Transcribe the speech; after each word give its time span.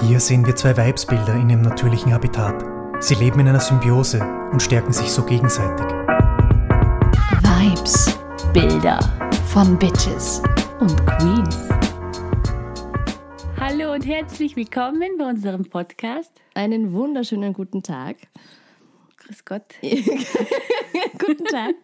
Hier 0.00 0.18
sehen 0.18 0.44
wir 0.46 0.56
zwei 0.56 0.76
Weibsbilder 0.76 1.34
in 1.34 1.50
ihrem 1.50 1.62
natürlichen 1.62 2.12
Habitat. 2.12 2.64
Sie 3.00 3.14
leben 3.14 3.40
in 3.40 3.48
einer 3.48 3.60
Symbiose 3.60 4.20
und 4.50 4.60
stärken 4.60 4.92
sich 4.92 5.08
so 5.08 5.22
gegenseitig. 5.24 5.86
Vibes, 7.42 8.18
Bilder 8.52 8.98
von 9.46 9.78
Bitches 9.78 10.42
und 10.80 11.06
Queens. 11.06 11.68
Hallo 13.60 13.92
und 13.92 14.04
herzlich 14.04 14.56
willkommen 14.56 15.18
bei 15.18 15.26
unserem 15.26 15.68
Podcast. 15.68 16.32
Einen 16.54 16.92
wunderschönen 16.92 17.52
guten 17.52 17.82
Tag. 17.82 18.16
Grüß 19.18 19.44
Gott. 19.44 19.74
guten 19.82 21.44
Tag. 21.44 21.74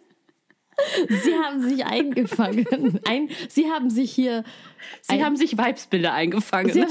Sie 1.09 1.35
haben 1.35 1.61
sich 1.61 1.85
eingefangen. 1.85 3.01
Ein, 3.07 3.29
Sie 3.49 3.71
haben 3.71 3.91
sich 3.91 4.13
hier. 4.13 4.45
Sie 5.03 5.15
ein, 5.15 5.25
haben 5.25 5.37
sich 5.37 5.59
Weibsbilder 5.59 6.13
eingefangen. 6.13 6.87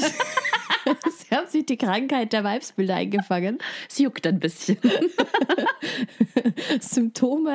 Sie 1.11 1.35
haben, 1.35 1.47
sich 1.47 1.65
die 1.65 1.77
Krankheit 1.77 2.33
der 2.33 2.43
Weibsbilder 2.43 2.95
eingefangen. 2.95 3.59
Es 3.89 3.99
juckt 3.99 4.25
ein 4.27 4.39
bisschen. 4.39 4.77
Symptome, 6.79 7.53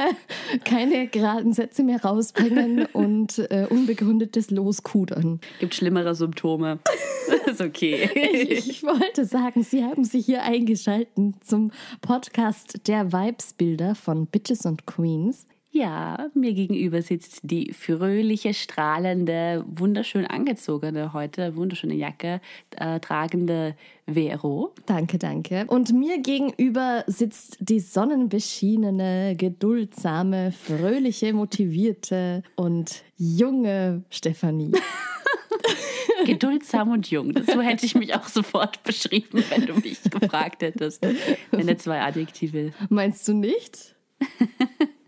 keine 0.64 1.06
geraden 1.06 1.52
Sätze 1.52 1.82
mehr 1.82 2.02
rausbringen 2.02 2.86
und 2.92 3.38
äh, 3.38 3.66
unbegründetes 3.68 4.50
Loskudern. 4.50 5.40
Gibt 5.60 5.74
schlimmere 5.74 6.14
Symptome. 6.14 6.78
ist 7.46 7.60
okay. 7.60 8.08
Ich, 8.14 8.68
ich, 8.68 8.82
wollte 8.82 9.24
sagen, 9.24 9.62
Sie 9.62 9.84
haben 9.84 10.04
sich 10.04 10.26
hier 10.26 10.42
eingeschaltet 10.42 11.12
zum 11.44 11.72
Podcast 12.00 12.86
der 12.86 13.12
Weibsbilder 13.12 13.94
von 13.94 14.26
Bitches 14.26 14.66
und 14.66 14.86
Queens. 14.86 15.46
Ja, 15.74 16.28
mir 16.34 16.52
gegenüber 16.52 17.00
sitzt 17.00 17.40
die 17.44 17.72
fröhliche, 17.72 18.52
strahlende, 18.52 19.64
wunderschön 19.66 20.26
angezogene, 20.26 21.14
heute 21.14 21.56
wunderschöne 21.56 21.94
Jacke 21.94 22.42
äh, 22.76 23.00
tragende 23.00 23.74
Vero. 24.06 24.74
Danke, 24.84 25.16
danke. 25.16 25.64
Und 25.68 25.94
mir 25.94 26.20
gegenüber 26.20 27.04
sitzt 27.06 27.56
die 27.60 27.80
sonnenbeschienene, 27.80 29.34
geduldsame, 29.34 30.52
fröhliche, 30.52 31.32
motivierte 31.32 32.42
und 32.54 33.02
junge 33.16 34.04
Stefanie. 34.10 34.72
Geduldsam 36.26 36.90
und 36.90 37.10
jung. 37.10 37.32
So 37.46 37.62
hätte 37.62 37.86
ich 37.86 37.94
mich 37.94 38.14
auch 38.14 38.28
sofort 38.28 38.82
beschrieben, 38.82 39.42
wenn 39.48 39.64
du 39.64 39.74
mich 39.76 40.02
gefragt 40.02 40.60
hättest. 40.62 41.02
Deine 41.50 41.78
zwei 41.78 42.02
Adjektive. 42.02 42.74
Meinst 42.90 43.26
du 43.26 43.32
nicht? 43.32 43.94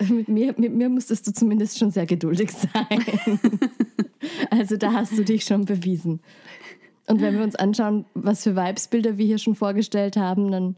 mit 0.08 0.28
mir, 0.28 0.54
mit 0.56 0.74
mir 0.74 0.88
musstest 0.88 1.26
du 1.26 1.32
zumindest 1.32 1.78
schon 1.78 1.90
sehr 1.90 2.06
geduldig 2.06 2.50
sein. 2.52 3.40
also 4.50 4.76
da 4.76 4.92
hast 4.92 5.16
du 5.16 5.24
dich 5.24 5.44
schon 5.44 5.64
bewiesen. 5.64 6.20
Und 7.06 7.20
wenn 7.20 7.34
wir 7.36 7.42
uns 7.42 7.56
anschauen, 7.56 8.04
was 8.14 8.44
für 8.44 8.54
Vibesbilder 8.54 9.18
wir 9.18 9.26
hier 9.26 9.38
schon 9.38 9.54
vorgestellt 9.54 10.16
haben, 10.16 10.50
dann 10.50 10.76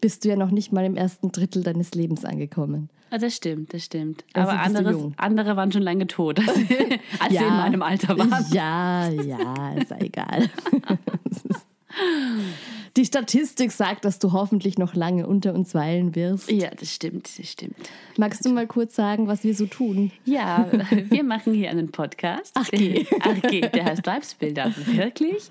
bist 0.00 0.24
du 0.24 0.30
ja 0.30 0.36
noch 0.36 0.50
nicht 0.50 0.72
mal 0.72 0.84
im 0.84 0.96
ersten 0.96 1.30
Drittel 1.30 1.62
deines 1.62 1.94
Lebens 1.94 2.24
angekommen. 2.24 2.88
Ah, 3.10 3.18
das 3.18 3.36
stimmt, 3.36 3.72
das 3.72 3.84
stimmt. 3.84 4.24
Also 4.32 4.50
Aber 4.50 4.60
anderes, 4.60 5.12
andere 5.18 5.56
waren 5.56 5.70
schon 5.70 5.82
lange 5.82 6.06
tot, 6.06 6.40
als, 6.40 6.48
als 7.20 7.32
ja, 7.32 7.40
sie 7.40 7.46
in 7.46 7.56
meinem 7.56 7.82
Alter 7.82 8.18
waren. 8.18 8.44
Ja, 8.50 9.08
ja, 9.10 9.74
ist 9.74 9.90
ja 9.90 10.00
egal. 10.00 10.50
Die 12.96 13.04
Statistik 13.04 13.72
sagt, 13.72 14.04
dass 14.04 14.20
du 14.20 14.30
hoffentlich 14.30 14.78
noch 14.78 14.94
lange 14.94 15.26
unter 15.26 15.52
uns 15.52 15.74
weilen 15.74 16.14
wirst. 16.14 16.48
Ja, 16.48 16.70
das 16.70 16.94
stimmt, 16.94 17.28
das 17.38 17.50
stimmt. 17.50 17.74
Magst 18.16 18.44
du 18.44 18.50
mal 18.50 18.68
kurz 18.68 18.94
sagen, 18.94 19.26
was 19.26 19.42
wir 19.42 19.56
so 19.56 19.66
tun? 19.66 20.12
Ja, 20.24 20.70
wir 21.10 21.24
machen 21.24 21.54
hier 21.54 21.70
einen 21.70 21.90
Podcast. 21.90 22.52
Ach, 22.54 22.68
geh. 22.70 23.04
Ach, 23.20 23.42
geh, 23.50 23.62
der 23.62 23.86
heißt 23.86 24.06
Weibsbilder, 24.06 24.72
wirklich. 24.92 25.50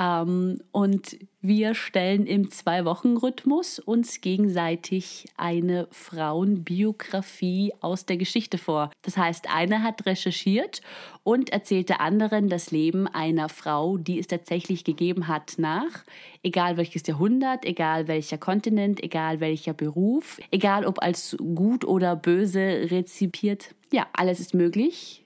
Ähm, 0.00 0.60
und 0.72 1.16
wir 1.42 1.74
stellen 1.74 2.26
im 2.26 2.50
Zwei-Wochen-Rhythmus 2.50 3.78
uns 3.78 4.20
gegenseitig 4.20 5.24
eine 5.38 5.88
Frauenbiografie 5.90 7.72
aus 7.80 8.04
der 8.04 8.18
Geschichte 8.18 8.58
vor. 8.58 8.90
Das 9.02 9.16
heißt, 9.16 9.48
eine 9.48 9.82
hat 9.82 10.04
recherchiert 10.04 10.82
und 11.22 11.48
erzählt 11.50 11.88
der 11.88 12.02
anderen 12.02 12.50
das 12.50 12.72
Leben 12.72 13.06
einer 13.06 13.48
Frau, 13.48 13.96
die 13.96 14.18
es 14.18 14.26
tatsächlich 14.26 14.84
gegeben 14.84 15.28
hat, 15.28 15.54
nach. 15.56 16.04
Egal 16.42 16.78
welches 16.78 17.06
Jahrhundert, 17.06 17.66
egal 17.66 18.08
welcher 18.08 18.38
Kontinent, 18.38 19.02
egal 19.02 19.40
welcher 19.40 19.74
Beruf, 19.74 20.40
egal 20.50 20.86
ob 20.86 21.02
als 21.02 21.36
gut 21.38 21.84
oder 21.84 22.16
böse 22.16 22.88
rezipiert. 22.90 23.74
Ja, 23.92 24.06
alles 24.14 24.40
ist 24.40 24.54
möglich. 24.54 25.24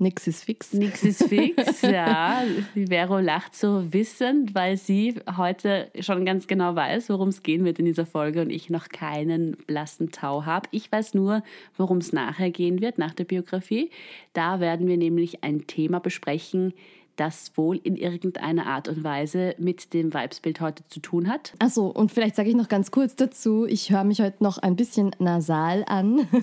Nix 0.00 0.28
ist 0.28 0.44
fix. 0.44 0.72
Nix 0.72 1.02
ist 1.02 1.24
fix, 1.24 1.82
ja. 1.82 2.44
Die 2.76 2.86
Vero 2.86 3.18
lacht 3.18 3.56
so 3.56 3.92
wissend, 3.92 4.54
weil 4.54 4.76
sie 4.76 5.16
heute 5.36 5.90
schon 5.98 6.24
ganz 6.24 6.46
genau 6.46 6.76
weiß, 6.76 7.08
worum 7.10 7.28
es 7.28 7.42
gehen 7.42 7.64
wird 7.64 7.80
in 7.80 7.84
dieser 7.84 8.06
Folge 8.06 8.40
und 8.42 8.50
ich 8.50 8.70
noch 8.70 8.88
keinen 8.88 9.56
blassen 9.66 10.12
Tau 10.12 10.44
habe. 10.44 10.68
Ich 10.70 10.90
weiß 10.90 11.14
nur, 11.14 11.42
worum 11.76 11.98
es 11.98 12.12
nachher 12.12 12.50
gehen 12.50 12.80
wird, 12.80 12.98
nach 12.98 13.12
der 13.12 13.24
Biografie. 13.24 13.90
Da 14.34 14.60
werden 14.60 14.86
wir 14.86 14.96
nämlich 14.96 15.42
ein 15.42 15.66
Thema 15.66 15.98
besprechen, 15.98 16.74
das 17.18 17.52
wohl 17.56 17.76
in 17.76 17.96
irgendeiner 17.96 18.66
Art 18.66 18.88
und 18.88 19.04
Weise 19.04 19.54
mit 19.58 19.92
dem 19.92 20.14
Vibesbild 20.14 20.60
heute 20.60 20.82
zu 20.88 21.00
tun 21.00 21.28
hat. 21.28 21.52
Achso, 21.58 21.88
und 21.88 22.12
vielleicht 22.12 22.36
sage 22.36 22.48
ich 22.48 22.56
noch 22.56 22.68
ganz 22.68 22.90
kurz 22.90 23.16
dazu, 23.16 23.66
ich 23.66 23.90
höre 23.90 24.04
mich 24.04 24.20
heute 24.20 24.42
noch 24.42 24.58
ein 24.58 24.76
bisschen 24.76 25.10
nasal 25.18 25.84
an. 25.86 26.26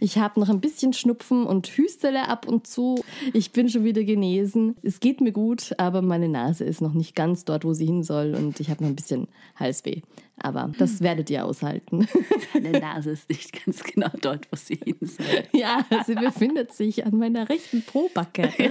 Ich 0.00 0.18
habe 0.18 0.40
noch 0.40 0.48
ein 0.48 0.60
bisschen 0.60 0.92
Schnupfen 0.92 1.44
und 1.44 1.66
Hüstele 1.66 2.28
ab 2.28 2.46
und 2.48 2.66
zu. 2.66 3.04
Ich 3.32 3.52
bin 3.52 3.68
schon 3.68 3.84
wieder 3.84 4.02
genesen. 4.04 4.76
Es 4.82 5.00
geht 5.00 5.20
mir 5.20 5.32
gut, 5.32 5.74
aber 5.78 6.02
meine 6.02 6.28
Nase 6.28 6.64
ist 6.64 6.80
noch 6.80 6.94
nicht 6.94 7.14
ganz 7.14 7.44
dort, 7.44 7.64
wo 7.64 7.72
sie 7.72 7.86
hin 7.86 8.02
soll 8.02 8.34
und 8.34 8.58
ich 8.60 8.70
habe 8.70 8.82
noch 8.82 8.90
ein 8.90 8.96
bisschen 8.96 9.28
Halsweh. 9.56 10.02
Aber 10.40 10.72
das 10.78 11.00
werdet 11.00 11.30
ihr 11.30 11.44
aushalten. 11.44 12.08
Deine 12.54 12.80
Nase 12.80 13.10
ist 13.10 13.28
nicht 13.28 13.64
ganz 13.64 13.82
genau 13.84 14.10
dort, 14.20 14.46
wo 14.50 14.56
sie 14.56 14.80
hin 14.82 14.96
soll. 15.00 15.44
Ja, 15.52 15.84
sie 16.04 16.14
befindet 16.14 16.72
sich 16.72 17.04
an 17.06 17.16
meiner 17.16 17.48
rechten 17.48 17.82
Probacke. 17.84 18.52
Ja, 18.58 18.70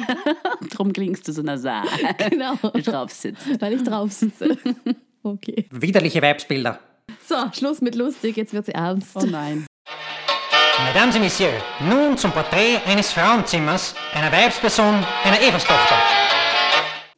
drum 0.70 0.92
klingst 0.94 1.28
du 1.28 1.32
so 1.32 1.42
nasal. 1.42 1.86
Genau. 2.30 2.56
Weil 2.62 2.82
du 2.82 2.92
drauf 2.92 3.12
sitzt. 3.12 3.62
Weil 3.62 3.74
ich 3.74 3.84
drauf 3.84 4.12
sitze. 4.12 4.58
Okay. 5.24 5.66
Widerliche 5.72 6.22
Weibsbilder. 6.22 6.80
So, 7.28 7.36
Schluss 7.54 7.82
mit 7.82 7.96
lustig, 7.96 8.38
jetzt 8.38 8.54
wird's 8.54 8.70
ernst. 8.70 9.16
Oh 9.16 9.26
nein. 9.26 9.66
Mesdames 10.86 11.16
et 11.16 11.22
Messieurs, 11.22 11.62
nun 11.82 12.18
zum 12.18 12.32
Porträt 12.32 12.78
eines 12.88 13.12
Frauenzimmers, 13.12 13.94
einer 14.14 14.32
Weibsperson, 14.32 15.06
einer 15.24 15.42
Everstochter. 15.42 15.96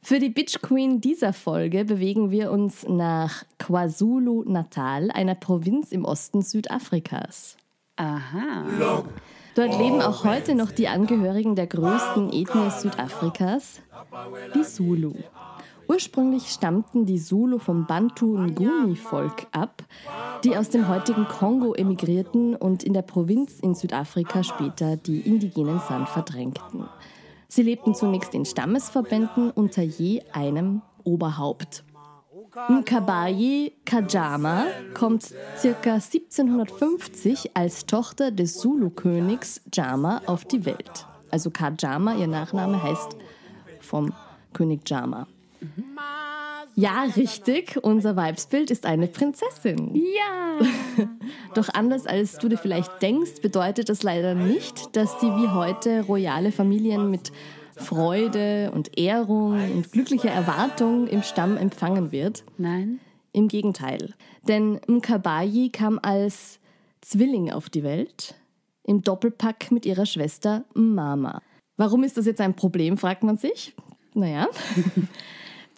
Für 0.06 0.19
die 0.19 0.28
Bitch 0.28 0.62
Queen 0.62 1.00
dieser 1.00 1.31
Folge 1.31 1.86
bewegen 1.86 2.30
wir 2.30 2.52
uns 2.52 2.86
nach 2.86 3.46
KwaZulu-Natal, 3.58 5.09
einer 5.12 5.34
Provinz 5.34 5.94
im 5.94 6.03
Osten 6.03 6.41
Südafrikas. 6.41 7.56
Aha. 7.96 8.66
Dort 9.56 9.78
leben 9.80 10.02
auch 10.02 10.25
heute 10.25 10.56
noch 10.56 10.72
die 10.72 10.90
Angehörigen 10.90 11.56
der 11.56 11.68
größten 11.68 12.34
Ethnie 12.34 12.69
Südafrikas, 12.69 13.80
die 14.53 14.64
Zulu. 14.64 15.14
Ursprünglich 15.88 16.50
stammten 16.50 17.06
die 17.06 17.22
Zulu 17.22 17.58
vom 17.58 17.85
Bantu-Nguni-Volk 17.85 19.47
ab, 19.53 19.84
die 20.44 20.58
aus 20.58 20.68
dem 20.68 20.90
heutigen 20.90 21.30
Kongo 21.30 21.75
emigrierten 21.75 22.58
und 22.58 22.84
in 22.84 22.91
der 22.91 23.03
Provinz 23.03 23.62
in 23.62 23.74
Südafrika 23.74 24.44
später 24.44 24.97
die 24.97 25.22
indigenen 25.22 25.80
San 25.80 26.08
verdrängten. 26.08 26.90
Sie 27.56 27.62
lebten 27.62 27.94
zunächst 27.94 28.34
in 28.34 28.46
Stammesverbänden 28.46 29.52
unter 29.52 29.84
je 29.84 30.24
einem 30.31 30.81
Oberhaupt. 31.03 31.84
Mkabayi 32.68 33.74
Kajama 33.86 34.66
kommt 34.96 35.36
ca. 35.62 35.94
1750 35.94 37.56
als 37.56 37.86
Tochter 37.86 38.31
des 38.31 38.58
Zulu-Königs 38.58 39.62
Jama 39.72 40.24
auf 40.25 40.46
die 40.46 40.66
Welt. 40.66 41.06
Also 41.30 41.52
Kajama, 41.52 42.16
ihr 42.16 42.25
Nachname 42.25 42.81
heißt 42.81 43.18
vom 43.81 44.12
König 44.53 44.90
Jama. 44.90 45.28
Ja, 46.75 47.03
richtig. 47.16 47.78
Unser 47.84 48.16
Weibsbild 48.16 48.72
ist 48.72 48.85
eine 48.85 49.08
Prinzessin. 49.08 49.93
Ja. 49.96 51.05
Doch 51.55 51.70
anders 51.70 52.08
als 52.08 52.37
du 52.37 52.49
dir 52.49 52.58
vielleicht 52.58 53.02
denkst, 53.02 53.41
bedeutet 53.41 53.90
das 53.90 54.03
leider 54.03 54.34
nicht, 54.34 54.96
dass 54.96 55.20
sie 55.20 55.28
wie 55.28 55.49
heute 55.49 56.02
royale 56.05 56.52
Familien 56.52 57.11
mit 57.11 57.31
Freude 57.75 58.72
und 58.73 58.97
Ehrung 58.97 59.53
und 59.72 59.91
glücklicher 59.91 60.31
Erwartung 60.31 61.08
im 61.08 61.23
Stamm 61.23 61.58
empfangen 61.58 62.11
wird. 62.11 62.43
Nein. 62.58 62.99
Im 63.31 63.47
Gegenteil. 63.47 64.14
Denn 64.47 64.79
Mkabayi 64.87 65.70
kam 65.70 65.99
als 66.02 66.59
Zwilling 67.02 67.52
auf 67.52 67.70
die 67.70 67.84
Welt, 67.84 68.35
im 68.84 69.02
Doppelpack 69.02 69.72
mit 69.72 69.85
ihrer 69.85 70.05
Schwester 70.05 70.66
Mama. 70.73 71.41
Warum 71.78 72.03
ist 72.03 72.17
das 72.17 72.25
jetzt 72.25 72.41
ein 72.41 72.55
Problem, 72.55 72.97
fragt 72.97 73.23
man 73.23 73.37
sich. 73.37 73.75
Naja. 74.14 74.47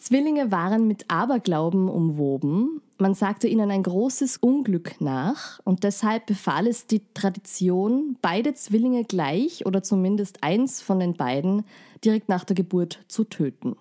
Zwillinge 0.06 0.52
waren 0.52 0.88
mit 0.88 1.06
Aberglauben 1.10 1.90
umwoben. 1.90 2.80
Man 3.00 3.16
sagte 3.16 3.48
ihnen 3.48 3.72
ein 3.72 3.82
großes 3.82 4.38
Unglück 4.38 5.02
nach 5.02 5.60
und 5.64 5.84
deshalb 5.84 6.28
befahl 6.28 6.68
es 6.68 6.86
die 6.86 7.02
Tradition, 7.16 8.16
beide 8.22 8.54
Zwillinge 8.54 9.04
gleich 9.04 9.66
oder 9.66 9.82
zumindest 9.82 10.44
eins 10.44 10.80
von 10.80 11.00
den 11.00 11.16
beiden 11.16 11.66
direkt 12.04 12.30
nach 12.30 12.44
der 12.44 12.56
Geburt 12.56 13.00
zu 13.08 13.24
töten. 13.24 13.78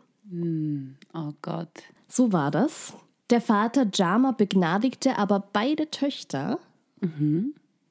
Oh 1.13 1.33
Gott. 1.43 1.83
So 2.09 2.33
war 2.33 2.51
das. 2.51 2.95
Der 3.29 3.43
Vater 3.43 3.87
Jama 3.93 4.33
begnadigte 4.33 5.19
aber 5.19 5.47
beide 5.53 5.91
Töchter 5.91 6.59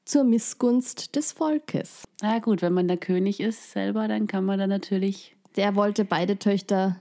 zur 0.04 0.24
Missgunst 0.24 1.14
des 1.14 1.30
Volkes. 1.30 2.02
Na 2.20 2.40
gut, 2.40 2.62
wenn 2.62 2.72
man 2.72 2.88
der 2.88 2.96
König 2.96 3.38
ist 3.38 3.70
selber, 3.70 4.08
dann 4.08 4.26
kann 4.26 4.44
man 4.44 4.58
da 4.58 4.66
natürlich. 4.66 5.36
Der 5.54 5.76
wollte 5.76 6.04
beide 6.04 6.36
Töchter 6.36 6.96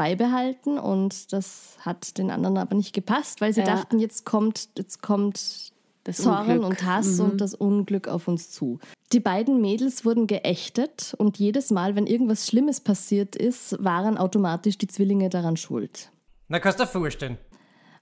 beibehalten 0.00 0.78
und 0.78 1.32
das 1.32 1.76
hat 1.80 2.16
den 2.18 2.30
anderen 2.30 2.56
aber 2.56 2.74
nicht 2.74 2.94
gepasst, 2.94 3.40
weil 3.40 3.52
sie 3.52 3.60
Ja. 3.60 3.66
dachten, 3.66 3.98
jetzt 3.98 4.24
kommt, 4.24 4.70
jetzt 4.78 5.02
kommt 5.02 5.72
Das 6.04 6.16
Zorn 6.16 6.40
Unglück. 6.46 6.58
Mhm. 6.60 6.64
und 6.64 6.84
Hass 6.86 7.20
und 7.20 7.40
das 7.42 7.54
Unglück 7.54 8.08
auf 8.08 8.26
uns 8.26 8.50
zu. 8.50 8.78
Die 9.12 9.20
beiden 9.20 9.60
Mädels 9.60 10.04
wurden 10.06 10.26
geächtet 10.26 11.14
und 11.18 11.38
jedes 11.38 11.70
Mal, 11.70 11.94
wenn 11.96 12.06
irgendwas 12.06 12.46
Schlimmes 12.46 12.80
passiert 12.80 13.36
ist, 13.36 13.76
waren 13.84 14.16
automatisch 14.16 14.78
die 14.78 14.86
Zwillinge 14.88 15.28
daran 15.28 15.58
schuld. 15.58 16.10
Na, 16.48 16.58
kannst 16.58 16.80
du 16.80 16.84
dir 16.84 16.90
vorstellen. 16.90 17.36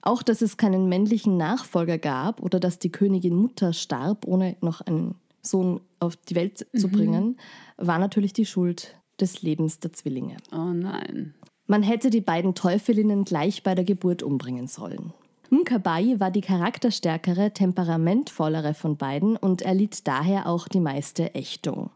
Auch, 0.01 0.23
dass 0.23 0.41
es 0.41 0.55
keinen 0.55 0.87
männlichen 0.87 1.35
Nachfolger 1.35 1.97
gab 1.97 2.41
oder 2.41 2.61
dass 2.61 2.79
die 2.79 2.89
Königin 2.91 3.35
Mutter 3.35 3.73
starb, 3.73 4.25
ohne 4.25 4.55
noch 4.61 4.79
einen 4.79 5.15
Sohn 5.41 5.81
auf 5.99 6.15
die 6.15 6.35
Welt 6.35 6.65
zu 6.73 6.87
bringen, 6.87 7.37
war 7.75 7.99
natürlich 7.99 8.31
die 8.31 8.45
Schuld 8.45 8.95
des 9.19 9.41
Lebens 9.41 9.79
der 9.79 9.91
Zwillinge. 9.91 10.37
Oh 10.53 10.71
nein. 10.73 11.33
Man 11.69 11.83
hätte 11.83 12.09
die 12.09 12.19
beiden 12.19 12.55
Teufelinnen 12.55 13.25
gleich 13.25 13.61
bei 13.61 13.75
der 13.75 13.85
Geburt 13.85 14.23
umbringen 14.23 14.65
sollen. 14.65 15.13
Mkabayi 15.51 16.19
war 16.19 16.31
die 16.31 16.41
charakterstärkere, 16.41 17.51
temperamentvollere 17.51 18.73
von 18.73 18.97
beiden 18.97 19.37
und 19.37 19.61
erlitt 19.61 20.07
daher 20.07 20.47
auch 20.47 20.67
die 20.67 20.79
meiste 20.79 21.35
Ächtung. 21.35 21.91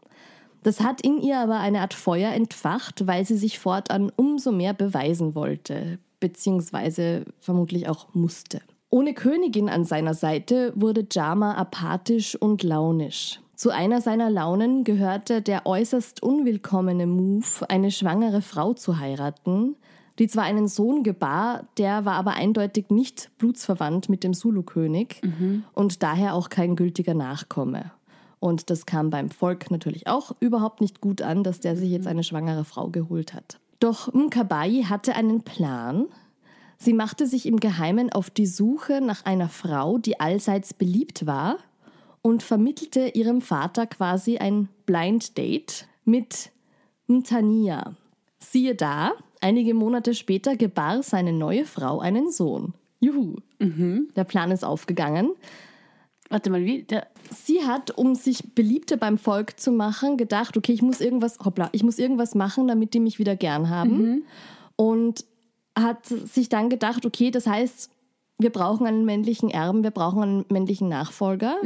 Das 0.62 0.80
hat 0.80 1.00
in 1.00 1.20
ihr 1.20 1.40
aber 1.40 1.58
eine 1.58 1.80
Art 1.80 1.92
Feuer 1.92 2.32
entfacht, 2.32 3.08
weil 3.08 3.24
sie 3.26 3.36
sich 3.36 3.58
fortan 3.58 4.12
umso 4.14 4.52
mehr 4.52 4.74
beweisen 4.74 5.34
wollte, 5.34 5.98
beziehungsweise 6.20 7.24
vermutlich 7.40 7.88
auch 7.88 8.06
musste. 8.14 8.60
Ohne 8.90 9.12
Königin 9.12 9.68
an 9.68 9.84
seiner 9.84 10.14
Seite 10.14 10.72
wurde 10.76 11.04
Jama 11.10 11.54
apathisch 11.54 12.36
und 12.36 12.62
launisch. 12.62 13.40
Zu 13.56 13.70
einer 13.70 14.00
seiner 14.00 14.30
Launen 14.30 14.82
gehörte 14.82 15.40
der 15.40 15.64
äußerst 15.64 16.22
unwillkommene 16.22 17.06
Move, 17.06 17.68
eine 17.68 17.92
schwangere 17.92 18.42
Frau 18.42 18.74
zu 18.74 18.98
heiraten, 18.98 19.76
die 20.18 20.26
zwar 20.26 20.44
einen 20.44 20.66
Sohn 20.66 21.02
gebar, 21.02 21.64
der 21.78 22.04
war 22.04 22.14
aber 22.14 22.32
eindeutig 22.32 22.90
nicht 22.90 23.30
blutsverwandt 23.38 24.08
mit 24.08 24.24
dem 24.24 24.34
Zulu-König 24.34 25.20
und 25.72 26.02
daher 26.02 26.34
auch 26.34 26.48
kein 26.48 26.76
gültiger 26.76 27.14
Nachkomme. 27.14 27.92
Und 28.40 28.70
das 28.70 28.86
kam 28.86 29.10
beim 29.10 29.30
Volk 29.30 29.70
natürlich 29.70 30.06
auch 30.06 30.32
überhaupt 30.40 30.80
nicht 30.80 31.00
gut 31.00 31.22
an, 31.22 31.44
dass 31.44 31.60
der 31.60 31.76
sich 31.76 31.90
jetzt 31.90 32.06
eine 32.06 32.24
schwangere 32.24 32.64
Frau 32.64 32.88
geholt 32.88 33.34
hat. 33.34 33.58
Doch 33.80 34.12
Mkabayi 34.12 34.84
hatte 34.84 35.14
einen 35.14 35.42
Plan. 35.42 36.06
Sie 36.76 36.92
machte 36.92 37.26
sich 37.26 37.46
im 37.46 37.58
Geheimen 37.58 38.12
auf 38.12 38.30
die 38.30 38.46
Suche 38.46 39.00
nach 39.00 39.24
einer 39.24 39.48
Frau, 39.48 39.98
die 39.98 40.20
allseits 40.20 40.74
beliebt 40.74 41.26
war 41.26 41.56
und 42.26 42.42
vermittelte 42.42 43.08
ihrem 43.08 43.42
Vater 43.42 43.86
quasi 43.86 44.38
ein 44.38 44.70
Blind 44.86 45.36
Date 45.36 45.86
mit 46.06 46.50
Mtania. 47.06 47.96
Siehe 48.38 48.74
da, 48.74 49.12
einige 49.42 49.74
Monate 49.74 50.14
später 50.14 50.56
gebar 50.56 51.02
seine 51.02 51.34
neue 51.34 51.66
Frau 51.66 52.00
einen 52.00 52.30
Sohn. 52.30 52.72
Juhu. 52.98 53.36
Der 54.16 54.24
Plan 54.24 54.50
ist 54.50 54.64
aufgegangen. 54.64 55.32
Warte 56.30 56.48
mal, 56.48 56.64
wie? 56.64 56.84
Der, 56.84 57.08
Sie 57.30 57.62
hat, 57.62 57.90
um 57.90 58.14
sich 58.14 58.54
beliebter 58.54 58.96
beim 58.96 59.18
Volk 59.18 59.60
zu 59.60 59.70
machen, 59.70 60.16
gedacht, 60.16 60.56
okay, 60.56 60.72
ich 60.72 60.80
muss 60.80 61.02
irgendwas, 61.02 61.38
hoppla, 61.44 61.68
ich 61.72 61.82
muss 61.82 61.98
irgendwas 61.98 62.34
machen, 62.34 62.66
damit 62.68 62.94
die 62.94 63.00
mich 63.00 63.18
wieder 63.18 63.36
gern 63.36 63.68
haben. 63.68 64.24
Und 64.76 65.26
hat 65.78 66.06
sich 66.06 66.48
dann 66.48 66.70
gedacht, 66.70 67.04
okay, 67.04 67.30
das 67.30 67.46
heißt, 67.46 67.90
wir 68.38 68.50
brauchen 68.50 68.86
einen 68.86 69.04
männlichen 69.04 69.50
Erben, 69.50 69.82
wir 69.84 69.90
brauchen 69.92 70.22
einen 70.22 70.44
männlichen 70.50 70.88
Nachfolger. 70.88 71.56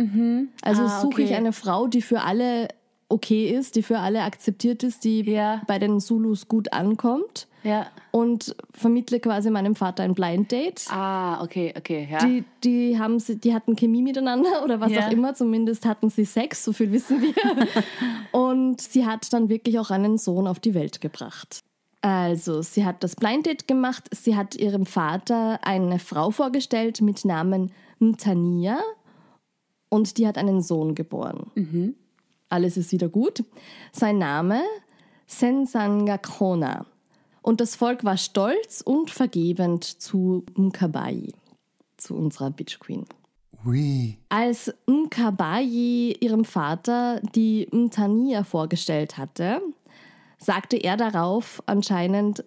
Also 0.62 0.82
Ah, 0.82 1.00
suche 1.00 1.22
ich 1.22 1.28
okay. 1.28 1.36
eine 1.36 1.52
Frau, 1.52 1.86
die 1.86 2.02
für 2.02 2.20
alle 2.22 2.68
okay 3.10 3.48
ist, 3.48 3.76
die 3.76 3.82
für 3.82 4.00
alle 4.00 4.22
akzeptiert 4.22 4.82
ist, 4.82 5.02
die 5.04 5.22
Ja. 5.22 5.62
bei 5.66 5.78
den 5.78 5.98
Zulus 5.98 6.46
gut 6.46 6.74
ankommt 6.74 7.46
ja. 7.64 7.86
und 8.10 8.54
vermittle 8.74 9.18
quasi 9.18 9.48
meinem 9.48 9.74
Vater 9.74 10.02
ein 10.02 10.12
Blind 10.14 10.52
Date. 10.52 10.84
Ah, 10.90 11.42
okay, 11.42 11.72
okay, 11.74 12.06
ja. 12.10 12.18
Die, 12.18 12.44
die, 12.62 12.98
haben 12.98 13.18
sie, 13.18 13.36
die 13.36 13.54
hatten 13.54 13.76
Chemie 13.76 14.02
miteinander 14.02 14.50
oder 14.62 14.78
was 14.80 14.92
Ja. 14.92 15.06
auch 15.06 15.10
immer, 15.10 15.32
zumindest 15.32 15.86
hatten 15.86 16.10
sie 16.10 16.26
Sex, 16.26 16.62
so 16.62 16.74
viel 16.74 16.92
wissen 16.92 17.22
wir. 17.22 17.32
Und 18.38 18.82
sie 18.82 19.06
hat 19.06 19.32
dann 19.32 19.48
wirklich 19.48 19.78
auch 19.78 19.90
einen 19.90 20.18
Sohn 20.18 20.46
auf 20.46 20.60
die 20.60 20.74
Welt 20.74 21.00
gebracht. 21.00 21.60
Also, 22.00 22.62
sie 22.62 22.84
hat 22.84 23.02
das 23.02 23.16
Blind 23.16 23.46
Date 23.46 23.66
gemacht, 23.66 24.08
sie 24.12 24.36
hat 24.36 24.54
ihrem 24.54 24.86
Vater 24.86 25.58
eine 25.64 25.98
Frau 25.98 26.30
vorgestellt 26.30 27.00
mit 27.00 27.24
Namen 27.24 27.72
Mtania 27.98 28.78
und 29.88 30.16
die 30.18 30.26
hat 30.26 30.38
einen 30.38 30.60
Sohn 30.60 30.94
geboren. 30.94 31.50
Alles 32.48 32.76
ist 32.76 32.92
wieder 32.92 33.08
gut. 33.08 33.44
Sein 33.92 34.18
Name 34.18 34.62
Sensangakona. 35.26 36.86
Und 37.42 37.60
das 37.60 37.76
Volk 37.76 38.04
war 38.04 38.16
stolz 38.16 38.80
und 38.80 39.10
vergebend 39.10 39.84
zu 39.84 40.44
Mkabayi, 40.54 41.32
zu 41.96 42.14
unserer 42.14 42.50
Bitch 42.50 42.78
Queen. 42.78 43.04
Ui. 43.64 44.16
Als 44.28 44.72
Mkabayi 44.86 46.16
ihrem 46.20 46.44
Vater 46.44 47.20
die 47.34 47.68
Mtania 47.72 48.44
vorgestellt 48.44 49.18
hatte, 49.18 49.60
sagte 50.38 50.76
er 50.76 50.96
darauf 50.96 51.62
anscheinend 51.66 52.44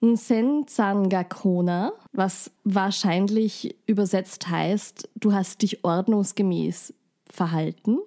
Nsenzangakona, 0.00 1.92
was 2.12 2.50
wahrscheinlich 2.64 3.76
übersetzt 3.86 4.48
heißt, 4.48 5.08
du 5.16 5.32
hast 5.32 5.62
dich 5.62 5.84
ordnungsgemäß 5.84 6.94
verhalten. 7.30 7.98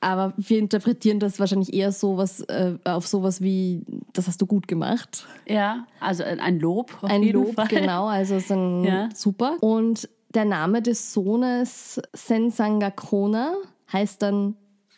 Aber 0.00 0.32
wir 0.36 0.58
interpretieren 0.58 1.20
das 1.20 1.38
wahrscheinlich 1.38 1.72
eher 1.74 1.92
sowas, 1.92 2.40
äh, 2.42 2.74
auf 2.84 3.06
sowas 3.06 3.42
wie, 3.42 3.82
das 4.14 4.26
hast 4.28 4.40
du 4.40 4.46
gut 4.46 4.66
gemacht. 4.66 5.26
ja, 5.46 5.86
also 6.00 6.24
ein 6.24 6.58
Lob 6.58 6.96
Ein 7.02 7.22
Lob, 7.22 7.54
Fall. 7.54 7.68
genau, 7.68 8.06
also 8.06 8.38
so 8.38 8.54
ein 8.54 8.84
Ja. 8.84 9.08
super. 9.14 9.56
Und 9.60 10.08
der 10.34 10.46
Name 10.46 10.80
des 10.80 11.12
Sohnes 11.12 12.00
Sensangakona 12.14 13.54
heißt 13.92 14.22
dann, 14.22 14.56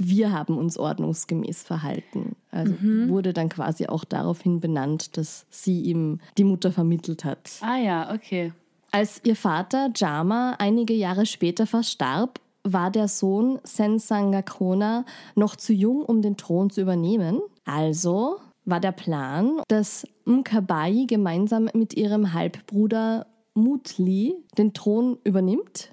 wir 0.08 0.32
haben 0.32 0.56
uns 0.58 0.78
ordnungsgemäß 0.78 1.62
verhalten. 1.62 2.36
Also 2.50 2.74
Mhm. 2.80 3.08
wurde 3.08 3.32
dann 3.32 3.48
quasi 3.48 3.86
auch 3.86 4.04
daraufhin 4.04 4.60
benannt, 4.60 5.16
dass 5.16 5.46
sie 5.50 5.80
ihm 5.82 6.20
die 6.38 6.44
Mutter 6.44 6.70
vermittelt 6.72 7.24
hat. 7.24 7.50
Ah 7.60 7.76
ja, 7.78 8.12
okay. 8.14 8.52
Als 8.90 9.20
ihr 9.24 9.36
Vater 9.36 9.90
Jama 9.96 10.56
einige 10.58 10.92
Jahre 10.94 11.24
später 11.26 11.66
verstarb, 11.66 12.40
war 12.64 12.90
der 12.90 13.08
Sohn 13.08 13.58
Sensangakona 13.64 15.04
noch 15.34 15.56
zu 15.56 15.72
jung, 15.72 16.02
um 16.04 16.22
den 16.22 16.36
Thron 16.36 16.70
zu 16.70 16.80
übernehmen. 16.80 17.40
Also 17.64 18.36
war 18.64 18.80
der 18.80 18.92
Plan, 18.92 19.60
dass 19.68 20.06
Mkabayi 20.24 21.06
gemeinsam 21.06 21.68
mit 21.74 21.94
ihrem 21.94 22.32
Halbbruder 22.32 23.26
Mutli 23.54 24.34
den 24.56 24.72
Thron 24.72 25.18
übernimmt, 25.24 25.90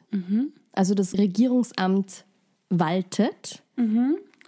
also 0.71 0.93
das 0.93 1.17
Regierungsamt 1.17 2.25
waltet, 2.69 3.61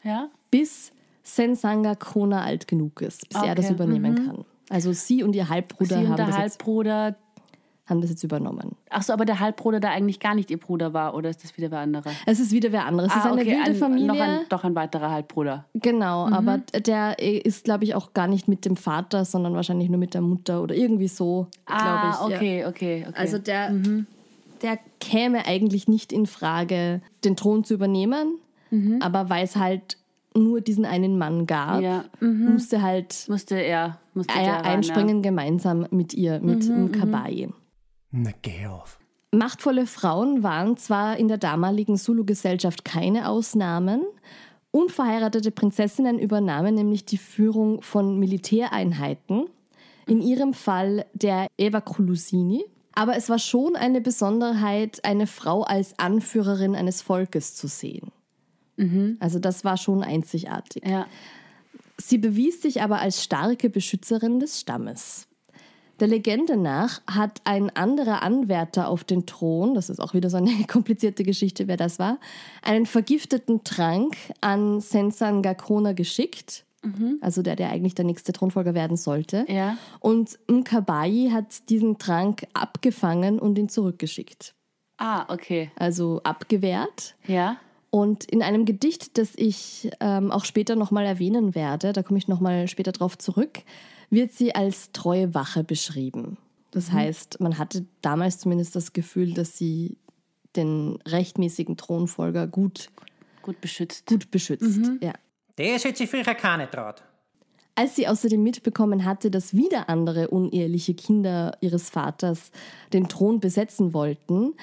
Ja. 0.04 0.30
bis 0.52 0.92
Sensangakona 1.24 2.42
alt 2.44 2.68
genug 2.68 3.02
ist, 3.02 3.28
bis 3.30 3.42
er 3.42 3.56
das 3.56 3.66
Okay, 3.66 3.74
übernehmen 3.76 4.16
kann. 4.16 4.46
Also 4.70 4.92
sie 4.94 5.24
und 5.24 5.36
ihr 5.36 5.50
Halbbruder 5.50 6.00
Sie 6.00 6.08
haben 6.08 6.18
das, 6.18 6.28
jetzt, 6.30 6.38
Halbbruder. 6.38 7.16
haben 7.88 8.02
das 8.02 8.10
jetzt 8.10 8.24
übernommen. 8.24 8.76
Ach 8.90 9.02
so, 9.04 9.12
aber 9.14 9.26
der 9.26 9.40
Halbbruder, 9.40 9.80
der 9.80 9.92
eigentlich 9.92 10.20
gar 10.20 10.34
nicht 10.34 10.50
ihr 10.50 10.58
Bruder 10.60 10.94
war, 10.94 11.14
oder 11.14 11.30
ist 11.30 11.44
das 11.44 11.58
wieder 11.58 11.72
wer 11.72 11.80
anderer? 11.80 12.12
Es 12.26 12.40
ist 12.40 12.52
wieder 12.52 12.72
wer 12.72 12.86
anderes. 12.86 13.12
Es 13.12 13.18
ist 13.18 13.26
eine 13.26 13.46
wilde 13.46 13.58
Ah, 13.62 13.66
ein, 13.66 13.76
Familie. 13.76 14.08
Noch 14.08 14.20
ein, 14.20 14.40
doch 14.50 14.64
ein 14.64 14.76
weiterer 14.76 15.12
Halbbruder. 15.12 15.66
genau, 15.74 16.28
aber 16.30 16.60
der 16.86 17.20
ist, 17.20 17.66
glaube 17.66 17.84
ich, 17.84 17.96
auch 17.96 18.14
gar 18.14 18.28
nicht 18.28 18.48
mit 18.48 18.64
dem 18.66 18.78
Vater, 18.78 19.26
sondern 19.26 19.54
wahrscheinlich 19.56 19.90
nur 19.90 20.00
mit 20.00 20.14
der 20.14 20.22
Mutter 20.22 20.62
oder 20.62 20.74
irgendwie 20.76 21.08
so, 21.10 21.48
glaube 21.66 21.82
Ah, 21.84 22.22
ich. 22.26 22.30
ja. 22.32 22.38
okay, 22.38 22.66
okay, 22.66 23.06
okay. 23.10 23.14
Also 23.18 23.38
der, 23.40 23.74
der 24.62 24.80
käme 25.00 25.46
eigentlich 25.46 25.88
nicht 25.88 26.14
in 26.14 26.26
Frage, 26.26 27.02
den 27.24 27.36
Thron 27.36 27.64
zu 27.64 27.74
übernehmen, 27.74 28.40
aber 29.02 29.30
weil 29.30 29.44
es 29.44 29.56
halt 29.56 29.98
nur 30.34 30.62
diesen 30.62 30.86
einen 30.86 31.18
Mann 31.18 31.46
gab, 31.46 31.82
Ja, 31.82 32.06
musste 32.22 32.82
halt 32.82 33.26
musste 33.28 33.56
er, 33.56 34.00
musste 34.14 34.34
er 34.34 34.58
ran, 34.58 34.66
einspringen 34.66 35.22
gemeinsam 35.22 35.88
mit 35.92 36.14
ihr, 36.14 36.40
mit 36.40 36.70
Mkabayi. 36.70 37.50
Na, 38.12 38.32
geh 38.42 38.68
auf. 38.68 38.98
Machtvolle 39.34 39.86
Frauen 39.88 40.44
waren 40.44 40.78
zwar 40.78 41.18
in 41.18 41.28
der 41.28 41.38
damaligen 41.38 41.98
Zulu-Gesellschaft 41.98 42.84
keine 42.86 43.30
Ausnahmen. 43.30 44.04
Unverheiratete 44.72 45.52
Prinzessinnen 45.52 46.18
übernahmen 46.20 46.76
nämlich 46.76 47.06
die 47.06 47.18
Führung 47.18 47.82
von 47.82 48.18
Militäreinheiten, 48.20 49.46
in 50.08 50.22
ihrem 50.22 50.54
Fall 50.54 51.06
der 51.14 51.48
Eva 51.58 51.82
Kulusini. 51.82 52.64
Aber 52.94 53.16
es 53.16 53.30
war 53.30 53.40
schon 53.40 53.76
eine 53.76 54.02
Besonderheit, 54.02 55.04
eine 55.06 55.28
Frau 55.28 55.64
als 55.64 55.98
Anführerin 55.98 56.76
eines 56.76 57.02
Volkes 57.02 57.56
zu 57.56 57.68
sehen. 57.68 58.12
Also 59.20 59.40
das 59.40 59.64
war 59.64 59.78
schon 59.78 60.04
einzigartig. 60.04 60.86
Ja. 60.86 61.06
Sie 61.98 62.18
bewies 62.18 62.62
sich 62.62 62.82
aber 62.82 63.00
als 63.00 63.24
starke 63.24 63.70
Beschützerin 63.70 64.40
des 64.40 64.60
Stammes. 64.60 65.28
Der 66.00 66.08
Legende 66.08 66.58
nach 66.58 67.00
hat 67.06 67.42
ein 67.44 67.70
anderer 67.76 68.24
Anwärter 68.24 68.88
auf 68.88 69.04
den 69.04 69.28
Thron, 69.28 69.76
das 69.76 69.92
ist 69.92 70.00
auch 70.00 70.16
wieder 70.16 70.32
so 70.32 70.38
eine 70.38 70.50
komplizierte 70.68 71.24
Geschichte, 71.24 71.68
wer 71.68 71.78
das 71.78 72.00
war, 72.00 72.18
einen 72.64 72.88
vergifteten 72.88 73.64
Trank 73.64 74.18
an 74.42 74.82
Sensan 74.82 75.44
Gakona 75.44 75.94
geschickt. 75.94 76.66
Also 77.22 77.44
der, 77.44 77.56
der 77.56 77.70
eigentlich 77.70 77.94
der 77.94 78.06
nächste 78.06 78.34
Thronfolger 78.34 78.74
werden 78.74 78.98
sollte. 78.98 79.46
Ja. 79.48 79.78
Und 80.00 80.40
Mkabayi 80.48 81.30
hat 81.32 81.70
diesen 81.70 82.00
Trank 82.00 82.48
abgefangen 82.54 83.40
und 83.40 83.58
ihn 83.60 83.70
zurückgeschickt. 83.70 84.56
Ah, 84.98 85.32
okay. 85.32 85.70
Also 85.76 86.22
abgewehrt. 86.24 87.16
Ja. 87.28 87.58
Und 87.92 88.24
in 88.26 88.42
einem 88.42 88.66
Gedicht, 88.66 89.18
das 89.18 89.34
ich 89.36 89.92
ähm, 90.00 90.32
auch 90.32 90.46
später 90.46 90.76
nochmal 90.76 91.06
erwähnen 91.06 91.54
werde, 91.56 91.94
da 91.94 92.04
komme 92.04 92.18
ich 92.18 92.28
nochmal 92.28 92.68
später 92.68 92.92
drauf 92.94 93.18
zurück, 93.18 93.60
wird 94.10 94.32
sie 94.34 94.56
als 94.56 94.92
treue 94.92 95.34
Wache 95.36 95.64
beschrieben. 95.64 96.38
Das 96.72 96.92
heißt, 96.92 97.42
man 97.42 97.58
hatte 97.58 97.86
damals 98.02 98.40
zumindest 98.40 98.76
das 98.76 98.94
Gefühl, 98.94 99.34
dass 99.34 99.58
sie 99.58 99.98
den 100.56 101.00
rechtmäßigen 101.06 101.78
Thronfolger 101.78 102.48
gut, 102.48 102.90
Gut 103.42 103.60
beschützt. 103.62 104.06
gut 104.08 104.32
beschützt. 104.32 104.90
Ja. 105.02 105.14
Das 105.62 105.84
hätte 105.86 105.98
sich 105.98 106.10
früher 106.10 106.24
keine 106.36 106.70
traut. 106.70 107.04
Als 107.76 107.96
sie 107.96 108.08
außerdem 108.08 108.42
mitbekommen 108.42 109.06
hatte, 109.06 109.32
dass 109.32 109.56
wieder 109.56 109.90
andere 109.90 110.28
uneheliche 110.28 110.94
Kinder 110.94 111.58
ihres 111.62 111.90
Vaters 111.90 112.52
den 112.94 113.08
Thron 113.08 113.40
besetzen 113.40 113.94
wollten, 113.94 114.54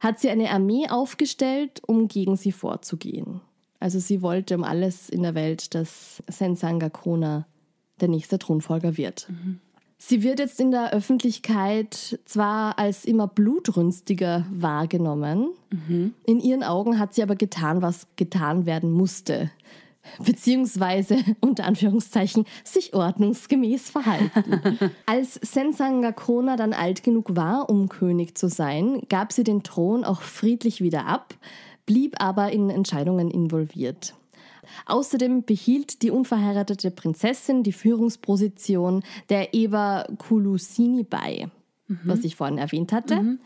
hat 0.00 0.18
sie 0.18 0.30
eine 0.30 0.50
Armee 0.50 0.88
aufgestellt, 0.88 1.82
um 1.86 2.08
gegen 2.08 2.36
sie 2.36 2.52
vorzugehen. 2.52 3.40
Also 3.80 3.98
sie 3.98 4.22
wollte 4.22 4.56
um 4.56 4.64
alles 4.64 5.08
in 5.08 5.22
der 5.22 5.34
Welt, 5.34 5.74
dass 5.74 6.22
Sensanga 6.28 6.88
Kona 6.88 7.46
der 8.00 8.08
nächste 8.08 8.38
Thronfolger 8.38 8.96
wird. 8.96 9.28
Sie 9.98 10.22
wird 10.22 10.38
jetzt 10.38 10.60
in 10.60 10.70
der 10.70 10.92
Öffentlichkeit 10.92 12.20
zwar 12.24 12.78
als 12.78 13.04
immer 13.04 13.26
blutrünstiger 13.26 14.46
wahrgenommen, 14.50 15.50
in 16.24 16.40
ihren 16.40 16.62
Augen 16.62 16.98
hat 16.98 17.14
sie 17.14 17.22
aber 17.22 17.34
getan, 17.34 17.82
was 17.82 18.06
getan 18.16 18.64
werden 18.64 18.92
musste. 18.92 19.50
Beziehungsweise, 20.24 21.18
unter 21.40 21.64
Anführungszeichen, 21.64 22.44
sich 22.64 22.94
ordnungsgemäß 22.94 23.90
verhalten. 23.90 24.90
Als 25.06 25.34
Sensanga 25.34 26.12
Kona 26.12 26.56
dann 26.56 26.72
alt 26.72 27.02
genug 27.02 27.36
war, 27.36 27.68
um 27.70 27.88
König 27.88 28.36
zu 28.36 28.48
sein, 28.48 29.02
gab 29.08 29.32
sie 29.32 29.44
den 29.44 29.62
Thron 29.62 30.04
auch 30.04 30.22
friedlich 30.22 30.80
wieder 30.80 31.06
ab, 31.06 31.34
blieb 31.86 32.16
aber 32.22 32.52
in 32.52 32.70
Entscheidungen 32.70 33.30
involviert. 33.30 34.14
Außerdem 34.86 35.44
behielt 35.44 36.02
die 36.02 36.10
unverheiratete 36.10 36.90
Prinzessin 36.90 37.62
die 37.62 37.72
Führungsposition 37.72 39.02
der 39.30 39.54
Eva 39.54 40.06
Kulusini 40.18 41.04
bei, 41.04 41.48
was 42.04 42.22
ich 42.24 42.36
vorhin 42.36 42.58
erwähnt 42.58 42.92
hatte. 42.92 43.38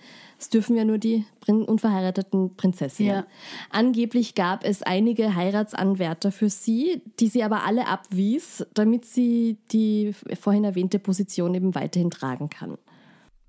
Es 0.43 0.49
dürfen 0.49 0.77
ja 0.77 0.85
nur 0.85 0.99
die 0.99 1.25
Prin 1.39 1.63
unverheirateten 1.63 2.57
Prinzessinnen. 2.57 3.15
Ja. 3.15 3.27
Angeblich 3.71 4.35
gab 4.35 4.65
es 4.65 4.83
einige 4.83 5.37
Heiratsanwärter 5.37 6.33
für 6.33 6.51
sie, 6.51 7.01
die 7.21 7.29
sie 7.29 7.45
aber 7.45 7.63
alle 7.63 7.87
abwies, 7.87 8.67
damit 8.75 9.05
sie 9.05 9.59
die 9.71 10.13
vorhin 10.41 10.65
erwähnte 10.65 10.99
Position 10.99 11.55
eben 11.55 11.77
weiterhin 11.77 12.11
tragen 12.11 12.51
kann. 12.51 12.77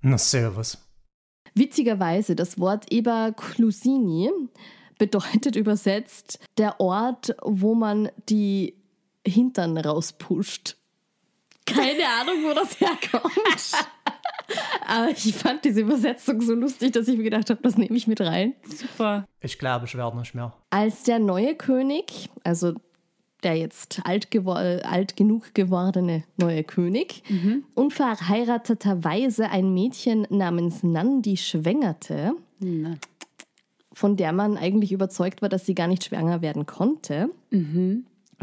Na, 0.02 0.16
servus. 0.18 0.78
Witzigerweise, 1.56 2.36
das 2.36 2.60
Wort 2.60 2.92
Eba 2.92 3.32
Klusini 3.32 4.30
bedeutet 4.96 5.56
übersetzt 5.56 6.38
der 6.58 6.78
Ort, 6.78 7.34
wo 7.42 7.74
man 7.74 8.08
die 8.28 8.76
Hintern 9.26 9.76
rauspusht. 9.76 10.76
Keine 11.66 12.06
Ahnung, 12.20 12.36
wo 12.44 12.54
das 12.54 12.78
herkommt. 12.78 13.34
Aber 14.86 15.10
ich 15.10 15.34
fand 15.34 15.64
diese 15.64 15.80
Übersetzung 15.80 16.40
so 16.40 16.54
lustig, 16.54 16.92
dass 16.92 17.08
ich 17.08 17.16
mir 17.16 17.24
gedacht 17.24 17.50
habe, 17.50 17.60
das 17.62 17.78
nehme 17.78 17.96
ich 17.96 18.06
mit 18.06 18.20
rein. 18.20 18.54
Super. 18.64 19.26
Ich 19.40 19.58
glaube, 19.58 19.86
ich 19.86 19.96
werde 19.96 20.18
nicht 20.18 20.34
mehr. 20.34 20.52
Als 20.70 21.04
der 21.04 21.18
neue 21.18 21.54
König, 21.54 22.28
also 22.42 22.74
der 23.42 23.56
jetzt 23.56 24.00
alt, 24.04 24.28
alt 24.36 25.16
genug 25.16 25.54
gewordene 25.54 26.24
neue 26.36 26.64
König, 26.64 27.22
unverheirateterweise 27.74 29.50
ein 29.50 29.72
Mädchen 29.74 30.26
namens 30.30 30.82
Nandi 30.82 31.36
schwängerte, 31.36 32.32
Na. 32.60 32.96
von 33.92 34.16
der 34.16 34.32
man 34.32 34.56
eigentlich 34.56 34.92
überzeugt 34.92 35.42
war, 35.42 35.48
dass 35.48 35.66
sie 35.66 35.74
gar 35.74 35.88
nicht 35.88 36.04
schwanger 36.04 36.40
werden 36.42 36.66
konnte, 36.66 37.30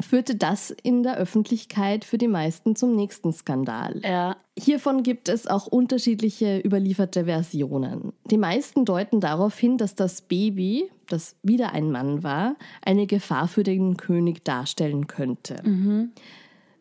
führte 0.01 0.35
das 0.35 0.71
in 0.83 1.03
der 1.03 1.17
Öffentlichkeit 1.17 2.05
für 2.05 2.17
die 2.17 2.27
meisten 2.27 2.75
zum 2.75 2.95
nächsten 2.95 3.31
Skandal. 3.33 4.01
Ja. 4.03 4.37
Hiervon 4.57 5.03
gibt 5.03 5.29
es 5.29 5.47
auch 5.47 5.67
unterschiedliche 5.67 6.59
überlieferte 6.59 7.25
Versionen. 7.25 8.13
Die 8.25 8.37
meisten 8.37 8.85
deuten 8.85 9.19
darauf 9.19 9.57
hin, 9.57 9.77
dass 9.77 9.95
das 9.95 10.21
Baby, 10.21 10.89
das 11.07 11.35
wieder 11.43 11.73
ein 11.73 11.91
Mann 11.91 12.23
war, 12.23 12.55
eine 12.83 13.07
Gefahr 13.07 13.47
für 13.47 13.63
den 13.63 13.97
König 13.97 14.43
darstellen 14.43 15.07
könnte. 15.07 15.63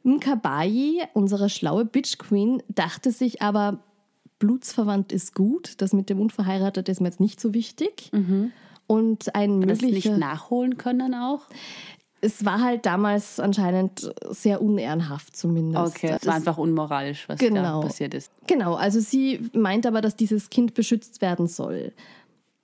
Mkabayi, 0.02 1.02
unsere 1.14 1.48
schlaue 1.48 1.84
Bitch 1.84 2.18
Queen, 2.18 2.62
dachte 2.68 3.12
sich 3.12 3.42
aber, 3.42 3.80
blutsverwandt 4.38 5.12
ist 5.12 5.34
gut, 5.34 5.74
das 5.78 5.92
mit 5.92 6.10
dem 6.10 6.20
Unverheiratet 6.20 6.88
ist 6.88 7.00
mir 7.00 7.08
jetzt 7.08 7.20
nicht 7.20 7.40
so 7.40 7.54
wichtig. 7.54 8.10
Und 8.86 9.34
ein 9.36 9.60
Das 9.60 9.80
nicht 9.80 9.82
möglicher... 9.82 10.18
nachholen 10.18 10.76
können 10.76 11.14
auch? 11.14 11.46
Es 12.22 12.44
war 12.44 12.60
halt 12.60 12.84
damals 12.84 13.40
anscheinend 13.40 14.12
sehr 14.28 14.60
unehrenhaft 14.60 15.34
zumindest. 15.36 15.96
Okay, 15.96 16.16
es 16.20 16.26
war 16.26 16.34
einfach 16.34 16.58
unmoralisch, 16.58 17.28
was 17.28 17.38
Genau. 17.40 17.80
da 17.80 17.86
passiert 17.86 18.12
ist. 18.14 18.30
Genau, 18.46 18.74
also 18.74 19.00
sie 19.00 19.48
meint 19.54 19.86
aber, 19.86 20.00
dass 20.02 20.16
dieses 20.16 20.50
Kind 20.50 20.74
beschützt 20.74 21.22
werden 21.22 21.46
soll. 21.46 21.92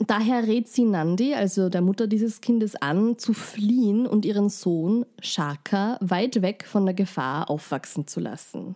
Daher 0.07 0.47
rät 0.47 0.69
sie 0.69 0.85
Nandi, 0.85 1.33
also 1.33 1.71
der 1.71 1.81
Mutter 1.81 2.07
dieses 2.07 2.43
Kindes, 2.43 2.77
an, 2.77 3.17
zu 3.17 3.33
fliehen 3.33 4.07
und 4.07 4.27
ihren 4.27 4.51
Sohn 4.51 5.07
Shaka 5.23 5.97
weit 6.03 6.43
weg 6.43 6.67
von 6.69 6.85
der 6.85 6.95
Gefahr 6.95 7.49
aufwachsen 7.49 8.07
zu 8.07 8.21
lassen. 8.21 8.75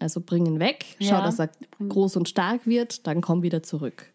Also 0.00 0.20
bring 0.20 0.46
ihn 0.46 0.58
weg, 0.58 0.84
schau, 1.00 1.10
Ja. 1.14 1.20
dass 1.24 1.38
er 1.38 1.48
groß 1.88 2.16
und 2.16 2.28
stark 2.28 2.66
wird, 2.66 3.06
dann 3.06 3.20
komm 3.20 3.42
wieder 3.44 3.62
zurück. 3.62 4.11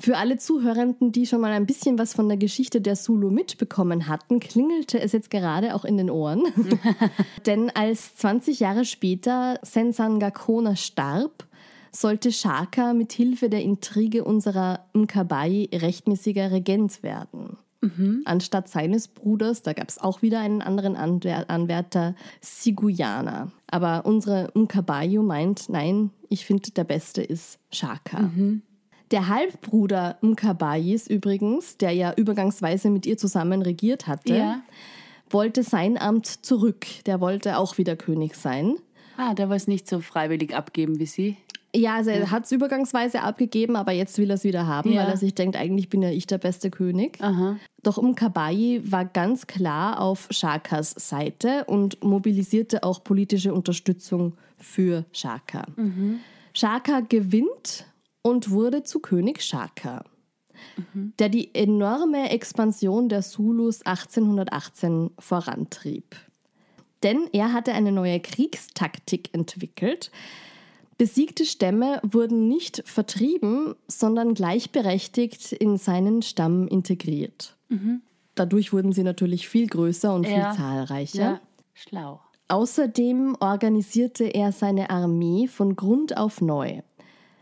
Für 0.00 0.16
alle 0.16 0.38
Zuhörenden, 0.38 1.10
die 1.10 1.26
schon 1.26 1.40
mal 1.40 1.50
ein 1.50 1.66
bisschen 1.66 1.98
was 1.98 2.14
von 2.14 2.28
der 2.28 2.36
Geschichte 2.36 2.80
der 2.80 2.94
Zulu 2.94 3.30
mitbekommen 3.30 4.06
hatten, 4.06 4.38
klingelte 4.38 5.00
es 5.00 5.10
jetzt 5.10 5.30
gerade 5.30 5.74
auch 5.74 5.84
in 5.84 5.96
den 5.96 6.08
Ohren. 6.08 6.44
Denn 7.46 7.70
als 7.70 8.14
20 8.14 8.60
Jahre 8.60 8.84
später 8.84 9.58
Sensan 9.62 10.20
Gakona 10.20 10.76
starb, 10.76 11.48
sollte 11.90 12.30
Shaka 12.30 12.94
mit 12.94 13.12
Hilfe 13.12 13.48
der 13.48 13.62
Intrige 13.62 14.22
unserer 14.22 14.84
Mkabayi 14.92 15.68
rechtmäßiger 15.72 16.52
Regent 16.52 17.02
werden. 17.02 17.56
Anstatt 18.24 18.68
seines 18.68 19.08
Bruders, 19.08 19.62
da 19.62 19.72
gab 19.72 19.88
es 19.88 19.98
auch 19.98 20.22
wieder 20.22 20.40
einen 20.40 20.62
anderen 20.62 20.96
Anwär 20.96 21.48
Anwärter, 21.48 22.14
Siguyana. 22.40 23.50
Aber 23.68 24.04
unsere 24.04 24.50
Mkabayu 24.54 25.22
meint, 25.22 25.68
nein, 25.68 26.10
ich 26.28 26.44
finde, 26.44 26.70
der 26.70 26.84
Beste 26.84 27.22
ist 27.22 27.58
Shaka. 27.72 28.30
Der 29.10 29.28
Halbbruder 29.28 30.18
Mkabayis 30.20 31.06
übrigens, 31.06 31.76
der 31.78 31.92
ja 31.92 32.12
übergangsweise 32.14 32.90
mit 32.90 33.06
ihr 33.06 33.16
zusammen 33.16 33.62
regiert 33.62 34.06
hatte, 34.06 34.34
Ja. 34.36 34.60
wollte 35.30 35.62
sein 35.62 35.96
Amt 35.98 36.26
zurück. 36.26 36.86
Der 37.06 37.20
wollte 37.20 37.58
auch 37.58 37.78
wieder 37.78 37.96
König 37.96 38.34
sein. 38.34 38.76
Ah, 39.16 39.34
der 39.34 39.48
wollte 39.48 39.62
es 39.62 39.66
nicht 39.68 39.88
so 39.88 40.00
freiwillig 40.00 40.54
abgeben 40.54 40.98
wie 40.98 41.06
sie. 41.06 41.36
Ja, 41.74 41.96
also 41.96 42.10
er 42.10 42.30
hat 42.30 42.46
es 42.46 42.52
übergangsweise 42.52 43.20
abgegeben, 43.22 43.76
aber 43.76 43.92
jetzt 43.92 44.16
will 44.16 44.30
er 44.30 44.34
es 44.34 44.44
wieder 44.44 44.66
haben, 44.66 44.90
Ja. 44.92 45.02
weil 45.02 45.10
er 45.10 45.16
sich 45.18 45.34
denkt, 45.34 45.54
eigentlich 45.56 45.88
bin 45.90 46.00
ja 46.02 46.08
ich 46.10 46.26
der 46.26 46.38
beste 46.38 46.70
König. 46.70 47.18
Aha. 47.20 47.56
Doch 47.82 48.00
Mkabayi 48.00 48.80
war 48.90 49.04
ganz 49.04 49.46
klar 49.46 50.00
auf 50.00 50.28
Shakas 50.30 50.92
Seite 50.96 51.64
und 51.66 52.02
mobilisierte 52.02 52.84
auch 52.84 53.04
politische 53.04 53.52
Unterstützung 53.52 54.34
für 54.56 55.04
Shaka. 55.12 55.66
Shaka 56.54 57.00
gewinnt 57.00 57.84
und 58.28 58.50
wurde 58.50 58.82
zu 58.82 59.00
König 59.00 59.42
Shaka, 59.42 60.04
der 61.18 61.28
die 61.28 61.54
enorme 61.54 62.30
Expansion 62.30 63.08
der 63.08 63.22
Zulus 63.22 63.82
1818 63.84 65.10
vorantrieb. 65.18 66.16
Denn 67.02 67.28
er 67.32 67.52
hatte 67.52 67.72
eine 67.72 67.92
neue 67.92 68.18
Kriegstaktik 68.20 69.32
entwickelt. 69.32 70.10
Besiegte 70.96 71.44
Stämme 71.44 72.00
wurden 72.02 72.48
nicht 72.48 72.82
vertrieben, 72.86 73.76
sondern 73.86 74.34
gleichberechtigt 74.34 75.52
in 75.52 75.76
seinen 75.76 76.22
Stamm 76.22 76.66
integriert. 76.66 77.56
Dadurch 78.34 78.72
wurden 78.72 78.92
sie 78.92 79.04
natürlich 79.04 79.48
viel 79.48 79.68
größer 79.68 80.12
und 80.12 80.26
Ja. 80.26 80.50
viel 80.50 80.58
zahlreicher. 80.58 81.18
Ja. 81.20 81.40
Schlau. 81.74 82.20
Außerdem 82.48 83.36
organisierte 83.40 84.24
er 84.24 84.50
seine 84.52 84.90
Armee 84.90 85.46
von 85.46 85.76
Grund 85.76 86.16
auf 86.16 86.40
neu. 86.40 86.80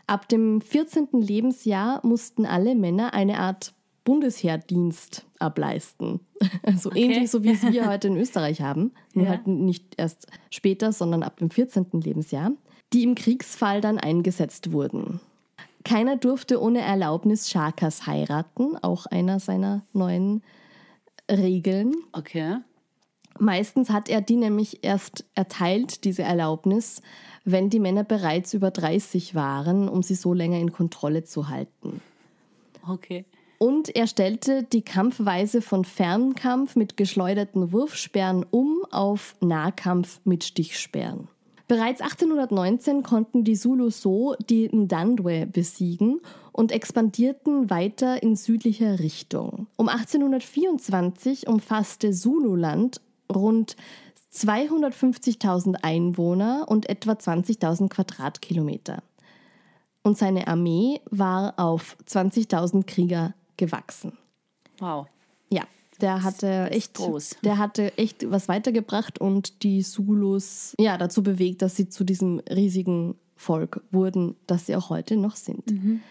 Ab 0.07 0.29
dem 0.29 0.61
14. 0.61 1.09
Lebensjahr 1.13 2.01
mussten 2.07 2.47
alle 2.47 2.75
Männer 2.75 3.13
eine 3.15 3.39
Art 3.41 3.75
Bundesheerdienst 4.05 5.27
ableisten. 5.39 6.21
Also 6.63 6.93
ähnlich 6.95 7.31
so 7.31 7.43
wie 7.45 7.53
es 7.53 7.63
wir 7.63 7.87
heute 7.89 8.09
in 8.09 8.17
Österreich 8.17 8.61
haben, 8.61 8.93
nur 9.15 9.25
Ja. 9.25 9.31
halt 9.31 9.47
nicht 9.47 9.95
erst 9.97 10.27
später, 10.51 10.93
sondern 10.93 11.23
ab 11.23 11.39
dem 11.39 11.51
14. 11.51 11.87
Lebensjahr. 11.93 12.53
die 12.93 13.03
im 13.05 13.15
Kriegsfall 13.15 13.81
dann 13.81 13.99
eingesetzt 13.99 14.71
wurden. 14.73 15.21
Keiner 15.85 16.17
durfte 16.17 16.61
ohne 16.61 16.81
Erlaubnis 16.81 17.49
Shakas 17.51 18.07
heiraten, 18.07 18.77
auch 18.77 19.07
einer 19.07 19.41
seiner 19.41 19.83
neuen 19.93 20.43
Regeln. 21.31 21.95
Okay. 22.13 22.59
Meistens 23.39 23.91
hat 23.91 24.09
er 24.09 24.21
die 24.21 24.37
nämlich 24.37 24.85
erst 24.85 25.25
erteilt, 25.35 26.05
diese 26.05 26.23
Erlaubnis, 26.23 27.03
wenn 27.45 27.71
die 27.71 27.81
Männer 27.81 28.05
bereits 28.05 28.55
über 28.55 28.71
30 28.71 29.35
waren, 29.35 29.89
um 29.89 30.03
sie 30.03 30.15
so 30.15 30.35
länger 30.35 30.59
in 30.59 30.73
Kontrolle 30.73 31.25
zu 31.25 31.49
halten. 31.49 32.01
Okay. 32.89 33.25
Und 33.59 33.95
er 33.95 34.07
stellte 34.07 34.65
die 34.65 34.83
Kampfweise 34.83 35.63
von 35.63 35.85
Fernkampf 35.85 36.77
mit 36.77 36.97
geschleuderten 36.97 37.73
Wurfsperren 37.73 38.45
um 38.51 38.85
auf 38.91 39.35
Nahkampf 39.41 40.21
mit 40.25 40.45
Stichsperren. 40.45 41.29
Bereits 41.69 42.01
1819 42.01 43.03
konnten 43.03 43.43
die 43.43 43.57
Zulu 43.57 43.91
so 43.91 44.37
die 44.49 44.69
Ndandwe 44.69 45.47
besiegen 45.47 46.21
und 46.53 46.71
expandierten 46.71 47.71
weiter 47.71 48.23
in 48.23 48.37
südlicher 48.37 49.01
Richtung. 49.01 49.67
Um 49.77 49.89
1824 49.89 51.49
umfasste 51.49 52.13
Zululand 52.13 53.01
rund 53.33 53.77
250.000 54.33 55.77
Einwohner 55.83 56.67
und 56.69 56.89
etwa 56.89 57.13
20.000 57.13 57.89
Quadratkilometer. 57.89 59.03
Und 60.03 60.19
seine 60.19 60.47
Armee 60.47 61.01
war 61.11 61.55
auf 61.59 61.97
20.000 62.09 62.85
Krieger 62.87 63.35
gewachsen. 63.57 64.13
Wow. 64.79 65.07
Ja, 65.49 65.63
der 66.01 66.23
hatte 66.23 66.71
echt 66.71 66.95
groß. 66.95 67.39
Der 67.43 67.59
hatte 67.59 67.97
echt 67.99 68.31
was 68.31 68.49
weitergebracht 68.49 69.21
und 69.21 69.63
die 69.63 69.83
Zulus 69.83 70.75
ja 70.79 70.99
dazu 70.99 71.23
bewegt, 71.23 71.63
dass 71.63 71.77
sie 71.77 71.89
zu 71.89 72.05
diesem 72.05 72.41
riesigen 72.51 73.17
Volk 73.37 73.83
wurden, 73.91 74.37
das 74.47 74.67
sie 74.67 74.77
auch 74.77 74.91
heute 74.91 75.17
noch 75.17 75.37
sind. 75.37 75.65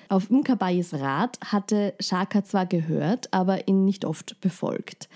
Auf 0.09 0.29
Mkabayes 0.29 0.93
Rat 0.93 1.39
hatte 1.43 1.93
Shaka 1.99 2.43
zwar 2.43 2.65
gehört, 2.65 3.33
aber 3.33 3.67
ihn 3.67 3.83
nicht 3.83 4.05
oft 4.05 4.39
befolgt. 4.41 5.09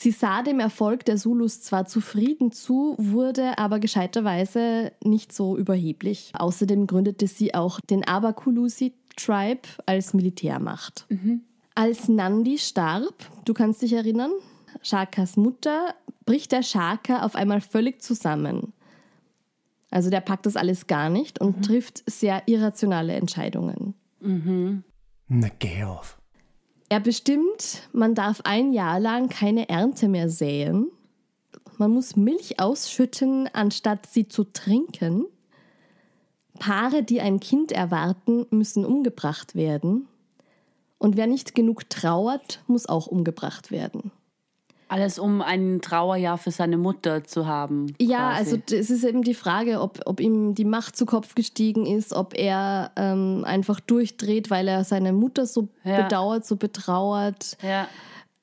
Sie 0.00 0.12
sah 0.12 0.42
dem 0.42 0.60
Erfolg 0.60 1.04
der 1.06 1.16
Zulus 1.16 1.60
zwar 1.60 1.86
zufrieden 1.86 2.52
zu, 2.52 2.94
wurde 2.98 3.58
aber 3.58 3.80
gescheiterweise 3.80 4.92
nicht 5.02 5.32
so 5.32 5.56
überheblich. 5.56 6.30
Außerdem 6.38 6.86
gründete 6.86 7.26
sie 7.26 7.52
auch 7.52 7.80
den 7.80 8.06
Abakulusi 8.06 8.94
Tribe 9.16 9.62
als 9.86 10.14
Militärmacht. 10.14 11.04
Als 11.74 12.08
Nandi 12.08 12.58
starb, 12.58 13.28
du 13.44 13.54
kannst 13.54 13.82
dich 13.82 13.92
erinnern, 13.92 14.30
Shakas 14.82 15.36
Mutter, 15.36 15.96
bricht 16.24 16.52
der 16.52 16.62
Shaka 16.62 17.24
auf 17.24 17.34
einmal 17.34 17.60
völlig 17.60 18.00
zusammen. 18.00 18.72
Also 19.90 20.10
der 20.10 20.20
packt 20.20 20.46
das 20.46 20.54
alles 20.54 20.86
gar 20.86 21.10
nicht 21.10 21.40
und 21.40 21.64
trifft 21.64 22.08
sehr 22.08 22.44
irrationale 22.46 23.14
Entscheidungen. 23.14 23.94
Na, 25.26 25.48
geh 25.58 25.82
auf. 25.82 26.17
Er 26.88 27.00
bestimmt, 27.00 27.88
man 27.92 28.14
darf 28.14 28.40
ein 28.44 28.72
Jahr 28.72 28.98
lang 28.98 29.28
keine 29.28 29.68
Ernte 29.68 30.08
mehr 30.08 30.30
säen. 30.30 30.90
Man 31.76 31.92
muss 31.92 32.16
Milch 32.16 32.60
ausschütten, 32.60 33.48
anstatt 33.52 34.06
sie 34.06 34.26
zu 34.26 34.44
trinken. 34.44 35.26
Paare, 36.58 37.02
die 37.02 37.20
ein 37.20 37.40
Kind 37.40 37.72
erwarten, 37.72 38.46
müssen 38.50 38.84
umgebracht 38.84 39.54
werden. 39.54 40.08
Und 40.98 41.16
wer 41.16 41.26
nicht 41.26 41.54
genug 41.54 41.88
trauert, 41.90 42.62
muss 42.66 42.86
auch 42.86 43.06
umgebracht 43.06 43.70
werden. 43.70 44.10
Alles, 44.88 45.18
um 45.18 45.42
ein 45.42 45.80
Trauerjahr 45.82 46.38
für 46.38 46.50
seine 46.50 46.78
Mutter 46.78 47.22
zu 47.24 47.46
haben. 47.46 47.94
Ja, 48.00 48.30
quasi. 48.32 48.38
also 48.54 48.74
es 48.76 48.90
ist 48.90 49.04
eben 49.04 49.22
die 49.22 49.34
Frage, 49.34 49.80
ob, 49.80 50.00
ob 50.06 50.18
ihm 50.20 50.54
die 50.54 50.64
Macht 50.64 50.96
zu 50.96 51.04
Kopf 51.04 51.34
gestiegen 51.34 51.84
ist, 51.84 52.12
ob 52.14 52.32
er 52.36 52.90
ähm, 52.96 53.44
einfach 53.46 53.80
durchdreht, 53.80 54.50
weil 54.50 54.66
er 54.66 54.84
seine 54.84 55.12
Mutter 55.12 55.44
so 55.46 55.68
Ja. 55.84 56.02
bedauert, 56.02 56.46
so 56.46 56.56
betrauert. 56.56 57.56
Ja. 57.62 57.86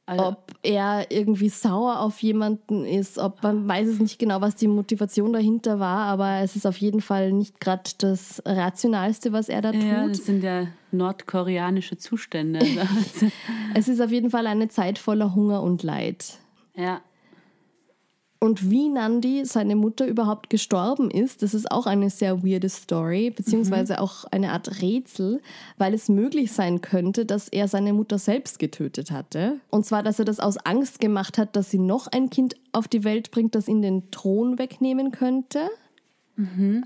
Also, 0.07 0.23
ob 0.23 0.51
er 0.61 1.07
irgendwie 1.09 1.49
sauer 1.49 1.99
auf 1.99 2.21
jemanden 2.21 2.85
ist, 2.85 3.17
ob 3.17 3.41
man 3.41 3.67
weiß 3.67 3.87
es 3.87 3.99
nicht 3.99 4.19
genau, 4.19 4.39
was 4.39 4.55
die 4.55 4.67
Motivation 4.67 5.33
dahinter 5.33 5.79
war, 5.79 6.05
aber 6.05 6.41
es 6.41 6.55
ist 6.55 6.67
auf 6.67 6.77
jeden 6.77 7.01
Fall 7.01 7.31
nicht 7.31 7.59
gerade 7.59 7.89
das 7.97 8.41
Rationalste, 8.45 9.33
was 9.33 9.49
er 9.49 9.61
da 9.61 9.71
ja, 9.71 10.03
tut. 10.03 10.11
das 10.11 10.25
sind 10.25 10.43
ja 10.43 10.67
nordkoreanische 10.91 11.97
Zustände. 11.97 12.59
Es 13.73 13.89
ist 13.89 14.01
auf 14.01 14.11
jeden 14.11 14.29
Fall 14.29 14.47
eine 14.47 14.69
Zeit 14.69 14.97
voller 14.97 15.35
Hunger 15.35 15.61
und 15.61 15.83
Leid. 15.83 16.37
ja. 16.75 17.01
Und 18.45 18.69
wie 18.69 18.89
Nandi, 18.89 19.43
seine 19.43 19.75
Mutter, 19.75 20.05
überhaupt 20.05 20.51
gestorben 20.51 21.09
ist, 21.09 21.41
das 21.41 21.55
ist 21.55 21.71
auch 21.71 21.87
eine 21.87 22.11
sehr 22.11 22.43
weirde 22.43 22.69
Story, 22.69 23.31
beziehungsweise 23.31 23.99
auch 23.99 24.25
eine 24.25 24.51
Art 24.51 24.83
Rätsel, 24.83 25.41
weil 25.79 25.95
es 25.95 26.09
möglich 26.09 26.51
sein 26.51 26.81
könnte, 26.81 27.25
dass 27.25 27.47
er 27.47 27.67
seine 27.67 27.91
Mutter 27.91 28.19
selbst 28.19 28.59
getötet 28.59 29.09
hatte. 29.09 29.59
Und 29.71 29.87
zwar, 29.87 30.03
dass 30.03 30.19
er 30.19 30.25
das 30.25 30.39
aus 30.39 30.57
Angst 30.57 30.99
gemacht 30.99 31.39
hat, 31.39 31.55
dass 31.55 31.71
sie 31.71 31.79
noch 31.79 32.05
ein 32.05 32.29
Kind 32.29 32.55
auf 32.71 32.87
die 32.87 33.03
Welt 33.03 33.31
bringt, 33.31 33.55
das 33.55 33.67
ihn 33.67 33.81
den 33.81 34.11
Thron 34.11 34.59
wegnehmen 34.59 35.11
könnte. 35.11 35.61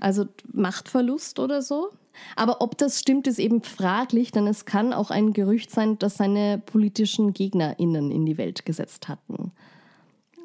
Also 0.00 0.24
Machtverlust 0.50 1.40
oder 1.40 1.60
so. 1.60 1.90
Aber 2.36 2.62
ob 2.62 2.78
das 2.78 2.98
stimmt, 2.98 3.26
ist 3.26 3.38
eben 3.38 3.60
fraglich, 3.60 4.32
denn 4.32 4.46
es 4.46 4.64
kann 4.64 4.94
auch 4.94 5.10
ein 5.10 5.34
Gerücht 5.34 5.70
sein, 5.70 5.98
dass 5.98 6.16
seine 6.16 6.56
politischen 6.56 7.34
GegnerInnen 7.34 8.10
in 8.10 8.24
die 8.24 8.38
Welt 8.38 8.64
gesetzt 8.64 9.08
hatten. 9.08 9.52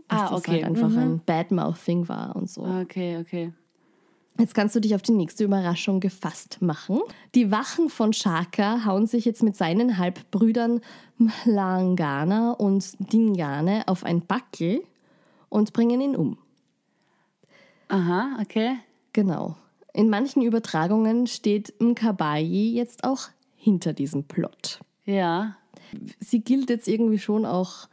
Dass 0.08 0.22
Ah, 0.22 0.30
das 0.30 0.40
okay. 0.40 0.52
halt 0.52 0.64
einfach 0.66 0.90
Mhm. 0.90 0.98
ein 0.98 1.22
Badmouthing 1.26 2.08
war 2.08 2.36
und 2.36 2.50
so. 2.50 2.64
Okay, 2.64 3.18
okay. 3.20 3.52
Jetzt 4.38 4.54
kannst 4.54 4.76
du 4.76 4.82
dich 4.82 4.94
auf 4.94 5.02
die 5.02 5.14
nächste 5.14 5.46
Überraschung 5.46 6.02
gefasst 6.02 6.62
machen. 6.62 7.00
Die 7.36 7.52
Wachen 7.52 7.90
von 7.90 8.12
Shaka 8.12 8.84
hauen 8.86 9.08
sich 9.08 9.24
jetzt 9.26 9.42
mit 9.44 9.56
seinen 9.56 9.98
Halbbrüdern 9.98 10.82
Mhlangana 11.18 12.52
und 12.52 12.96
Dingane 13.14 13.84
auf 13.88 14.04
ein 14.04 14.22
Backel 14.26 14.84
und 15.50 15.72
bringen 15.74 16.02
ihn 16.02 16.16
um. 16.18 16.38
Aha, 17.88 18.38
okay. 18.42 18.76
Genau. 19.14 19.56
In 19.94 20.10
manchen 20.10 20.42
Übertragungen 20.42 21.28
steht 21.28 21.74
Mkabayi 21.80 22.74
jetzt 22.74 23.04
auch 23.06 23.30
hinter 23.56 23.94
diesem 23.94 24.26
Plot. 24.26 24.80
Ja. 25.06 25.56
Sie 26.20 26.42
gilt 26.42 26.70
jetzt 26.70 26.88
irgendwie 26.90 27.20
schon 27.20 27.46
auch 27.46 27.88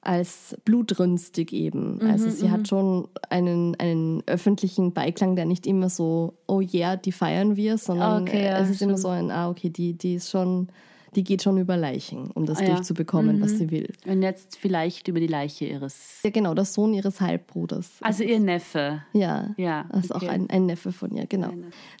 als 0.00 0.56
blutrünstig 0.64 1.52
eben. 1.52 2.00
also 2.02 2.30
sie 2.30 2.50
hat 2.50 2.68
schon 2.68 3.08
einen, 3.30 3.74
einen 3.80 4.22
öffentlichen 4.26 4.92
Beiklang, 4.92 5.36
der 5.36 5.44
nicht 5.44 5.66
immer 5.66 5.90
so, 5.90 6.34
oh 6.46 6.60
yeah, 6.60 6.96
die 6.96 7.12
feiern 7.12 7.56
wir, 7.56 7.78
sondern 7.78 8.22
Okay, 8.22 8.44
ja, 8.44 8.58
es 8.58 8.70
ist 8.70 8.80
immer 8.82 8.92
stimmt. 8.92 9.02
so 9.02 9.08
ein, 9.08 9.30
ah, 9.30 9.48
okay, 9.50 9.70
die, 9.70 9.94
die 9.94 10.14
ist 10.14 10.30
schon, 10.30 10.68
die 11.16 11.24
geht 11.24 11.42
schon 11.42 11.56
über 11.58 11.76
Leichen, 11.76 12.30
um 12.32 12.44
das 12.46 12.58
Ah, 12.58 12.64
ja. 12.64 12.74
durchzubekommen, 12.74 13.40
was 13.40 13.52
sie 13.58 13.70
will. 13.70 13.90
Und 14.06 14.22
jetzt 14.22 14.56
vielleicht 14.58 15.08
über 15.08 15.20
die 15.20 15.26
Leiche 15.26 15.64
ihres. 15.64 16.20
Ja, 16.22 16.30
genau, 16.30 16.54
der 16.54 16.64
Sohn 16.66 16.92
ihres 16.94 17.20
Halbbruders. 17.20 17.92
Also 18.02 18.24
ihr 18.24 18.38
Neffe. 18.38 19.02
Ja, 19.14 19.50
Ja, 19.56 19.86
das 19.90 20.04
ist 20.04 20.12
auch 20.14 20.16
okay. 20.22 20.28
ein, 20.28 20.48
ein 20.50 20.66
Neffe 20.66 20.92
von 20.92 21.10
ihr, 21.12 21.26
genau. 21.26 21.50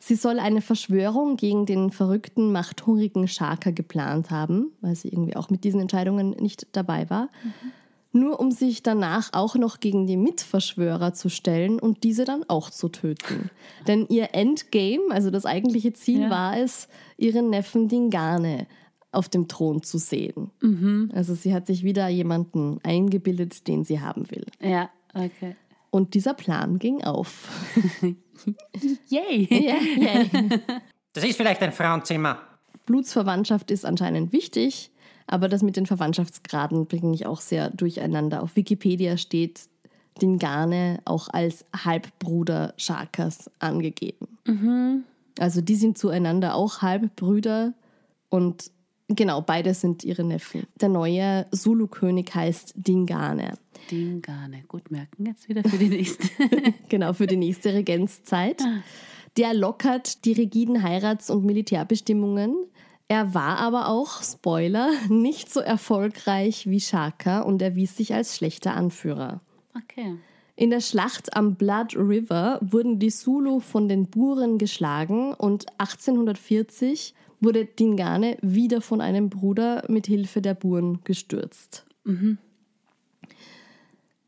Sie 0.00 0.14
soll 0.14 0.38
eine 0.38 0.60
Verschwörung 0.60 1.36
gegen 1.36 1.64
den 1.66 1.90
verrückten, 1.90 2.52
machthungrigen 2.52 3.26
Shaka 3.28 3.70
geplant 3.70 4.30
haben, 4.30 4.70
weil 4.82 4.94
sie 4.94 5.08
irgendwie 5.08 5.36
auch 5.36 5.48
mit 5.50 5.64
diesen 5.64 5.80
Entscheidungen 5.80 6.30
nicht 6.38 6.66
dabei 6.72 7.08
war. 7.10 7.28
Nur 8.12 8.40
um 8.40 8.50
sich 8.50 8.82
danach 8.82 9.30
auch 9.32 9.54
noch 9.54 9.80
gegen 9.80 10.06
die 10.06 10.16
Mitverschwörer 10.16 11.12
zu 11.12 11.28
stellen 11.28 11.78
und 11.78 12.04
diese 12.04 12.24
dann 12.24 12.42
auch 12.48 12.70
zu 12.70 12.88
töten. 12.88 13.50
Denn 13.86 14.06
ihr 14.08 14.30
Endgame, 14.34 15.10
also 15.10 15.30
das 15.30 15.44
eigentliche 15.44 15.92
Ziel 15.92 16.22
Ja. 16.22 16.30
war 16.30 16.56
es, 16.58 16.88
ihren 17.18 17.50
Neffen 17.50 17.88
Dingane 17.88 18.66
auf 19.12 19.28
dem 19.28 19.48
Thron 19.48 19.82
zu 19.82 19.96
sehen. 19.98 20.50
Also 21.14 21.34
sie 21.34 21.54
hat 21.54 21.66
sich 21.66 21.82
wieder 21.82 22.08
jemanden 22.08 22.78
eingebildet, 22.82 23.66
den 23.66 23.84
sie 23.84 24.00
haben 24.00 24.30
will. 24.30 24.44
Ja, 24.60 24.90
okay. 25.14 25.56
Und 25.90 26.12
dieser 26.12 26.34
Plan 26.34 26.78
ging 26.78 27.02
auf. 27.04 27.48
Yay! 29.08 29.48
ja, 29.50 29.76
yay. 29.76 30.30
Das 31.14 31.24
ist 31.24 31.36
vielleicht 31.36 31.62
ein 31.62 31.72
Frauenzimmer. 31.72 32.38
Blutsverwandtschaft 32.86 33.70
ist 33.70 33.84
anscheinend 33.84 34.32
wichtig, 34.32 34.90
aber 35.28 35.48
das 35.48 35.62
mit 35.62 35.76
den 35.76 35.86
Verwandtschaftsgraden 35.86 36.86
bringe 36.86 37.14
ich 37.14 37.26
auch 37.26 37.40
sehr 37.40 37.70
durcheinander. 37.70 38.42
Auf 38.42 38.56
Wikipedia 38.56 39.16
steht 39.16 39.68
Dingane 40.20 41.00
auch 41.04 41.28
als 41.28 41.64
Halbbruder 41.74 42.74
Shakas 42.76 43.50
angegeben. 43.58 44.28
Also 45.38 45.60
die 45.60 45.76
sind 45.76 45.98
zueinander 45.98 46.54
auch 46.54 46.82
Halbbrüder 46.82 47.74
und 48.28 48.70
genau, 49.08 49.40
beide 49.40 49.74
sind 49.74 50.04
ihre 50.04 50.24
Neffen. 50.24 50.66
Der 50.80 50.88
neue 50.88 51.46
Zulu-König 51.52 52.34
heißt 52.34 52.74
Dingane. 52.76 53.54
Dingane. 53.90 54.64
Gut 54.66 54.90
merken 54.90 55.26
jetzt 55.26 55.48
wieder 55.48 55.62
für 55.62 55.78
die 55.78 55.88
nächste. 55.88 56.28
genau, 56.88 57.12
für 57.12 57.26
die 57.26 57.36
nächste 57.36 57.72
Regenzzeit. 57.72 58.62
Der 59.36 59.54
lockert 59.54 60.24
die 60.24 60.32
rigiden 60.32 60.82
Heirats- 60.82 61.30
und 61.30 61.44
Militärbestimmungen. 61.44 62.56
Er 63.08 63.32
war 63.34 63.58
aber 63.58 63.88
auch, 63.88 64.22
Spoiler, 64.22 64.90
nicht 65.08 65.50
so 65.50 65.60
erfolgreich 65.60 66.68
wie 66.68 66.80
Shaka 66.80 67.40
und 67.40 67.62
erwies 67.62 67.96
sich 67.96 68.14
als 68.14 68.36
schlechter 68.36 68.74
Anführer. 68.74 69.40
Okay. 69.74 70.16
In 70.56 70.70
der 70.70 70.80
Schlacht 70.80 71.36
am 71.36 71.54
Blood 71.54 71.96
River 71.96 72.58
wurden 72.60 72.98
die 72.98 73.10
Zulu 73.10 73.60
von 73.60 73.88
den 73.88 74.06
Buren 74.06 74.58
geschlagen 74.58 75.32
und 75.34 75.66
1840 75.78 77.14
wurde 77.40 77.64
Dingane 77.64 78.36
wieder 78.42 78.80
von 78.80 79.00
einem 79.00 79.30
Bruder 79.30 79.84
mit 79.88 80.06
Hilfe 80.06 80.42
der 80.42 80.54
Buren 80.54 81.00
gestürzt. 81.04 81.86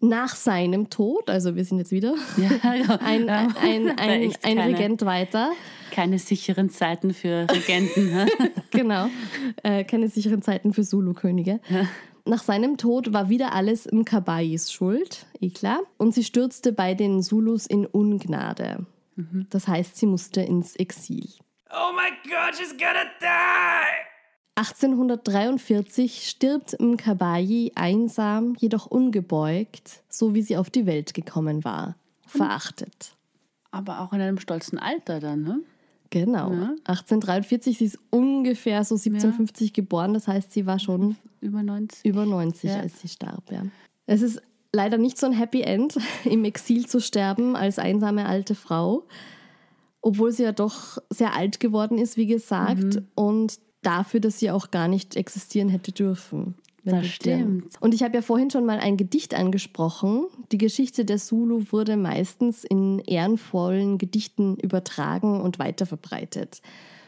Nach 0.03 0.35
seinem 0.35 0.89
Tod, 0.89 1.29
also 1.29 1.57
wir 1.57 1.65
sind 1.65 1.79
jetzt 1.79 1.93
wieder 1.93 2.15
ein, 2.63 2.89
ein, 2.91 3.29
ein, 3.29 3.87
Da 3.87 3.95
ein, 3.97 4.23
echt 4.23 4.45
ein 4.45 4.57
keine- 4.57 4.73
Regent 4.79 5.05
weiter, 5.05 5.53
Keine 5.91 6.19
sicheren 6.19 6.71
Zeiten 6.71 7.13
für 7.13 7.47
Regenten. 7.51 8.09
hä? 8.09 8.27
genau, 8.71 9.09
äh, 9.63 9.85
keine 9.85 10.09
sicheren 10.09 10.41
Zeiten 10.43 10.73
für 10.73 10.83
Zulu-Könige. 10.83 11.61
Nach 12.25 12.43
seinem 12.43 12.77
Tod 12.79 13.13
war 13.13 13.29
wieder 13.29 13.53
alles 13.53 13.87
im 13.87 14.05
Kabais 14.05 14.73
Schuld, 14.73 15.27
eh 15.41 15.51
klar. 15.51 15.81
Und 15.99 16.15
sie 16.15 16.25
stürzte 16.25 16.73
bei 16.73 16.95
den 16.95 17.23
Zulus 17.23 17.67
in 17.67 17.85
Ungnade. 17.87 18.87
Das 19.51 19.69
heißt, 19.69 19.97
sie 19.99 20.07
musste 20.07 20.41
ins 20.41 20.77
Exil. 20.77 21.29
Oh 21.71 21.93
my 21.95 22.11
god, 22.31 22.57
she's 22.57 22.71
gonna 22.71 23.05
die! 23.21 24.10
1843 24.61 26.29
stirbt 26.29 26.79
Mkabayi 26.81 27.73
einsam, 27.75 28.55
jedoch 28.59 28.87
ungebeugt, 28.87 30.03
so 30.09 30.35
wie 30.35 30.43
sie 30.43 30.57
auf 30.57 30.71
die 30.71 30.87
Welt 30.87 31.15
gekommen 31.15 31.65
war. 31.65 31.97
Verachtet. 32.27 33.13
Aber 33.71 34.01
auch 34.01 34.13
in 34.13 34.21
einem 34.21 34.39
stolzen 34.39 34.79
Alter 34.79 35.21
dann, 35.21 35.43
ne? 35.43 35.61
Genau. 36.11 36.51
1843, 36.85 37.79
sie 37.79 37.85
ist 37.85 37.99
ungefähr 38.11 38.83
so 38.85 38.97
1750 38.97 39.73
geboren, 39.73 40.13
das 40.13 40.27
heißt, 40.29 40.53
sie 40.53 40.67
war 40.67 40.79
schon 40.79 41.17
Über 41.41 41.63
90. 41.63 42.05
über 42.05 42.27
90, 42.27 42.71
Ja. 42.71 42.81
als 42.81 43.01
sie 43.01 43.09
starb. 43.09 43.51
Ja. 43.51 43.63
Es 44.07 44.21
ist 44.21 44.43
leider 44.73 44.99
nicht 44.99 45.19
so 45.19 45.27
ein 45.27 45.33
Happy 45.33 45.63
End, 45.63 45.97
im 46.25 46.45
Exil 46.45 46.87
zu 46.87 47.01
sterben 47.01 47.55
als 47.57 47.79
einsame 47.79 48.27
alte 48.27 48.55
Frau, 48.57 49.05
obwohl 50.03 50.33
sie 50.33 50.43
ja 50.43 50.53
doch 50.53 50.99
sehr 51.11 51.35
alt 51.37 51.61
geworden 51.61 51.97
ist, 51.97 52.17
wie 52.17 52.27
gesagt, 52.27 52.97
Mhm. 52.97 53.07
und 53.15 53.61
dafür, 53.83 54.21
dass 54.21 54.39
sie 54.39 54.51
auch 54.51 54.71
gar 54.71 54.89
nicht 54.89 55.17
existieren 55.17 55.69
hätte 55.69 55.93
dürfen. 55.93 56.55
Das 56.85 57.07
stimmt. 57.07 57.75
Und 57.81 57.95
ich 57.95 58.03
habe 58.03 58.15
ja 58.15 58.23
vorhin 58.23 58.51
schon 58.51 58.65
mal 58.65 58.79
ein 58.79 58.97
Gedicht 58.97 59.35
angesprochen. 59.35 60.27
Die 60.51 60.59
Geschichte 60.59 61.05
der 61.05 61.19
Zulu 61.19 61.65
wurde 61.71 61.97
meistens 61.97 62.65
in 62.65 63.01
ehrenvollen 63.01 63.99
Gedichten 63.99 64.57
übertragen 64.57 65.41
und 65.41 65.59
weiterverbreitet. 65.59 66.63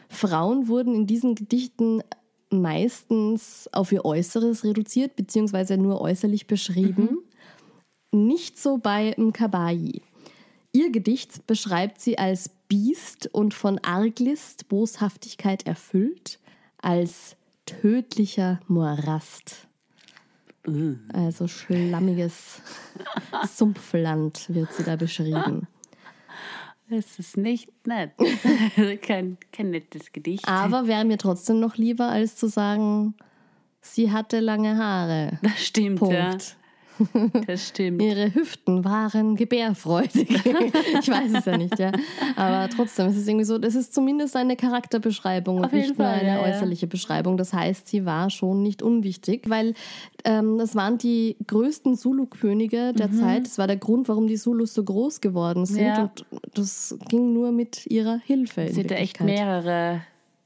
Frauen 0.09 0.67
wurden 0.67 0.93
in 0.93 1.07
diesen 1.07 1.33
Gedichten 1.33 2.03
meistens 2.51 3.67
auf 3.71 3.91
ihr 3.91 4.05
Äußeres 4.05 4.63
reduziert, 4.63 5.15
beziehungsweise 5.15 5.77
nur 5.77 6.01
äußerlich 6.01 6.45
beschrieben. 6.45 7.17
Nicht 8.11 8.59
so 8.59 8.77
bei 8.77 9.15
Mkabayi. 9.17 10.03
Ihr 10.71 10.91
Gedicht 10.91 11.47
beschreibt 11.47 11.99
sie 11.99 12.19
als 12.19 12.49
Biest 12.67 13.27
und 13.33 13.55
von 13.55 13.79
Arglist, 13.79 14.69
Boshaftigkeit 14.69 15.65
erfüllt, 15.65 16.39
als 16.83 17.35
tödlicher 17.65 18.59
Morast. 18.67 19.67
Also 21.11 21.47
schlammiges 21.47 22.61
Sumpfland 23.47 24.45
wird 24.49 24.71
sie 24.73 24.83
da 24.83 24.95
beschrieben. 24.95 25.67
Das 26.89 27.19
ist 27.19 27.37
nicht 27.37 27.69
nett. 27.87 28.11
kein, 29.01 29.37
kein 29.51 29.71
nettes 29.71 30.11
Gedicht. 30.11 30.47
Aber 30.47 30.87
wäre 30.87 31.05
mir 31.05 31.17
trotzdem 31.17 31.59
noch 31.59 31.75
lieber, 31.75 32.09
als 32.09 32.35
zu 32.35 32.47
sagen, 32.47 33.15
sie 33.81 34.11
hatte 34.11 34.39
lange 34.39 34.77
Haare. 34.77 35.39
das 35.41 35.65
stimmt, 35.65 35.99
Punkt. 35.99 36.13
ja. 36.13 36.37
Das 37.47 37.69
stimmt. 37.69 38.01
Ihre 38.01 38.33
Hüften 38.33 38.83
waren 38.85 39.35
gebärfreudig. 39.35 40.29
ich 40.45 41.09
weiß 41.09 41.33
es 41.33 41.45
ja 41.45 41.57
nicht, 41.57 41.77
ja. 41.79 41.91
Aber 42.35 42.69
trotzdem, 42.69 43.07
es 43.07 43.17
ist 43.17 43.27
irgendwie 43.27 43.45
so, 43.45 43.57
das 43.57 43.75
ist 43.75 43.93
zumindest 43.93 44.35
eine 44.35 44.55
Charakterbeschreibung 44.55 45.57
und 45.57 45.65
Auf 45.65 45.73
jeden 45.73 45.89
nicht 45.89 45.99
nur 45.99 46.07
Fall, 46.07 46.19
eine 46.19 46.27
ja, 46.27 46.47
ja. 46.47 46.53
äußerliche 46.53 46.87
Beschreibung. 46.87 47.37
Das 47.37 47.53
heißt, 47.53 47.87
sie 47.87 48.05
war 48.05 48.29
schon 48.29 48.61
nicht 48.63 48.81
unwichtig, 48.81 49.49
weil 49.49 49.73
ähm, 50.23 50.57
das 50.57 50.75
waren 50.75 50.97
die 50.97 51.37
größten 51.47 51.95
Zulu-Könige 51.95 52.93
der 52.93 53.11
Zeit. 53.11 53.45
Das 53.45 53.57
war 53.57 53.67
der 53.67 53.77
Grund, 53.77 54.07
warum 54.09 54.27
die 54.27 54.37
Zulus 54.37 54.73
so 54.73 54.83
groß 54.83 55.21
geworden 55.21 55.65
sind. 55.65 55.81
Mhm. 55.81 55.87
Ja. 55.87 56.03
Und 56.03 56.25
das 56.53 56.97
ging 57.09 57.33
nur 57.33 57.51
mit 57.51 57.85
ihrer 57.87 58.19
Hilfe. 58.19 58.67
Sie 58.71 58.83
hat 58.83 58.91
ja 58.91 58.97
echt 58.97 59.21
mehrere, 59.21 60.01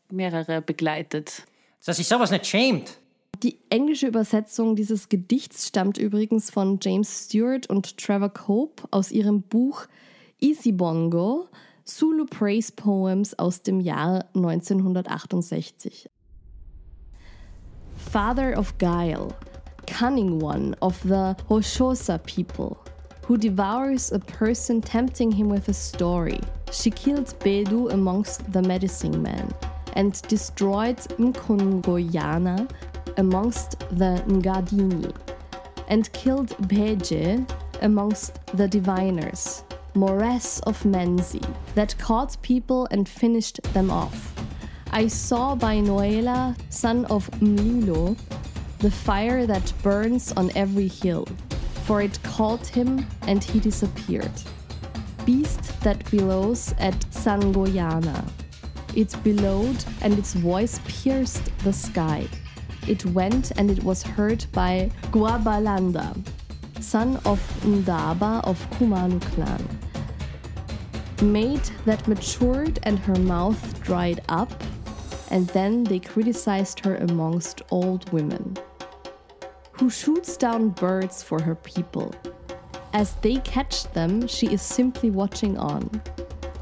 mehrere 0.10 0.62
begleitet. 0.62 1.44
Dass 1.86 1.98
sich 1.98 2.08
sowas 2.08 2.32
nicht 2.32 2.46
schämt. 2.46 2.98
Die 3.44 3.60
englische 3.70 4.08
Übersetzung 4.08 4.76
dieses 4.76 5.10
Gedichts 5.10 5.68
stammt 5.68 6.00
übrigens 6.00 6.50
von 6.50 6.80
James 6.82 7.26
Stewart 7.26 7.70
und 7.70 7.98
Trevor 7.98 8.30
Cope 8.30 8.88
aus 8.90 9.12
ihrem 9.12 9.44
Buch 9.44 9.86
Easy 10.40 10.72
Bongo, 10.72 11.48
Zulu 11.84 12.26
Praise 12.26 12.72
Poems 12.72 13.38
aus 13.38 13.62
dem 13.62 13.80
Jahr 13.80 14.26
1968. 14.34 16.10
Father 18.12 18.58
of 18.58 18.76
guile, 18.80 19.36
cunning 19.86 20.42
one 20.42 20.76
of 20.82 21.00
the 21.04 21.36
Hoshosa 21.48 22.18
people, 22.26 22.78
who 23.28 23.38
devours 23.38 24.12
a 24.12 24.20
person 24.20 24.82
tempting 24.82 25.32
him 25.32 25.50
with 25.50 25.70
a 25.70 25.74
story. 25.74 26.40
She 26.72 26.90
killed 26.90 27.38
Bedu 27.40 27.92
amongst 27.92 28.52
the 28.52 28.64
medicine 28.64 29.22
men 29.22 29.54
and 29.94 30.20
destroyed 30.28 30.98
Mkongoyana 31.20 32.68
amongst 33.18 33.80
the 33.92 34.24
Ngadini 34.28 35.14
and 35.88 36.12
killed 36.14 36.50
Beje 36.68 37.50
amongst 37.82 38.40
the 38.56 38.68
diviners, 38.68 39.64
Mores 39.96 40.60
of 40.66 40.82
Menzi, 40.84 41.44
that 41.76 41.98
caught 41.98 42.42
people 42.42 42.88
and 42.92 43.08
finished 43.08 43.62
them 43.74 43.92
off. 43.92 44.34
I 44.92 45.08
saw 45.08 45.56
by 45.56 45.78
Noela, 45.78 46.58
son 46.70 47.06
of 47.06 47.30
Mlilo, 47.42 48.18
the 48.80 48.92
fire 48.92 49.46
that 49.46 49.74
burns 49.84 50.32
on 50.34 50.52
every 50.56 50.88
hill, 50.88 51.28
for 51.86 52.02
it 52.02 52.22
caught 52.24 52.66
him 52.66 53.06
and 53.24 53.44
he 53.44 53.60
disappeared. 53.60 54.32
Beast 55.26 55.80
that 55.82 56.10
bellows 56.10 56.74
at 56.80 56.96
Sangoyana. 57.12 58.24
It 58.96 59.16
bellowed 59.24 59.84
and 60.02 60.18
its 60.18 60.34
voice 60.34 60.80
pierced 60.88 61.52
the 61.60 61.74
sky. 61.74 62.28
It 62.88 63.06
went 63.08 63.52
and 63.58 63.70
it 63.70 63.84
was 63.84 64.02
heard 64.02 64.46
by 64.54 64.90
Guabalanda, 65.12 66.16
son 66.80 67.18
of 67.26 67.40
Ndaba 67.62 68.44
of 68.46 68.58
Kumanu 68.72 69.22
clan. 69.34 69.68
Maid 71.22 71.62
that 71.86 72.08
matured 72.08 72.80
and 72.84 72.98
her 73.00 73.16
mouth 73.16 73.84
dried 73.84 74.22
up, 74.30 74.52
and 75.32 75.48
then 75.48 75.84
they 75.84 76.00
criticized 76.00 76.80
her 76.86 76.96
amongst 76.96 77.62
old 77.72 78.10
women. 78.14 78.56
Who 79.74 79.90
shoots 79.90 80.38
down 80.38 80.70
birds 80.70 81.22
for 81.22 81.42
her 81.42 81.56
people. 81.56 82.14
As 82.94 83.16
they 83.16 83.36
catch 83.38 83.84
them, 83.92 84.28
she 84.28 84.48
is 84.48 84.62
simply 84.62 85.10
watching 85.10 85.58
on. 85.58 86.02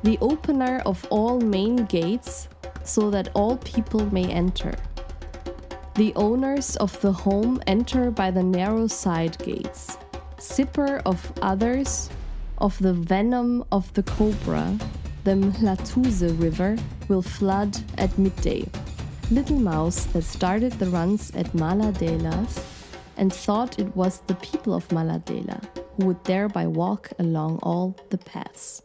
The 0.03 0.17
opener 0.21 0.81
of 0.85 1.05
all 1.11 1.39
main 1.39 1.85
gates, 1.85 2.49
so 2.83 3.11
that 3.11 3.29
all 3.35 3.57
people 3.57 4.11
may 4.11 4.25
enter. 4.31 4.75
The 5.95 6.13
owners 6.15 6.75
of 6.75 6.99
the 6.99 7.13
home 7.13 7.61
enter 7.67 8.11
by 8.11 8.29
the 8.29 8.43
narrow 8.43 8.85
side 8.85 9.37
gates. 9.37 9.97
Sipper 10.35 11.01
of 11.05 11.31
others, 11.41 12.09
of 12.57 12.77
the 12.79 12.91
venom 12.91 13.63
of 13.71 13.93
the 13.93 14.03
cobra, 14.03 14.77
the 15.23 15.35
Mhlatuze 15.35 16.37
River 16.37 16.75
will 17.07 17.21
flood 17.21 17.79
at 17.97 18.17
midday. 18.17 18.67
Little 19.31 19.57
mouse 19.57 20.03
that 20.07 20.23
started 20.23 20.73
the 20.73 20.87
runs 20.87 21.31
at 21.33 21.47
Maladelas 21.53 22.61
and 23.15 23.31
thought 23.31 23.79
it 23.79 23.95
was 23.95 24.19
the 24.27 24.35
people 24.35 24.73
of 24.73 24.85
Maladela 24.89 25.63
who 25.95 26.07
would 26.07 26.21
thereby 26.25 26.67
walk 26.67 27.09
along 27.19 27.59
all 27.63 27.95
the 28.09 28.17
paths. 28.17 28.81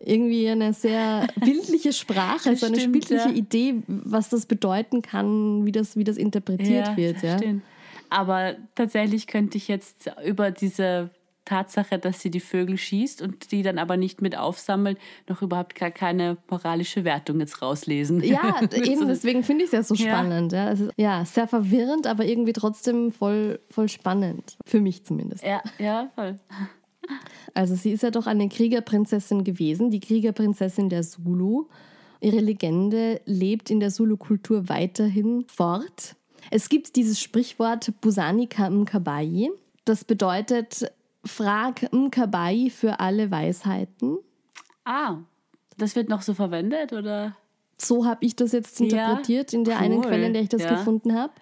Irgendwie 0.00 0.48
eine 0.48 0.72
sehr 0.72 1.26
bildliche 1.40 1.92
Sprache, 1.92 2.54
so 2.56 2.66
eine 2.66 2.76
stimmt, 2.78 2.92
bildliche 2.92 3.28
ja. 3.28 3.34
Idee, 3.34 3.82
was 3.86 4.28
das 4.28 4.46
bedeuten 4.46 5.02
kann, 5.02 5.64
wie 5.64 5.72
das, 5.72 5.96
wie 5.96 6.04
das 6.04 6.16
interpretiert 6.16 6.96
wird. 6.96 7.16
das 7.16 7.22
Ja. 7.22 7.38
stimmt. 7.38 7.62
Aber 8.10 8.54
tatsächlich 8.74 9.26
könnte 9.26 9.56
ich 9.58 9.68
jetzt 9.68 10.10
über 10.24 10.50
diese 10.50 11.10
Tatsache, 11.44 11.98
dass 12.00 12.20
sie 12.20 12.30
die 12.30 12.40
Vögel 12.40 12.76
schießt 12.76 13.22
und 13.22 13.52
die 13.52 13.62
dann 13.62 13.78
aber 13.78 13.96
nicht 13.96 14.20
mit 14.20 14.36
aufsammelt, 14.36 14.98
noch 15.28 15.42
überhaupt 15.42 15.76
gar 15.76 15.92
keine 15.92 16.36
moralische 16.50 17.04
Wertung 17.04 17.38
jetzt 17.40 17.62
rauslesen. 17.62 18.20
Ja, 18.22 18.60
eben 18.72 19.06
deswegen 19.06 19.44
finde 19.44 19.62
ich 19.64 19.68
es 19.68 19.72
ja 19.72 19.82
so 19.84 19.94
Ja. 19.94 20.12
spannend. 20.12 20.52
Ja. 20.52 20.70
Es 20.72 20.80
ist, 20.80 20.92
ja, 20.96 21.24
sehr 21.24 21.46
verwirrend, 21.46 22.06
aber 22.08 22.24
irgendwie 22.24 22.52
trotzdem 22.52 23.12
voll, 23.12 23.60
voll 23.70 23.88
spannend. 23.88 24.56
Für 24.66 24.80
mich 24.80 25.04
zumindest. 25.04 25.44
Ja, 25.44 25.62
ja, 25.78 26.10
voll. 26.16 26.38
Also 27.54 27.74
sie 27.74 27.92
ist 27.92 28.02
ja 28.02 28.10
doch 28.10 28.26
eine 28.26 28.48
Kriegerprinzessin 28.48 29.44
gewesen, 29.44 29.90
die 29.90 30.00
Kriegerprinzessin 30.00 30.88
der 30.88 31.02
Zulu. 31.02 31.66
Ihre 32.20 32.40
Legende 32.40 33.20
lebt 33.24 33.70
in 33.70 33.80
der 33.80 33.90
Zulu-Kultur 33.90 34.68
weiterhin 34.68 35.44
fort. 35.48 36.16
Es 36.50 36.68
gibt 36.68 36.96
dieses 36.96 37.20
Sprichwort 37.20 37.92
Busanika 38.00 38.70
Mkabayi. 38.70 39.50
Das 39.84 40.04
bedeutet 40.04 40.90
Frag 41.24 41.92
Mkabai 41.92 42.70
für 42.70 43.00
alle 43.00 43.30
Weisheiten. 43.30 44.18
Ah, 44.84 45.18
das 45.76 45.96
wird 45.96 46.08
noch 46.08 46.22
so 46.22 46.34
verwendet, 46.34 46.92
oder? 46.92 47.36
So 47.78 48.06
habe 48.06 48.24
ich 48.24 48.36
das 48.36 48.52
jetzt 48.52 48.80
Ja, 48.80 48.84
interpretiert 48.86 49.52
in 49.52 49.64
der 49.64 49.78
einen 49.78 49.98
cool, 49.98 50.06
Quelle, 50.06 50.26
in 50.26 50.32
der 50.32 50.42
ich 50.42 50.48
das 50.48 50.62
ja. 50.62 50.70
gefunden 50.70 51.14
habe. 51.14 51.32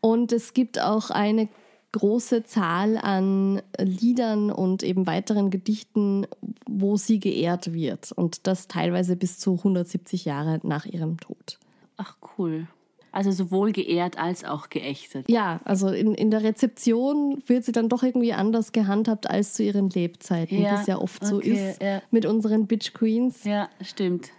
Und 0.00 0.32
es 0.32 0.54
gibt 0.54 0.80
auch 0.80 1.10
eine 1.10 1.48
große 1.92 2.44
Zahl 2.44 2.98
an 2.98 3.62
Liedern 3.78 4.50
und 4.50 4.82
eben 4.82 5.06
weiteren 5.06 5.50
Gedichten, 5.50 6.26
wo 6.68 6.96
sie 6.96 7.18
geehrt 7.18 7.72
wird. 7.72 8.12
Und 8.12 8.46
das 8.46 8.68
teilweise 8.68 9.16
bis 9.16 9.38
zu 9.38 9.54
170 9.54 10.24
Jahre 10.24 10.60
nach 10.62 10.86
ihrem 10.86 11.18
Tod. 11.18 11.58
Ach, 11.96 12.16
cool. 12.38 12.66
Also 13.12 13.32
sowohl 13.32 13.72
geehrt 13.72 14.18
als 14.18 14.44
auch 14.44 14.68
geächtet. 14.68 15.28
Ja, 15.28 15.60
also 15.64 15.88
in, 15.88 16.14
in 16.14 16.30
der 16.30 16.44
Rezeption 16.44 17.42
wird 17.46 17.64
sie 17.64 17.72
dann 17.72 17.88
doch 17.88 18.04
irgendwie 18.04 18.32
anders 18.32 18.70
gehandhabt 18.70 19.28
als 19.28 19.54
zu 19.54 19.64
ihren 19.64 19.90
Lebzeiten, 19.90 20.60
Ja, 20.60 20.70
wie 20.70 20.80
es 20.80 20.86
ja 20.86 20.98
oft 20.98 21.24
so 21.26 21.36
okay, 21.38 21.70
ist 21.70 21.82
ja. 21.82 22.02
mit 22.12 22.24
unseren 22.24 22.66
Bitch 22.66 22.92
Queens. 22.94 23.42
Ja, 23.44 23.68
stimmt. 23.80 24.30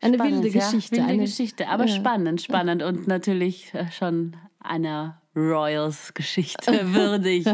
Eine 0.00 0.16
Spannend, 0.16 0.42
wilde 0.42 0.58
ja. 0.58 0.64
Geschichte. 0.64 0.96
Wilde 0.96 1.08
eine, 1.08 1.22
Geschichte, 1.22 1.68
aber 1.68 1.86
ja. 1.86 1.94
spannend, 1.94 2.42
spannend 2.42 2.82
und 2.82 3.06
natürlich 3.06 3.72
äh, 3.74 3.90
schon 3.92 4.36
einer 4.58 5.20
Royals-Geschichte 5.38 6.72
würdig 6.94 7.46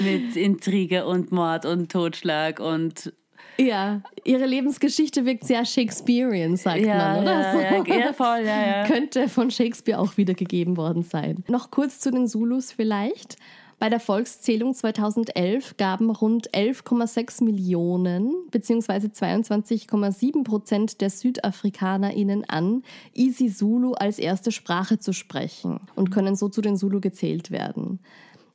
mit 0.00 0.36
Intrige 0.36 1.06
und 1.06 1.32
Mord 1.32 1.66
und 1.66 1.90
Totschlag 1.90 2.60
und 2.60 3.12
Ja, 3.58 4.00
ihre 4.24 4.46
Lebensgeschichte 4.46 5.24
wirkt 5.24 5.44
sehr 5.44 5.64
Shakespearean, 5.64 6.56
sagt 6.56 6.80
ja, 6.80 6.96
man, 6.96 7.22
oder? 7.22 7.40
ja, 7.40 7.52
so. 7.52 7.58
ja, 7.58 7.98
ja, 7.98 8.12
voll, 8.12 8.40
ja, 8.44 8.66
ja. 8.66 8.86
Könnte 8.86 9.28
von 9.28 9.50
Shakespeare 9.50 9.98
auch 9.98 10.16
wiedergegeben 10.16 10.76
worden 10.76 11.02
sein. 11.02 11.44
Noch 11.48 11.70
kurz 11.70 12.00
zu 12.00 12.10
den 12.10 12.26
Zulus 12.26 12.72
vielleicht. 12.72 13.36
Bei 13.84 13.90
der 13.90 14.00
Volkszählung 14.00 14.72
2011 14.72 15.76
gaben 15.76 16.08
rund 16.08 16.50
11,6 16.52 17.44
Millionen 17.44 18.32
bzw. 18.50 19.08
22,7 19.08 20.42
Prozent 20.42 21.02
der 21.02 21.10
SüdafrikanerInnen 21.10 22.48
an, 22.48 22.82
isiZulu 23.12 23.92
als 23.92 24.18
erste 24.18 24.52
Sprache 24.52 25.00
zu 25.00 25.12
sprechen 25.12 25.80
und 25.96 26.10
können 26.10 26.34
so 26.34 26.48
zu 26.48 26.62
den 26.62 26.78
Zulu 26.78 27.02
gezählt 27.02 27.50
werden. 27.50 27.98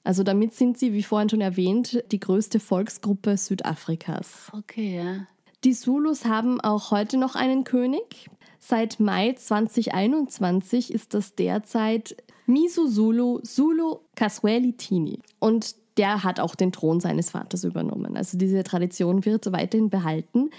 Also 0.04 0.24
damit 0.24 0.56
sind 0.56 0.80
sie, 0.80 0.94
wie 0.94 1.04
vorhin 1.04 1.30
schon 1.30 1.42
erwähnt, 1.42 2.04
die 2.12 2.20
größte 2.20 2.60
Volksgruppe 2.60 3.38
Südafrikas. 3.38 4.52
Okay, 4.52 4.98
ja. 4.98 5.28
Die 5.64 5.74
Zulus 5.74 6.26
haben 6.26 6.60
auch 6.60 6.90
heute 6.90 7.18
noch 7.18 7.36
einen 7.36 7.66
König. 7.66 8.32
Seit 8.58 9.00
Mai 9.00 9.34
2021 9.34 10.92
ist 10.92 11.14
das 11.14 11.36
derzeit 11.36 12.16
Misuzulu 12.50 13.40
Zulu 13.44 14.00
Kasweli 14.16 14.74
Tini. 14.74 15.20
Und 15.40 15.76
der 15.98 16.24
hat 16.24 16.40
auch 16.40 16.56
den 16.56 16.72
Thron 16.72 17.00
seines 17.00 17.30
Vaters 17.30 17.64
übernommen. 17.64 18.18
Also 18.18 18.38
diese 18.38 18.64
Tradition 18.64 19.26
wird 19.26 19.52
weiterhin 19.52 19.90
behalten. 19.90 20.50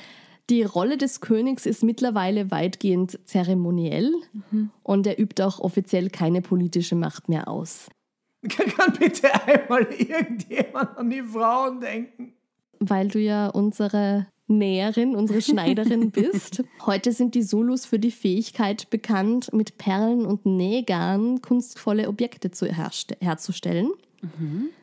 Die 0.48 0.62
Rolle 0.62 0.96
des 0.96 1.20
Königs 1.20 1.66
ist 1.66 1.82
mittlerweile 1.82 2.50
weitgehend 2.50 3.18
zeremoniell 3.24 4.12
und 4.82 5.06
er 5.06 5.18
übt 5.20 5.42
auch 5.42 5.60
offiziell 5.60 6.10
keine 6.10 6.42
politische 6.42 6.96
Macht 6.96 7.28
mehr 7.28 7.46
aus. 7.48 7.88
Kann 8.48 8.92
bitte 8.98 9.28
einmal 9.46 9.82
irgendjemand 9.98 10.98
an 10.98 11.10
die 11.10 11.22
Frauen 11.22 11.80
denken? 11.80 12.34
weil 12.80 13.08
du 13.08 13.18
ja 13.18 13.48
unsere 13.48 14.26
Näherin, 14.50 15.16
unsere 15.16 15.40
Schneiderin 15.40 16.10
bist. 16.12 16.62
Heute 16.84 17.12
sind 17.12 17.34
die 17.34 17.44
Zulus 17.46 17.86
für 17.86 17.98
die 17.98 18.10
Fähigkeit 18.10 18.90
bekannt, 18.90 19.52
mit 19.52 19.78
Perlen 19.78 20.26
und 20.26 20.44
Nähgarn 20.44 21.40
kunstvolle 21.40 22.08
Objekte 22.08 22.50
zu 22.50 22.66
herzustellen. 22.66 23.90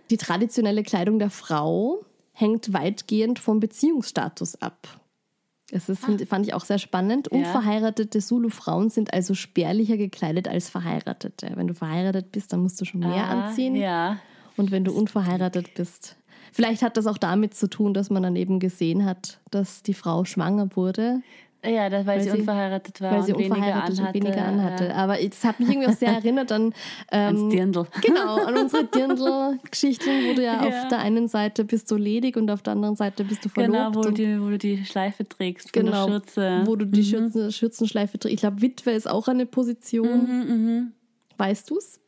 Die 0.10 0.18
traditionelle 0.18 0.82
Kleidung 0.84 1.20
der 1.20 1.30
Frau 1.30 2.00
hängt 2.34 2.74
weitgehend 2.74 3.38
vom 3.40 3.60
Beziehungsstatus 3.60 4.62
ab. 4.62 5.00
Das 5.70 5.90
ist, 5.90 6.04
find- 6.06 6.28
fand 6.28 6.46
ich 6.48 6.54
auch 6.54 6.64
sehr 6.66 6.80
spannend. 6.80 7.28
Ja. 7.32 7.38
Unverheiratete 7.40 8.20
Zulu-Frauen 8.20 8.90
sind 8.90 9.14
also 9.14 9.34
spärlicher 9.34 9.98
gekleidet 9.98 10.48
als 10.48 10.70
Verheiratete. 10.70 11.52
Wenn 11.56 11.68
du 11.68 11.74
verheiratet 11.74 12.32
bist, 12.32 12.54
dann 12.54 12.62
musst 12.62 12.80
du 12.82 12.86
schon 12.86 13.02
mehr 13.02 13.10
Ah, 13.26 13.48
anziehen. 13.48 13.76
Ja. 13.76 14.18
Und 14.56 14.72
wenn 14.72 14.84
du 14.86 14.92
unverheiratet 14.94 15.74
bist. 15.76 16.16
Vielleicht 16.52 16.82
hat 16.82 16.98
das 16.98 17.08
auch 17.08 17.18
damit 17.18 17.54
zu 17.54 17.70
tun, 17.70 17.94
dass 17.94 18.10
man 18.10 18.24
dann 18.24 18.36
eben 18.36 18.60
gesehen 18.60 19.06
hat, 19.06 19.40
dass 19.52 19.84
die 19.84 19.94
Frau 19.94 20.26
schwanger 20.26 20.70
wurde, 20.76 21.22
Ja, 21.66 21.90
das, 21.90 22.06
weil, 22.06 22.20
Weil 22.20 22.24
sie, 22.24 22.40
unverheiratet 22.40 23.02
war 23.02 23.12
weil 23.12 23.24
sie 23.24 23.34
und 23.34 23.40
weniger 23.40 23.56
unverheiratet 23.56 24.00
anhatte. 24.00 24.18
und 24.18 24.24
weniger 24.26 24.46
anhatte. 24.46 24.86
Ja. 24.86 24.94
Aber 24.96 25.20
es 25.22 25.44
hat 25.44 25.60
mich 25.60 25.70
irgendwie 25.70 25.88
auch 25.88 25.94
sehr 25.94 26.10
erinnert 26.22 26.52
an, 26.52 26.74
Ans 27.10 27.42
ähm, 27.42 27.50
Dirndl. 27.50 27.88
genau, 28.02 28.36
an 28.46 28.56
unsere 28.64 28.86
Dirndl-Geschichten, 28.86 30.10
wo 30.30 30.34
du 30.36 30.44
ja, 30.44 30.64
Ja. 30.64 30.68
auf 30.84 30.88
der 30.90 31.00
einen 31.00 31.28
Seite 31.28 31.66
bist 31.66 31.90
du 31.92 31.96
ledig 31.98 32.38
und 32.38 32.50
auf 32.52 32.62
der 32.62 32.74
anderen 32.74 32.96
Seite 32.96 33.24
bist 33.24 33.44
du 33.44 33.50
verlobt. 33.50 33.74
Genau, 33.78 33.96
wo 33.96 34.02
du, 34.02 34.08
und 34.10 34.18
die, 34.18 34.42
wo 34.42 34.50
du 34.50 34.58
die 34.58 34.86
Schleife 34.86 35.28
trägst 35.28 35.74
von 35.74 35.86
genau, 35.86 36.06
der 36.06 36.14
Schürze. 36.14 36.62
wo 36.66 36.76
du 36.76 36.86
die 36.86 37.04
Schürzen, 37.04 37.52
Schürzenschleife 37.52 38.20
trägst. 38.20 38.34
Ich 38.36 38.40
glaube, 38.42 38.62
Witwe 38.62 38.92
ist 38.92 39.10
auch 39.10 39.28
eine 39.28 39.46
Position. 39.46 40.94
Weißt 41.38 41.70
du's? 41.70 42.00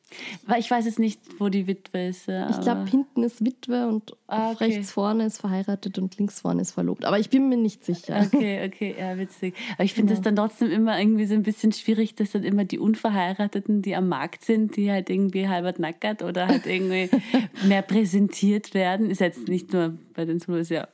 Weil 0.46 0.60
ich 0.60 0.70
weiß 0.72 0.86
jetzt 0.86 1.00
nicht, 1.00 1.20
wo 1.40 1.50
die 1.50 1.68
Witwe 1.68 2.08
ist. 2.08 2.28
ja, 2.28 2.50
Ich 2.50 2.60
glaube, 2.62 2.86
hinten 2.90 3.24
ist 3.24 3.44
Witwe 3.46 3.88
und 3.88 4.16
Ah, 4.28 4.52
okay. 4.52 4.66
rechts 4.66 4.92
vorne 4.92 5.26
ist 5.26 5.40
verheiratet 5.40 5.98
und 5.98 6.18
links 6.18 6.42
vorne 6.42 6.62
ist 6.62 6.72
verlobt. 6.72 7.06
Aber 7.06 7.18
ich 7.20 7.30
bin 7.30 7.50
mir 7.50 7.58
nicht 7.58 7.84
sicher. 7.84 8.22
Okay, 8.32 8.66
okay, 8.68 8.96
ja, 9.00 9.18
witzig. 9.18 9.56
Aber 9.74 9.84
ich 9.84 9.94
finde 9.94 10.14
das 10.14 10.22
dann 10.22 10.36
trotzdem 10.36 10.70
immer 10.72 11.00
irgendwie 11.00 11.26
so 11.26 11.34
ein 11.34 11.44
bisschen 11.44 11.72
schwierig, 11.72 12.16
dass 12.16 12.32
dann 12.32 12.44
immer 12.44 12.64
die 12.66 12.78
Unverheirateten, 12.80 13.82
die 13.82 13.96
am 13.96 14.08
Markt 14.08 14.44
sind, 14.46 14.76
die 14.76 14.92
halt 14.92 15.10
irgendwie 15.10 15.48
halbert 15.48 15.80
nackert 15.80 16.22
oder 16.22 16.48
halt 16.48 16.66
irgendwie 16.68 17.10
mehr 17.68 17.82
präsentiert 17.82 18.74
werden. 18.74 19.10
Ist 19.10 19.22
jetzt 19.22 19.48
nicht 19.48 19.74
nur 19.74 19.98
bei 20.14 20.26
den 20.26 20.40
Zulus, 20.40 20.70
ja 20.70 20.88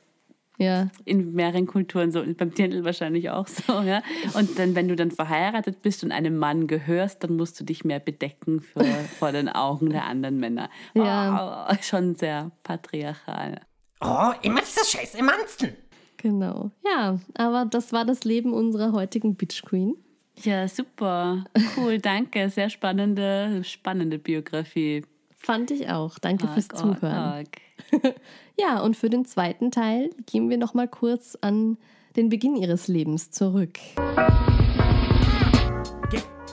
Ja. 0.58 0.88
in 1.04 1.32
mehreren 1.32 1.66
Kulturen 1.66 2.12
so, 2.12 2.22
beim 2.22 2.54
Dirndl 2.54 2.84
wahrscheinlich 2.84 3.30
auch 3.30 3.46
so, 3.46 3.82
ja. 3.82 4.02
Und 4.34 4.58
dann, 4.58 4.74
wenn 4.74 4.88
du 4.88 4.96
dann 4.96 5.10
verheiratet 5.10 5.82
bist 5.82 6.02
und 6.02 6.12
einem 6.12 6.36
Mann 6.36 6.66
gehörst, 6.66 7.22
dann 7.22 7.36
musst 7.36 7.60
du 7.60 7.64
dich 7.64 7.84
mehr 7.84 8.00
bedecken 8.00 8.60
für, 8.60 8.84
vor 9.18 9.32
den 9.32 9.48
Augen 9.48 9.90
der 9.90 10.04
anderen 10.04 10.38
Männer. 10.38 10.70
Ja. 10.94 11.68
Oh, 11.70 11.76
schon 11.82 12.14
sehr 12.14 12.50
patriarchal. 12.62 13.60
Oh, 14.00 14.32
immer 14.42 14.60
dieses 14.60 14.90
scheiß 14.90 15.14
Emanzen. 15.14 15.76
Genau. 16.16 16.70
Ja, 16.84 17.18
aber 17.34 17.66
das 17.66 17.92
war 17.92 18.04
das 18.04 18.24
Leben 18.24 18.52
unserer 18.52 18.92
heutigen 18.92 19.36
Bitch 19.36 19.62
Queen. 19.62 19.94
Ja, 20.42 20.68
super. 20.68 21.44
Cool, 21.76 21.98
danke. 22.02 22.48
Sehr 22.50 22.70
spannende, 22.70 23.62
spannende 23.64 24.18
Biografie. 24.18 25.04
Fand 25.38 25.70
ich 25.70 25.88
auch. 25.88 26.18
Danke 26.18 26.48
fürs 26.48 26.70
Arg, 26.70 26.82
arg, 26.84 26.98
Zuhören. 27.00 27.14
arg. 27.14 27.48
Ja, 28.58 28.80
und 28.80 28.96
für 28.96 29.10
den 29.10 29.26
zweiten 29.26 29.70
Teil 29.70 30.10
gehen 30.24 30.48
wir 30.48 30.56
noch 30.56 30.72
mal 30.72 30.88
kurz 30.88 31.36
an 31.42 31.76
den 32.16 32.30
Beginn 32.30 32.56
ihres 32.56 32.88
Lebens 32.88 33.30
zurück. 33.30 33.78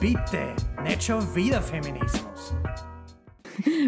Bitte, 0.00 0.54
nicht 0.82 1.02
schon 1.02 1.22
wieder 1.34 1.62
Feminismus. 1.62 2.52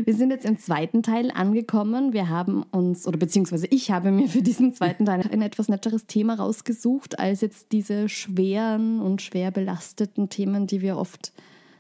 Wir 0.05 0.15
sind 0.15 0.31
jetzt 0.31 0.47
im 0.47 0.59
zweiten 0.59 1.03
Teil 1.03 1.31
angekommen. 1.31 2.15
Wir 2.15 2.31
haben 2.31 2.63
uns, 2.63 3.07
oder 3.07 3.19
beziehungsweise 3.19 3.67
ich 3.67 3.91
habe 3.91 4.11
mir 4.11 4.29
für 4.29 4.41
diesen 4.41 4.73
zweiten 4.73 5.05
Teil 5.05 5.29
ein 5.31 5.43
etwas 5.43 5.69
netteres 5.69 6.07
Thema 6.07 6.35
rausgesucht, 6.37 7.19
als 7.19 7.43
jetzt 7.43 7.73
diese 7.73 8.09
schweren 8.09 9.01
und 9.01 9.21
schwer 9.21 9.51
belasteten 9.51 10.31
Themen, 10.31 10.67
die 10.67 10.81
wir 10.81 10.97
oft 10.97 11.33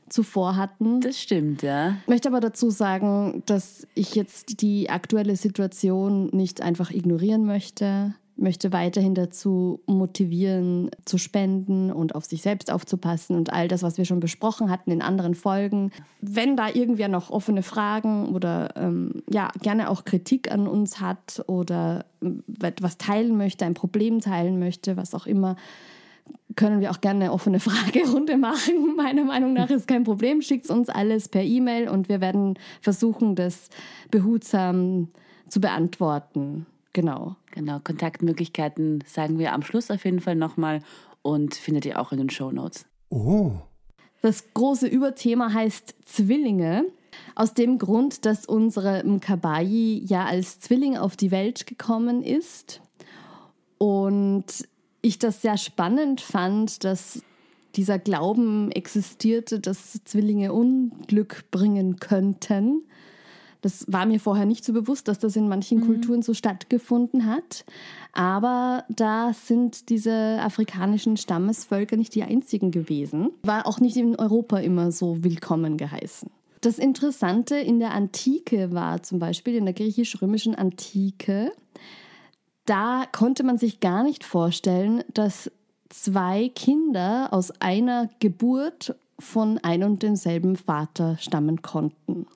zuvor 0.08 0.56
hatten. 0.56 1.00
Das 1.00 1.20
stimmt, 1.20 1.62
ja. 1.62 1.96
Ich 2.02 2.08
möchte 2.08 2.28
aber 2.28 2.40
dazu 2.40 2.70
sagen, 2.70 3.42
dass 3.46 3.86
ich 3.94 4.14
jetzt 4.14 4.62
die 4.62 4.90
aktuelle 4.90 5.36
Situation 5.36 6.28
nicht 6.32 6.60
einfach 6.60 6.90
ignorieren 6.90 7.44
möchte. 7.46 8.14
Möchte 8.38 8.70
weiterhin 8.70 9.14
dazu 9.14 9.80
motivieren, 9.86 10.90
zu 11.06 11.16
spenden 11.16 11.90
und 11.90 12.14
auf 12.14 12.26
sich 12.26 12.42
selbst 12.42 12.70
aufzupassen 12.70 13.34
und 13.34 13.50
all 13.50 13.66
das, 13.66 13.82
was 13.82 13.96
wir 13.96 14.04
schon 14.04 14.20
besprochen 14.20 14.68
hatten 14.68 14.90
in 14.90 15.00
anderen 15.00 15.34
Folgen. 15.34 15.90
Wenn 16.20 16.54
da 16.54 16.68
irgendwer 16.68 17.08
noch 17.08 17.30
offene 17.30 17.62
Fragen 17.62 18.28
oder 18.28 18.74
ähm, 18.76 19.22
ja, 19.30 19.50
gerne 19.62 19.88
auch 19.88 20.04
Kritik 20.04 20.52
an 20.52 20.68
uns 20.68 21.00
hat 21.00 21.42
oder 21.46 22.04
ähm, 22.22 22.44
etwas 22.60 22.98
teilen 22.98 23.38
möchte, 23.38 23.64
ein 23.64 23.72
Problem 23.72 24.20
teilen 24.20 24.58
möchte, 24.58 24.98
was 24.98 25.14
auch 25.14 25.26
immer, 25.26 25.56
können 26.56 26.80
wir 26.80 26.90
auch 26.90 27.00
gerne 27.00 27.24
eine 27.26 27.32
offene 27.32 27.60
Fragerunde 27.60 28.36
machen. 28.38 28.96
Meiner 28.96 29.24
Meinung 29.24 29.52
nach 29.52 29.70
ist 29.70 29.86
kein 29.86 30.04
Problem. 30.04 30.42
Schickt 30.42 30.68
uns 30.70 30.88
alles 30.88 31.28
per 31.28 31.42
E-Mail 31.42 31.88
und 31.88 32.08
wir 32.08 32.20
werden 32.20 32.58
versuchen, 32.80 33.34
das 33.36 33.68
behutsam 34.10 35.08
zu 35.48 35.60
beantworten. 35.60 36.66
Genau. 36.92 37.36
Genau, 37.52 37.78
Kontaktmöglichkeiten 37.80 39.04
sagen 39.06 39.38
wir 39.38 39.52
am 39.52 39.62
Schluss 39.62 39.90
auf 39.90 40.04
jeden 40.04 40.20
Fall 40.20 40.34
nochmal 40.34 40.80
und 41.22 41.54
findet 41.54 41.84
ihr 41.86 42.00
auch 42.00 42.12
in 42.12 42.18
den 42.18 42.30
Show 42.30 42.50
Notes. 42.50 42.86
Oh, 43.10 43.52
Das 44.22 44.44
große 44.54 44.86
Überthema 44.86 45.52
heißt 45.52 45.94
Zwillinge. 46.04 46.84
Aus 47.34 47.54
dem 47.54 47.78
Grund, 47.78 48.26
dass 48.26 48.44
unsere 48.44 49.04
Mkabayi 49.04 50.02
ja 50.04 50.24
als 50.24 50.58
Zwilling 50.60 50.96
auf 50.96 51.16
die 51.16 51.30
Welt 51.30 51.66
gekommen 51.66 52.22
ist. 52.22 52.80
Und 53.78 54.44
ich 55.06 55.18
das 55.18 55.42
sehr 55.42 55.56
spannend 55.56 56.20
fand, 56.20 56.84
dass 56.84 57.22
dieser 57.76 57.98
Glauben 57.98 58.70
existierte, 58.72 59.60
dass 59.60 60.00
Zwillinge 60.04 60.52
Unglück 60.52 61.44
bringen 61.50 61.96
könnten. 61.96 62.82
Das 63.62 63.84
war 63.88 64.06
mir 64.06 64.20
vorher 64.20 64.46
nicht 64.46 64.64
so 64.64 64.72
bewusst, 64.72 65.08
dass 65.08 65.18
das 65.18 65.34
in 65.36 65.48
manchen 65.48 65.80
Kulturen 65.80 66.22
so 66.22 66.34
stattgefunden 66.34 67.26
hat. 67.26 67.64
Aber 68.12 68.84
da 68.88 69.32
sind 69.32 69.88
diese 69.88 70.38
afrikanischen 70.40 71.16
Stammesvölker 71.16 71.96
nicht 71.96 72.14
die 72.14 72.22
einzigen 72.22 72.70
gewesen. 72.70 73.30
War 73.42 73.66
auch 73.66 73.80
nicht 73.80 73.96
in 73.96 74.16
Europa 74.16 74.58
immer 74.58 74.92
so 74.92 75.22
willkommen 75.24 75.76
geheißen. 75.76 76.30
Das 76.60 76.78
Interessante 76.78 77.56
in 77.56 77.78
der 77.80 77.92
Antike 77.92 78.72
war 78.72 79.02
zum 79.02 79.18
Beispiel 79.18 79.54
in 79.56 79.66
der 79.66 79.74
griechisch-römischen 79.74 80.54
Antike, 80.54 81.52
da 82.66 83.04
konnte 83.12 83.42
man 83.44 83.58
sich 83.58 83.80
gar 83.80 84.02
nicht 84.02 84.24
vorstellen, 84.24 85.02
dass 85.14 85.50
zwei 85.88 86.50
Kinder 86.54 87.28
aus 87.32 87.50
einer 87.60 88.10
Geburt 88.20 88.94
von 89.18 89.58
ein 89.58 89.82
und 89.82 90.02
demselben 90.02 90.56
Vater 90.56 91.16
stammen 91.18 91.62
konnten. 91.62 92.26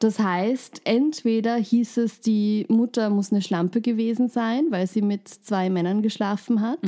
Das 0.00 0.18
heißt, 0.18 0.82
entweder 0.84 1.56
hieß 1.56 1.96
es, 1.98 2.20
die 2.20 2.66
Mutter 2.68 3.10
muss 3.10 3.32
eine 3.32 3.42
Schlampe 3.42 3.80
gewesen 3.80 4.28
sein, 4.28 4.66
weil 4.70 4.86
sie 4.86 5.02
mit 5.02 5.26
zwei 5.28 5.70
Männern 5.70 6.02
geschlafen 6.02 6.60
hat. 6.60 6.78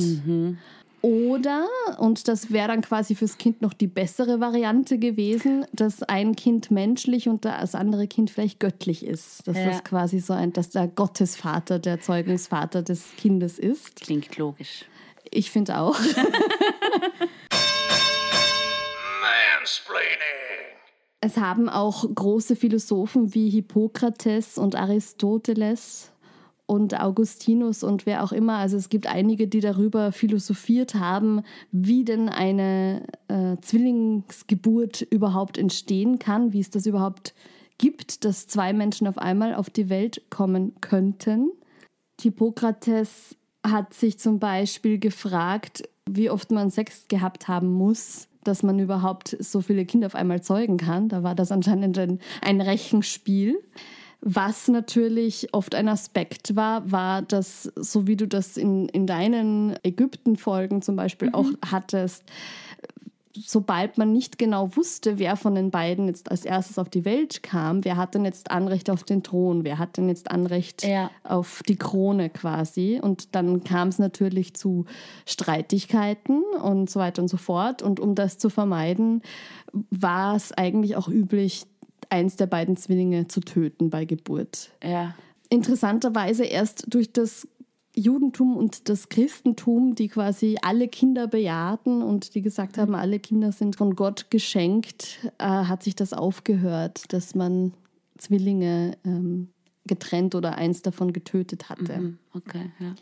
Oder, 1.01 1.67
und 1.97 2.27
das 2.27 2.51
wäre 2.51 2.67
dann 2.67 2.81
quasi 2.81 3.15
fürs 3.15 3.39
Kind 3.39 3.61
noch 3.63 3.73
die 3.73 3.87
bessere 3.87 4.39
Variante 4.39 4.99
gewesen, 4.99 5.65
dass 5.73 6.03
ein 6.03 6.35
Kind 6.35 6.69
menschlich 6.69 7.27
und 7.27 7.43
das 7.43 7.73
andere 7.73 8.07
Kind 8.07 8.29
vielleicht 8.29 8.59
göttlich 8.59 9.03
ist. 9.05 9.47
Dass 9.47 9.57
Ja. 9.57 9.65
das 9.65 9.83
quasi 9.83 10.19
so 10.19 10.33
ein, 10.33 10.53
dass 10.53 10.69
der 10.69 10.87
Gottesvater, 10.87 11.79
der 11.79 12.01
Zeugungsvater 12.01 12.83
des 12.83 13.15
Kindes 13.17 13.57
ist. 13.57 13.95
Klingt 13.95 14.37
logisch. 14.37 14.85
Ich 15.31 15.49
finde 15.49 15.79
auch. 15.79 15.97
Es 21.21 21.37
haben 21.37 21.69
auch 21.69 22.05
große 22.13 22.55
Philosophen 22.55 23.33
wie 23.33 23.49
Hippokrates 23.49 24.57
und 24.57 24.75
Aristoteles 24.75 26.10
und 26.71 26.97
Augustinus 26.97 27.83
und 27.83 28.05
wer 28.05 28.23
auch 28.23 28.31
immer, 28.31 28.55
also 28.55 28.77
es 28.77 28.87
gibt 28.87 29.05
einige, 29.05 29.45
die 29.49 29.59
darüber 29.59 30.13
philosophiert 30.13 30.95
haben, 30.95 31.41
wie 31.73 32.05
denn 32.05 32.29
eine 32.29 33.03
äh, 33.27 33.57
Zwillingsgeburt 33.59 35.01
überhaupt 35.01 35.57
entstehen 35.57 36.17
kann, 36.17 36.53
wie 36.53 36.61
es 36.61 36.69
das 36.69 36.85
überhaupt 36.85 37.33
gibt, 37.77 38.23
dass 38.23 38.47
zwei 38.47 38.71
Menschen 38.71 39.05
auf 39.07 39.17
einmal 39.17 39.53
auf 39.53 39.69
die 39.69 39.89
Welt 39.89 40.21
kommen 40.29 40.71
könnten. 40.79 41.51
Hippokrates 42.21 43.35
hat 43.67 43.93
sich 43.93 44.17
zum 44.17 44.39
Beispiel 44.39 44.97
gefragt, 44.97 45.83
wie 46.09 46.29
oft 46.29 46.51
man 46.51 46.69
Sex 46.69 47.09
gehabt 47.09 47.49
haben 47.49 47.67
muss, 47.67 48.29
dass 48.45 48.63
man 48.63 48.79
überhaupt 48.79 49.35
so 49.41 49.59
viele 49.59 49.83
Kinder 49.83 50.07
auf 50.07 50.15
einmal 50.15 50.41
zeugen 50.41 50.77
kann. 50.77 51.09
Da 51.09 51.21
war 51.21 51.35
das 51.35 51.51
anscheinend 51.51 51.97
ein, 51.97 52.19
ein 52.41 52.61
Rechenspiel. 52.61 53.59
Was 54.23 54.67
natürlich 54.67 55.51
oft 55.53 55.73
ein 55.73 55.87
Aspekt 55.87 56.55
war, 56.55 56.91
war, 56.91 57.23
dass, 57.23 57.63
so 57.75 58.05
wie 58.05 58.15
du 58.15 58.27
das 58.27 58.55
in, 58.55 58.87
in 58.89 59.07
deinen 59.07 59.75
Ägypten-Folgen 59.83 60.83
zum 60.83 60.95
Beispiel 60.95 61.29
auch 61.33 61.47
hattest, 61.65 62.23
sobald 63.33 63.97
man 63.97 64.11
nicht 64.13 64.37
genau 64.37 64.75
wusste, 64.75 65.17
wer 65.17 65.35
von 65.37 65.55
den 65.55 65.71
beiden 65.71 66.07
jetzt 66.07 66.29
als 66.29 66.45
erstes 66.45 66.77
auf 66.77 66.89
die 66.89 67.05
Welt 67.05 67.43
kam, 67.43 67.83
wer 67.83 67.97
hat 67.97 68.13
denn 68.13 68.25
jetzt 68.25 68.51
Anrecht 68.51 68.89
auf 68.89 69.03
den 69.03 69.23
Thron, 69.23 69.63
wer 69.63 69.79
hat 69.79 69.97
denn 69.97 70.09
jetzt 70.09 70.29
Anrecht 70.29 70.83
Ja. 70.83 71.09
auf 71.23 71.63
die 71.67 71.77
Krone 71.77 72.29
quasi. 72.29 72.99
Und 73.01 73.33
dann 73.35 73.63
kam 73.63 73.87
es 73.87 73.99
natürlich 73.99 74.53
zu 74.53 74.85
Streitigkeiten 75.25 76.43
und 76.61 76.89
so 76.89 76.99
weiter 76.99 77.21
und 77.21 77.27
so 77.27 77.37
fort. 77.37 77.81
Und 77.81 77.99
um 77.99 78.15
das 78.15 78.37
zu 78.37 78.49
vermeiden, 78.49 79.21
war 79.89 80.35
es 80.35 80.51
eigentlich 80.51 80.95
auch 80.95 81.07
üblich, 81.07 81.65
eins 82.11 82.35
der 82.35 82.45
beiden 82.47 82.77
Zwillinge 82.77 83.27
zu 83.27 83.39
töten 83.41 83.89
bei 83.89 84.05
Geburt 84.05 84.69
Ja. 84.83 85.15
interessanterweise 85.49 86.43
erst 86.45 86.85
durch 86.93 87.11
das 87.11 87.47
Judentum 87.93 88.55
und 88.55 88.87
das 88.87 89.09
Christentum, 89.09 89.95
die 89.95 90.07
quasi 90.07 90.57
alle 90.61 90.87
Kinder 90.87 91.27
bejahten 91.27 92.01
und 92.01 92.35
die 92.35 92.41
gesagt 92.41 92.77
haben, 92.77 92.95
alle 92.95 93.19
Kinder 93.19 93.51
sind 93.51 93.75
von 93.75 93.95
Gott 93.95 94.29
geschenkt, 94.31 95.19
äh, 95.39 95.43
hat 95.45 95.83
sich 95.83 95.95
das 95.95 96.13
aufgehört, 96.13 97.11
dass 97.11 97.35
man 97.35 97.73
Zwillinge 98.17 98.97
ähm, 99.03 99.49
getrennt 99.87 100.35
oder 100.35 100.55
eins 100.57 100.81
davon 100.83 101.11
getötet 101.11 101.69
hatte. 101.69 101.95
Hm, 101.95 102.17
Okay, 102.33 102.71
ja. 102.79 102.95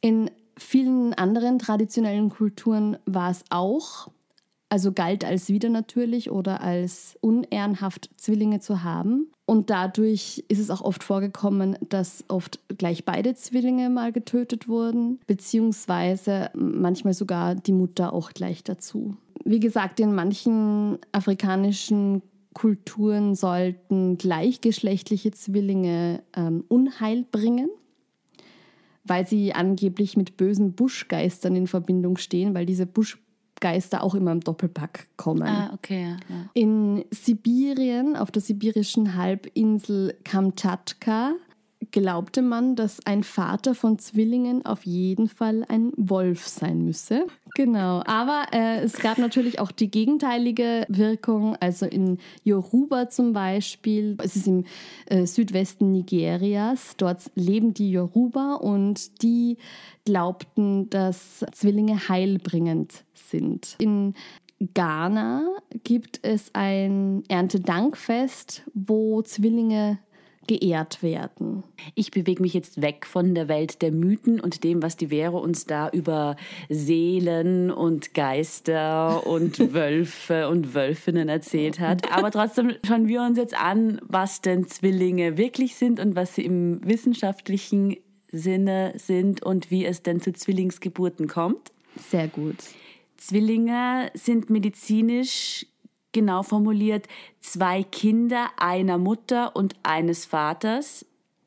In 0.00 0.30
vielen 0.56 1.12
anderen 1.14 1.58
traditionellen 1.58 2.30
Kulturen 2.30 2.96
war 3.04 3.30
es 3.30 3.44
auch, 3.50 4.08
also 4.72 4.90
galt 4.90 5.22
als 5.22 5.50
widernatürlich 5.50 6.30
oder 6.30 6.62
als 6.62 7.18
unehrenhaft, 7.20 8.08
Zwillinge 8.16 8.60
zu 8.60 8.82
haben. 8.82 9.30
Und 9.44 9.68
dadurch 9.68 10.46
ist 10.48 10.60
es 10.60 10.70
auch 10.70 10.80
oft 10.80 11.04
vorgekommen, 11.04 11.76
dass 11.90 12.24
oft 12.28 12.58
gleich 12.78 13.04
beide 13.04 13.34
Zwillinge 13.34 13.90
mal 13.90 14.12
getötet 14.12 14.68
wurden, 14.68 15.20
beziehungsweise 15.26 16.48
manchmal 16.54 17.12
sogar 17.12 17.54
die 17.54 17.74
Mutter 17.74 18.14
auch 18.14 18.30
gleich 18.30 18.64
dazu. 18.64 19.14
Wie 19.44 19.60
gesagt, 19.60 20.00
in 20.00 20.14
manchen 20.14 20.96
afrikanischen 21.12 22.22
Kulturen 22.54 23.34
sollten 23.34 24.16
gleichgeschlechtliche 24.16 25.32
Zwillinge 25.32 26.22
ähm, 26.34 26.64
Unheil 26.68 27.26
bringen 27.30 27.68
weil 29.04 29.26
sie 29.26 29.52
angeblich 29.52 30.16
mit 30.16 30.36
bösen 30.36 30.74
Buschgeistern 30.74 31.56
in 31.56 31.66
Verbindung 31.66 32.16
stehen, 32.18 32.54
weil 32.54 32.66
diese 32.66 32.86
Buschgeister 33.62 34.02
auch 34.02 34.14
immer 34.14 34.32
im 34.32 34.40
Doppelpack 34.40 35.06
kommen. 35.16 35.44
Ah, 35.44 35.70
okay, 35.72 36.02
ja. 36.02 36.16
ja. 36.28 36.50
In 36.54 37.04
Sibirien, 37.10 38.16
auf 38.16 38.30
der 38.30 38.42
sibirischen 38.42 39.16
Halbinsel 39.16 40.16
Kamtschatka, 40.24 41.34
glaubte 41.92 42.42
man, 42.42 42.74
dass 42.74 43.04
ein 43.06 43.22
Vater 43.22 43.74
von 43.74 43.98
Zwillingen 43.98 44.66
auf 44.66 44.84
jeden 44.84 45.28
Fall 45.28 45.64
ein 45.68 45.92
Wolf 45.96 46.48
sein 46.48 46.84
müsse. 46.84 47.26
Genau, 47.54 48.02
aber 48.06 48.46
äh, 48.52 48.80
es 48.80 48.98
gab 48.98 49.18
natürlich 49.18 49.60
auch 49.60 49.70
die 49.70 49.90
gegenteilige 49.90 50.86
Wirkung. 50.88 51.54
Also 51.60 51.86
in 51.86 52.18
Yoruba 52.44 53.10
zum 53.10 53.34
Beispiel, 53.34 54.16
es 54.22 54.36
ist 54.36 54.48
im 54.48 54.64
äh, 55.06 55.26
Südwesten 55.26 55.92
Nigerias, 55.92 56.94
dort 56.96 57.30
leben 57.34 57.74
die 57.74 57.92
Yoruba 57.92 58.54
und 58.54 59.22
die 59.22 59.58
glaubten, 60.04 60.88
dass 60.88 61.44
Zwillinge 61.52 62.08
heilbringend 62.08 63.04
sind. 63.12 63.76
In 63.78 64.14
Ghana 64.74 65.44
gibt 65.84 66.20
es 66.22 66.54
ein 66.54 67.22
Erntedankfest, 67.28 68.62
wo 68.72 69.20
Zwillinge 69.22 69.98
geehrt 70.46 71.02
werden. 71.02 71.62
Ich 71.94 72.10
bewege 72.10 72.42
mich 72.42 72.54
jetzt 72.54 72.82
weg 72.82 73.06
von 73.06 73.34
der 73.34 73.48
Welt 73.48 73.82
der 73.82 73.92
Mythen 73.92 74.40
und 74.40 74.64
dem, 74.64 74.82
was 74.82 74.96
die 74.96 75.08
Vero 75.08 75.38
uns 75.38 75.66
da 75.66 75.88
über 75.90 76.36
Seelen 76.68 77.70
und 77.70 78.14
Geister 78.14 79.26
und 79.26 79.58
Wölfe 79.74 80.48
und 80.48 80.74
Wölfinnen 80.74 81.28
erzählt 81.28 81.80
hat. 81.80 82.10
Aber 82.12 82.30
trotzdem 82.30 82.74
schauen 82.86 83.08
wir 83.08 83.22
uns 83.22 83.38
jetzt 83.38 83.58
an, 83.58 84.00
was 84.06 84.40
denn 84.40 84.66
Zwillinge 84.66 85.36
wirklich 85.36 85.76
sind 85.76 86.00
und 86.00 86.16
was 86.16 86.34
sie 86.34 86.44
im 86.44 86.84
wissenschaftlichen 86.86 87.96
Sinne 88.32 88.94
sind 88.96 89.42
und 89.42 89.70
wie 89.70 89.84
es 89.84 90.02
denn 90.02 90.20
zu 90.20 90.32
Zwillingsgeburten 90.32 91.28
kommt. 91.28 91.72
Sehr 91.96 92.28
gut. 92.28 92.56
Zwillinge 93.16 94.10
sind 94.14 94.50
medizinisch 94.50 95.66
genau 96.12 96.42
formuliert 96.42 97.08
zwei 97.40 97.82
Kinder 97.82 98.48
einer 98.56 98.98
Mutter 98.98 99.56
und 99.56 99.74
eines 99.82 100.24
Vaters, 100.24 101.06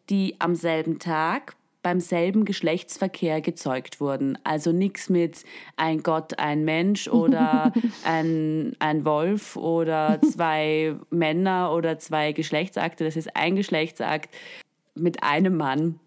die 0.10 0.36
am 0.40 0.56
selben 0.56 1.00
Tag 1.00 1.56
beim 1.86 2.00
selben 2.00 2.46
Geschlechtsverkehr 2.46 3.42
gezeugt 3.42 4.02
wurden. 4.02 4.40
Also 4.44 4.72
nichts 4.72 5.08
mit 5.08 5.44
ein 5.78 6.02
Gott, 6.02 6.40
ein 6.40 6.66
Mensch 6.66 7.08
oder 7.10 7.72
ein, 8.04 8.76
ein 8.80 9.06
Wolf 9.06 9.56
oder 9.56 10.20
zwei 10.22 10.96
Männer 11.12 11.72
oder 11.76 12.00
zwei 12.00 12.32
Geschlechtsakte. 12.32 13.04
Das 13.04 13.16
ist 13.16 13.36
ein 13.36 13.56
Geschlechtsakt 13.56 14.34
mit 14.96 15.22
einem 15.22 15.58
Mann. 15.58 16.00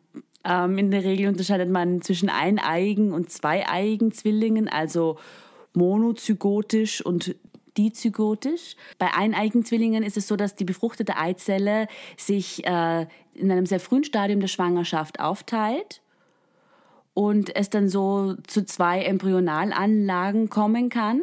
Ähm, 0.45 0.79
in 0.79 0.91
der 0.91 1.05
Regel 1.05 1.29
unterscheidet 1.29 1.71
man 1.71 2.03
zwischen 2.03 2.29
eineigen 2.29 3.13
und 3.13 3.31
zweieigen 3.31 4.11
Zwillingen, 4.11 4.69
also 4.69 5.17
monozygotisch 5.75 7.07
und 7.07 7.37
dizygotisch. 7.77 8.77
Bei 8.99 9.13
eineigen 9.15 9.65
Zwillingen 9.65 10.03
ist 10.03 10.17
es 10.17 10.29
so, 10.29 10.37
dass 10.37 10.55
die 10.55 10.65
befruchtete 10.65 11.17
Eizelle 11.17 11.89
sich 12.17 12.67
äh, 12.67 13.07
in 13.35 13.51
einem 13.51 13.67
sehr 13.67 13.81
frühen 13.81 14.05
Stadium 14.05 14.41
der 14.41 14.49
Schwangerschaft 14.49 15.21
aufteilt 15.21 16.03
und 17.15 17.55
es 17.57 17.71
dann 17.71 17.89
so 17.89 18.35
zu 18.47 18.65
zwei 18.65 19.03
Embryonalanlagen 19.03 20.51
kommen 20.51 20.89
kann. 20.89 21.21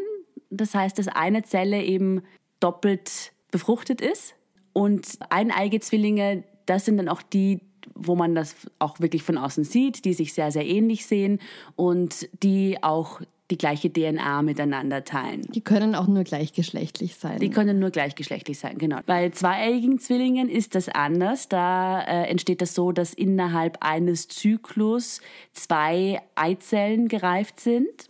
Das 0.49 0.73
heißt, 0.73 0.99
dass 0.99 1.07
eine 1.07 1.43
Zelle 1.43 1.83
eben 1.83 2.21
doppelt 2.59 3.31
befruchtet 3.51 4.01
ist 4.01 4.35
und 4.73 5.17
eineige 5.29 5.79
Zwillinge, 5.79 6.43
das 6.65 6.83
sind 6.83 6.97
dann 6.97 7.07
auch 7.07 7.21
die, 7.21 7.61
wo 7.93 8.15
man 8.15 8.35
das 8.35 8.55
auch 8.77 8.99
wirklich 8.99 9.23
von 9.23 9.37
außen 9.37 9.63
sieht, 9.63 10.03
die 10.03 10.13
sich 10.13 10.33
sehr, 10.33 10.51
sehr 10.51 10.65
ähnlich 10.65 11.05
sehen 11.05 11.39
und 11.77 12.27
die 12.43 12.83
auch 12.83 13.21
die 13.51 13.57
gleiche 13.57 13.91
DNA 13.91 14.41
miteinander 14.41 15.03
teilen. 15.03 15.43
Die 15.53 15.61
können 15.61 15.93
auch 15.93 16.07
nur 16.07 16.23
gleichgeschlechtlich 16.23 17.15
sein. 17.15 17.39
Die 17.39 17.51
können 17.51 17.77
nur 17.77 17.91
gleichgeschlechtlich 17.91 18.57
sein, 18.57 18.77
genau. 18.77 18.99
Bei 19.05 19.29
zweieigigen 19.29 19.99
Zwillingen 19.99 20.49
ist 20.49 20.73
das 20.73 20.89
anders. 20.89 21.47
Da 21.47 22.01
äh, 22.01 22.27
entsteht 22.27 22.61
das 22.61 22.73
so, 22.73 22.91
dass 22.91 23.13
innerhalb 23.13 23.77
eines 23.81 24.27
Zyklus 24.27 25.21
zwei 25.53 26.21
Eizellen 26.33 27.07
gereift 27.07 27.59
sind 27.59 28.09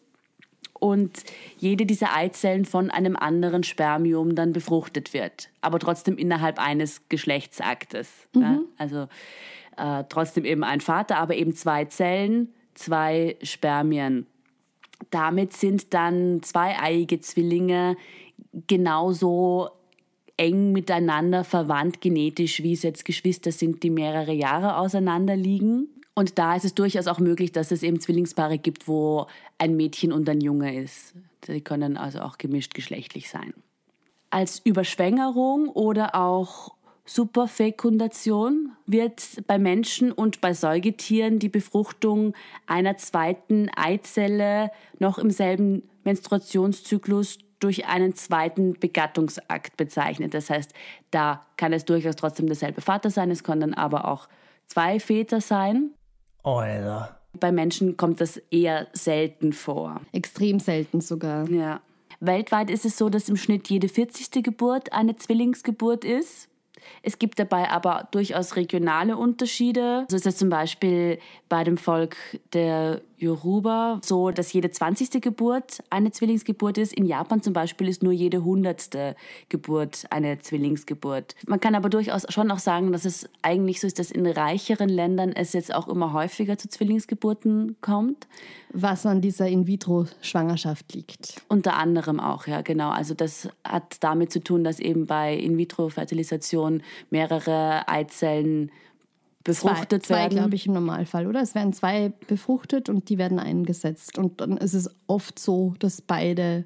und 0.79 1.23
jede 1.57 1.85
dieser 1.85 2.15
Eizellen 2.15 2.63
von 2.63 2.89
einem 2.91 3.15
anderen 3.15 3.63
Spermium 3.63 4.35
dann 4.35 4.53
befruchtet 4.53 5.13
wird, 5.13 5.49
aber 5.61 5.79
trotzdem 5.79 6.17
innerhalb 6.17 6.59
eines 6.59 7.01
Geschlechtsaktes. 7.09 8.27
Ja? 8.35 8.59
Also 8.77 9.07
äh, 9.77 10.03
trotzdem 10.07 10.45
eben 10.45 10.63
ein 10.63 10.81
Vater, 10.81 11.17
aber 11.17 11.35
eben 11.35 11.53
zwei 11.55 11.85
Zellen, 11.85 12.53
zwei 12.73 13.35
Spermien. 13.41 14.27
Damit 15.11 15.53
sind 15.53 15.93
dann 15.93 16.41
zweieiige 16.43 17.19
Zwillinge 17.19 17.97
genauso 18.67 19.69
eng 20.37 20.71
miteinander 20.71 21.43
verwandt 21.43 22.01
genetisch, 22.01 22.61
wie 22.63 22.73
es 22.73 22.83
jetzt 22.83 23.05
Geschwister 23.05 23.51
sind, 23.51 23.83
die 23.83 23.89
mehrere 23.89 24.33
Jahre 24.33 24.77
auseinander 24.77 25.35
liegen. 25.35 25.87
Und 26.13 26.37
da 26.37 26.55
ist 26.55 26.65
es 26.65 26.73
durchaus 26.73 27.07
auch 27.07 27.19
möglich, 27.19 27.51
dass 27.51 27.71
es 27.71 27.83
eben 27.83 27.99
Zwillingspaare 27.99 28.57
gibt, 28.57 28.87
wo 28.87 29.27
ein 29.57 29.75
Mädchen 29.75 30.11
und 30.11 30.27
ein 30.29 30.41
Junge 30.41 30.81
ist. 30.81 31.13
Die 31.47 31.61
können 31.61 31.97
also 31.97 32.19
auch 32.19 32.37
gemischt 32.37 32.73
geschlechtlich 32.73 33.29
sein. 33.29 33.53
Als 34.29 34.59
Überschwängerung 34.59 35.69
oder 35.69 36.15
auch 36.15 36.74
Superfekundation 37.05 38.71
wird 38.87 39.21
bei 39.45 39.59
Menschen 39.59 40.11
und 40.11 40.41
bei 40.41 40.53
Säugetieren 40.53 41.37
die 41.37 41.49
Befruchtung 41.49 42.33
einer 42.65 42.97
zweiten 42.97 43.69
Eizelle 43.75 44.71
noch 44.97 45.19
im 45.19 45.29
selben 45.29 45.83
Menstruationszyklus 46.03 47.39
durch 47.59 47.85
einen 47.85 48.15
zweiten 48.15 48.73
Begattungsakt 48.73 49.77
bezeichnet. 49.77 50.33
Das 50.33 50.49
heißt, 50.49 50.73
da 51.11 51.45
kann 51.57 51.73
es 51.73 51.85
durchaus 51.85 52.15
trotzdem 52.15 52.47
derselbe 52.47 52.81
Vater 52.81 53.09
sein, 53.09 53.31
es 53.31 53.43
können 53.43 53.61
dann 53.61 53.73
aber 53.73 54.07
auch 54.07 54.27
zwei 54.67 54.99
Väter 54.99 55.41
sein. 55.41 55.91
Alter. 56.43 57.19
Bei 57.39 57.51
Menschen 57.51 57.97
kommt 57.97 58.21
das 58.21 58.37
eher 58.49 58.87
selten 58.93 59.53
vor. 59.53 60.01
Extrem 60.11 60.59
selten 60.59 61.01
sogar. 61.01 61.49
Ja. 61.49 61.81
Weltweit 62.19 62.69
ist 62.69 62.85
es 62.85 62.97
so, 62.97 63.09
dass 63.09 63.29
im 63.29 63.35
Schnitt 63.35 63.69
jede 63.69 63.89
40. 63.89 64.43
Geburt 64.43 64.93
eine 64.93 65.15
Zwillingsgeburt 65.15 66.05
ist. 66.05 66.49
Es 67.01 67.19
gibt 67.19 67.39
dabei 67.39 67.69
aber 67.69 68.07
durchaus 68.11 68.55
regionale 68.55 69.17
Unterschiede. 69.17 70.05
So 70.09 70.15
ist 70.15 70.25
es 70.25 70.37
zum 70.37 70.49
Beispiel 70.49 71.19
bei 71.49 71.63
dem 71.63 71.77
Volk 71.77 72.15
der 72.53 73.01
Yoruba 73.17 73.99
so, 74.03 74.31
dass 74.31 74.51
jede 74.53 74.71
20. 74.71 75.21
Geburt 75.21 75.83
eine 75.89 76.11
Zwillingsgeburt 76.11 76.77
ist. 76.77 76.93
In 76.93 77.05
Japan 77.05 77.41
zum 77.41 77.53
Beispiel 77.53 77.87
ist 77.87 78.03
nur 78.03 78.13
jede 78.13 78.37
100. 78.37 79.15
Geburt 79.49 80.05
eine 80.09 80.39
Zwillingsgeburt. 80.39 81.35
Man 81.47 81.59
kann 81.59 81.75
aber 81.75 81.89
durchaus 81.89 82.25
schon 82.29 82.51
auch 82.51 82.59
sagen, 82.59 82.91
dass 82.91 83.05
es 83.05 83.29
eigentlich 83.41 83.81
so 83.81 83.87
ist, 83.87 83.99
dass 83.99 84.11
in 84.11 84.25
reicheren 84.25 84.89
Ländern 84.89 85.31
es 85.31 85.53
jetzt 85.53 85.73
auch 85.73 85.87
immer 85.87 86.13
häufiger 86.13 86.57
zu 86.57 86.67
Zwillingsgeburten 86.69 87.77
kommt. 87.81 88.27
Was 88.71 89.05
an 89.05 89.21
dieser 89.21 89.47
In-vitro-Schwangerschaft 89.47 90.93
liegt. 90.93 91.41
Unter 91.47 91.77
anderem 91.77 92.19
auch, 92.19 92.47
ja, 92.47 92.61
genau. 92.61 92.89
Also 92.89 93.13
das 93.13 93.47
hat 93.63 93.97
damit 94.01 94.31
zu 94.31 94.43
tun, 94.43 94.63
dass 94.63 94.79
eben 94.79 95.05
bei 95.05 95.35
In-vitro-Fertilisation 95.35 96.83
mehrere 97.09 97.87
Eizellen 97.87 98.71
befruchtet 99.45 100.03
zwei, 100.05 100.15
zwei 100.15 100.21
werden. 100.23 100.37
glaube 100.37 100.55
ich, 100.55 100.67
im 100.67 100.73
Normalfall, 100.73 101.27
oder? 101.27 101.39
Es 101.41 101.55
werden 101.55 101.71
zwei 101.71 102.11
befruchtet 102.27 102.89
und 102.89 103.07
die 103.07 103.17
werden 103.17 103.39
eingesetzt. 103.39 104.17
Und 104.17 104.41
dann 104.41 104.57
ist 104.57 104.73
es 104.73 104.89
oft 105.07 105.39
so, 105.39 105.73
dass 105.79 106.01
beide 106.01 106.65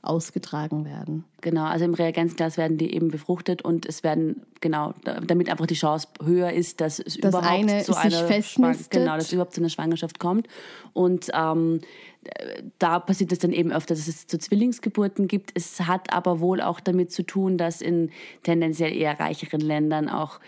ausgetragen 0.00 0.84
werden. 0.84 1.24
Genau, 1.40 1.64
also 1.64 1.84
im 1.84 1.92
Reagenzglas 1.92 2.56
werden 2.56 2.78
die 2.78 2.94
eben 2.94 3.08
befruchtet 3.08 3.62
und 3.62 3.84
es 3.84 4.04
werden, 4.04 4.42
genau, 4.60 4.94
da- 5.02 5.18
damit 5.20 5.50
einfach 5.50 5.66
die 5.66 5.74
Chance 5.74 6.06
höher 6.22 6.52
ist, 6.52 6.80
dass 6.80 7.00
es 7.00 7.16
Das 7.18 7.30
überhaupt 7.34 7.46
eine 7.52 7.82
zu 7.82 7.96
einer 7.96 8.24
festnistet. 8.26 8.90
Genau, 8.92 9.16
dass 9.16 9.24
es 9.26 9.32
überhaupt 9.32 9.54
zu 9.54 9.60
einer 9.60 9.68
Schwangerschaft 9.68 10.20
kommt. 10.20 10.46
Und 10.92 11.28
ähm, 11.34 11.80
da 12.78 13.00
passiert 13.00 13.32
es 13.32 13.40
dann 13.40 13.52
eben 13.52 13.72
öfter, 13.72 13.94
dass 13.94 14.06
es 14.06 14.26
zu 14.28 14.38
Zwillingsgeburten 14.38 15.26
gibt. 15.26 15.50
Es 15.54 15.80
hat 15.80 16.12
aber 16.12 16.38
wohl 16.40 16.60
auch 16.60 16.78
damit 16.78 17.10
zu 17.10 17.24
tun, 17.24 17.58
dass 17.58 17.80
in 17.80 18.10
tendenziell 18.44 18.94
eher 18.94 19.18
reicheren 19.18 19.60
Ländern 19.60 20.08
auch 20.08 20.38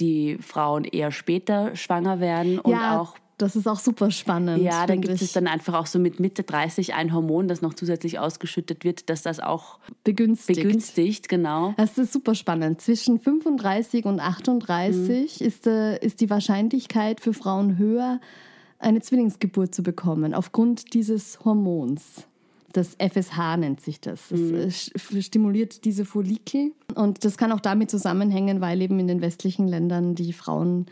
die 0.00 0.38
Frauen 0.40 0.84
eher 0.84 1.10
später 1.12 1.74
schwanger 1.76 2.20
werden 2.20 2.58
und 2.58 2.72
ja, 2.72 3.00
auch 3.00 3.14
das 3.38 3.54
ist 3.54 3.66
auch 3.66 3.78
super 3.78 4.10
spannend. 4.10 4.62
ja, 4.62 4.86
da 4.86 4.94
finde 4.94 5.08
gibt 5.08 5.20
es 5.20 5.32
dann 5.32 5.46
einfach 5.46 5.74
auch 5.74 5.84
so 5.86 5.98
mit 5.98 6.20
Mitte 6.20 6.42
30 6.42 6.94
ein 6.94 7.12
Hormon, 7.12 7.48
das 7.48 7.60
noch 7.60 7.74
zusätzlich 7.74 8.18
ausgeschüttet 8.18 8.82
wird, 8.82 9.10
dass 9.10 9.20
das 9.22 9.40
auch 9.40 9.78
begünstigt. 10.04 10.62
begünstigt, 10.62 11.28
genau. 11.28 11.74
Das 11.76 11.98
ist 11.98 12.14
super 12.14 12.34
spannend. 12.34 12.80
Zwischen 12.80 13.20
35 13.20 14.06
und 14.06 14.20
38 14.20 15.40
Mhm. 15.40 15.46
ist, 15.46 15.66
äh, 15.66 15.98
ist 15.98 16.22
die 16.22 16.30
Wahrscheinlichkeit 16.30 17.20
für 17.20 17.34
Frauen 17.34 17.76
höher, 17.76 18.20
eine 18.78 19.00
Zwillingsgeburt 19.00 19.74
zu 19.74 19.82
bekommen, 19.82 20.32
aufgrund 20.32 20.94
dieses 20.94 21.44
Hormons. 21.44 22.26
Das 22.76 22.94
FSH 22.98 23.56
nennt 23.56 23.80
sich 23.80 24.00
das. 24.00 24.28
Das 24.28 24.38
Mhm. 24.40 24.54
äh, 24.54 24.66
st- 24.66 25.22
stimuliert 25.22 25.84
diese 25.84 26.04
Follikel. 26.04 26.72
Und 26.94 27.24
das 27.24 27.38
kann 27.38 27.52
auch 27.52 27.60
damit 27.60 27.90
zusammenhängen, 27.90 28.60
weil 28.60 28.82
eben 28.82 28.98
in 28.98 29.06
den 29.08 29.20
westlichen 29.22 29.66
Ländern 29.66 30.14
die 30.14 30.32
Frauen 30.34 30.86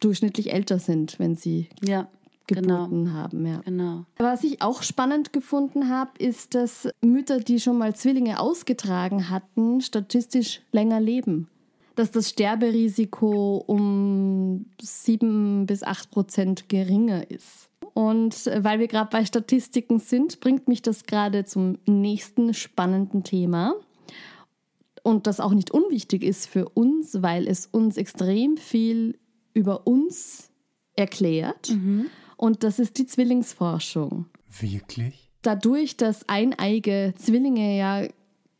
durchschnittlich 0.00 0.52
älter 0.52 0.78
sind, 0.78 1.18
wenn 1.18 1.34
sie 1.36 1.68
Ja, 1.82 2.06
genau. 2.46 2.84
Geburten 2.84 3.12
haben. 3.12 3.46
Ja. 3.46 3.60
Genau. 3.64 4.04
Was 4.18 4.44
ich 4.44 4.62
auch 4.62 4.82
spannend 4.82 5.32
gefunden 5.32 5.88
habe, 5.88 6.10
ist, 6.18 6.54
dass 6.54 6.88
Mütter, 7.00 7.40
die 7.40 7.58
schon 7.60 7.78
mal 7.78 7.94
Zwillinge 7.96 8.38
ausgetragen 8.38 9.30
hatten, 9.30 9.80
statistisch 9.80 10.60
länger 10.72 11.00
leben. 11.00 11.48
Dass 11.96 12.10
das 12.10 12.28
Sterberisiko 12.30 13.64
um 13.66 14.66
7 14.80 15.66
bis 15.66 15.82
8 15.82 16.10
Prozent 16.10 16.68
geringer 16.68 17.30
ist. 17.30 17.68
Und 17.96 18.44
weil 18.58 18.78
wir 18.78 18.88
gerade 18.88 19.08
bei 19.10 19.24
Statistiken 19.24 19.98
sind, 19.98 20.40
bringt 20.40 20.68
mich 20.68 20.82
das 20.82 21.04
gerade 21.04 21.46
zum 21.46 21.78
nächsten 21.86 22.52
spannenden 22.52 23.24
Thema. 23.24 23.74
Und 25.02 25.26
das 25.26 25.40
auch 25.40 25.54
nicht 25.54 25.70
unwichtig 25.70 26.22
ist 26.22 26.46
für 26.46 26.68
uns, 26.68 27.22
weil 27.22 27.48
es 27.48 27.64
uns 27.64 27.96
extrem 27.96 28.58
viel 28.58 29.18
über 29.54 29.86
uns 29.86 30.50
erklärt. 30.94 31.74
Und 32.36 32.64
das 32.64 32.78
ist 32.78 32.98
die 32.98 33.06
Zwillingsforschung 33.06 34.26
Wirklich? 34.60 35.30
dadurch, 35.40 35.96
dass 35.96 36.28
eineige 36.28 37.14
Zwillinge 37.16 37.78
ja 37.78 38.06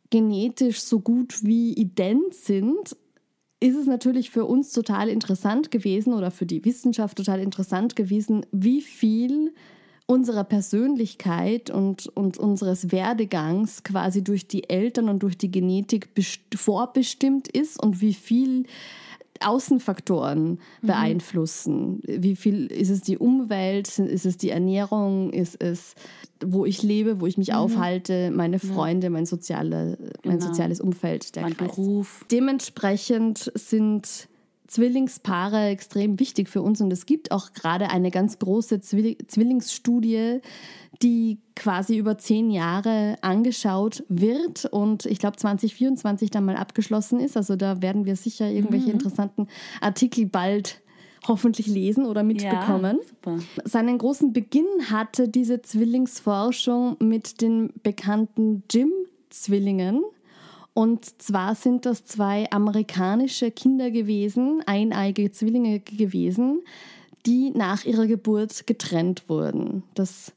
genetisch 0.09 0.79
so 0.79 0.99
gut 0.99 1.43
wie 1.43 1.73
ident 1.73 2.33
sind, 2.33 2.97
ist 3.59 3.75
es 3.75 3.87
natürlich 3.87 4.29
für 4.29 4.45
uns 4.45 4.71
total 4.71 5.09
interessant 5.09 5.71
gewesen 5.71 6.13
oder 6.13 6.31
für 6.31 6.45
die 6.45 6.63
Wissenschaft 6.63 7.17
total 7.17 7.39
interessant 7.39 7.95
gewesen, 7.95 8.45
wie 8.51 8.81
viel 8.81 9.53
unserer 10.05 10.45
Persönlichkeit 10.45 11.69
und, 11.69 12.07
und 12.07 12.37
unseres 12.37 12.91
Werdegangs 12.91 13.83
quasi 13.83 14.23
durch 14.23 14.47
die 14.47 14.69
Eltern 14.69 15.09
und 15.09 15.21
durch 15.23 15.37
die 15.37 15.51
Genetik 15.51 16.13
best- 16.13 16.55
vorbestimmt 16.55 17.47
ist 17.49 17.81
und 17.81 17.99
wie 17.99 18.13
viel 18.13 18.65
Außenfaktoren 19.45 20.59
beeinflussen. 20.81 22.01
Wie 22.05 22.35
viel 22.35 22.67
ist 22.67 22.89
es 22.89 23.01
die 23.01 23.17
Umwelt, 23.17 23.99
ist 23.99 24.25
es 24.25 24.37
die 24.37 24.49
Ernährung, 24.49 25.31
ist 25.31 25.61
es, 25.61 25.95
wo 26.45 26.65
ich 26.65 26.83
lebe, 26.83 27.19
wo 27.21 27.27
ich 27.27 27.37
mich 27.37 27.53
aufhalte, 27.53 28.31
meine 28.31 28.59
Freunde, 28.59 29.09
mein, 29.09 29.25
soziale, 29.25 29.97
mein 30.23 30.37
Genau. 30.39 30.47
soziales 30.49 30.81
Umfeld, 30.81 31.35
der 31.35 31.43
Mein 31.43 31.57
Kreis. 31.57 31.75
Beruf. 31.75 32.25
Dementsprechend 32.31 33.51
sind 33.55 34.27
Zwillingspaare 34.67 35.67
extrem 35.67 36.19
wichtig 36.19 36.49
für 36.49 36.61
uns 36.61 36.81
und 36.81 36.91
es 36.91 37.05
gibt 37.05 37.31
auch 37.31 37.53
gerade 37.53 37.89
eine 37.89 38.11
ganz 38.11 38.37
große 38.37 38.81
Zwilli- 38.81 39.17
Zwillingsstudie, 39.27 40.41
die 41.01 41.39
quasi 41.55 41.97
über 41.97 42.17
zehn 42.17 42.49
Jahre 42.49 43.17
angeschaut 43.21 44.03
wird 44.09 44.65
und 44.65 45.05
ich 45.05 45.19
glaube 45.19 45.37
2024 45.37 46.29
dann 46.31 46.45
mal 46.45 46.55
abgeschlossen 46.55 47.19
ist. 47.19 47.37
Also 47.37 47.55
da 47.55 47.81
werden 47.81 48.05
wir 48.05 48.15
sicher 48.15 48.49
irgendwelche 48.49 48.91
interessanten 48.91 49.47
Artikel 49.81 50.25
bald 50.25 50.81
hoffentlich 51.27 51.67
lesen 51.67 52.05
oder 52.05 52.23
mitbekommen. 52.23 52.99
super. 53.07 53.39
Seinen 53.65 53.97
großen 53.97 54.33
Beginn 54.33 54.65
hatte 54.89 55.27
diese 55.27 55.61
Zwillingsforschung 55.61 56.97
mit 56.99 57.41
den 57.41 57.73
bekannten 57.83 58.63
Jim-Zwillingen. 58.69 60.03
Und 60.73 61.21
zwar 61.21 61.55
sind 61.55 61.85
das 61.85 62.05
zwei 62.05 62.49
amerikanische 62.51 63.49
Kinder 63.51 63.89
gewesen, 63.89 64.61
eineige 64.67 65.31
Zwillinge 65.31 65.79
gewesen, 65.79 66.61
die 67.25 67.49
nach 67.49 67.83
ihrer 67.83 68.05
Geburt 68.05 68.67
getrennt 68.67 69.27
wurden. 69.27 69.83
Das 69.95 70.33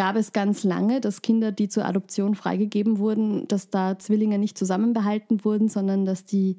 gab 0.00 0.16
es 0.16 0.32
ganz 0.32 0.64
lange, 0.64 1.02
dass 1.02 1.20
Kinder, 1.20 1.52
die 1.52 1.68
zur 1.68 1.84
Adoption 1.84 2.34
freigegeben 2.34 3.00
wurden, 3.00 3.46
dass 3.48 3.68
da 3.68 3.98
Zwillinge 3.98 4.38
nicht 4.38 4.56
zusammenbehalten 4.56 5.44
wurden, 5.44 5.68
sondern 5.68 6.06
dass 6.06 6.24
die 6.24 6.56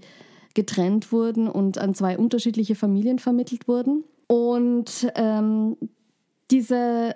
getrennt 0.53 1.11
wurden 1.11 1.47
und 1.47 1.79
an 1.79 1.95
zwei 1.95 2.19
unterschiedliche 2.19 2.75
Familien 2.75 3.17
vermittelt 3.17 3.67
wurden. 3.67 4.03
Und 4.27 5.11
ähm, 5.15 5.75
diese 6.51 7.15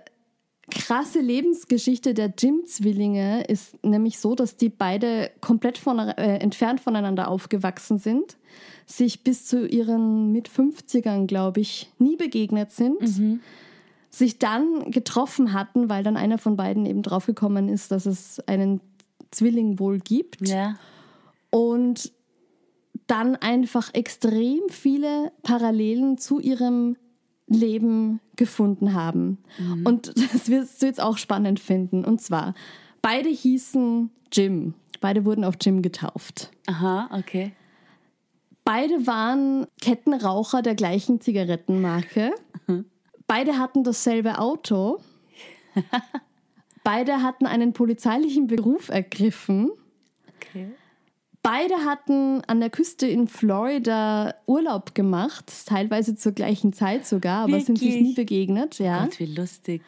krasse 0.71 1.19
Lebensgeschichte 1.19 2.15
der 2.15 2.33
Jim-Zwillinge 2.35 3.43
ist 3.43 3.83
nämlich 3.85 4.17
so, 4.17 4.33
dass 4.33 4.57
die 4.57 4.69
beide 4.69 5.29
komplett 5.41 5.77
von, 5.77 5.99
äh, 5.99 6.39
entfernt 6.39 6.79
voneinander 6.79 7.27
aufgewachsen 7.27 7.99
sind, 7.99 8.35
sich 8.87 9.23
bis 9.23 9.45
zu 9.45 9.67
ihren 9.67 10.31
mit 10.31 10.49
50ern, 10.49 11.27
glaube 11.27 11.59
ich, 11.59 11.91
nie 11.99 12.15
begegnet 12.15 12.71
sind, 12.71 13.19
Mhm. 13.19 13.41
Sich 14.17 14.39
dann 14.39 14.91
getroffen 14.91 15.53
hatten, 15.53 15.89
weil 15.89 16.03
dann 16.03 16.17
einer 16.17 16.37
von 16.37 16.55
beiden 16.55 16.85
eben 16.85 17.01
draufgekommen 17.01 17.69
ist, 17.69 17.91
dass 17.91 18.05
es 18.05 18.39
einen 18.47 18.81
Zwilling 19.31 19.79
wohl 19.79 19.99
gibt 19.99 20.47
Ja. 20.47 20.75
und 21.49 22.11
dann 23.07 23.35
einfach 23.35 23.93
extrem 23.93 24.61
viele 24.69 25.31
Parallelen 25.43 26.17
zu 26.17 26.39
ihrem 26.39 26.95
Leben 27.47 28.19
gefunden 28.35 28.93
haben. 28.93 29.37
Und 29.83 30.07
das 30.33 30.49
wirst 30.49 30.81
du 30.81 30.85
jetzt 30.87 31.01
auch 31.01 31.17
spannend 31.17 31.59
finden. 31.59 32.03
Und 32.05 32.21
zwar, 32.21 32.55
beide 33.01 33.29
hießen 33.29 34.09
Jim. 34.31 34.73
Beide 35.01 35.25
wurden 35.25 35.43
auf 35.43 35.55
Jim 35.61 35.81
getauft. 35.81 36.51
Aha, 36.67 37.09
okay. 37.11 37.51
Beide 38.63 39.05
waren 39.05 39.67
Kettenraucher 39.81 40.63
der 40.63 40.73
gleichen 40.73 41.21
Zigarettenmarke. 41.21 42.31
Beide 43.27 43.57
hatten 43.57 43.83
dasselbe 43.83 44.39
Auto. 44.39 45.01
Beide 46.83 47.23
hatten 47.23 47.45
einen 47.47 47.73
polizeilichen 47.73 48.47
Beruf 48.47 48.89
ergriffen. 48.89 49.71
okay. 50.37 50.67
Beide 51.41 51.85
hatten 51.85 52.41
an 52.47 52.59
der 52.59 52.71
Küste 52.71 53.05
in 53.05 53.27
Florida 53.27 54.33
Urlaub 54.47 54.95
gemacht, 54.95 55.51
teilweise 55.67 56.15
zur 56.15 56.31
gleichen 56.31 56.73
Zeit 56.73 57.05
sogar, 57.05 57.43
aber 57.43 57.59
sind 57.59 57.77
sich 57.77 57.89
Wirklich? 57.89 58.03
nie 58.03 58.13
begegnet. 58.15 58.79
Ja. 58.79 59.03
Gott, 59.03 59.19
wie 59.19 59.27
lustig. 59.27 59.83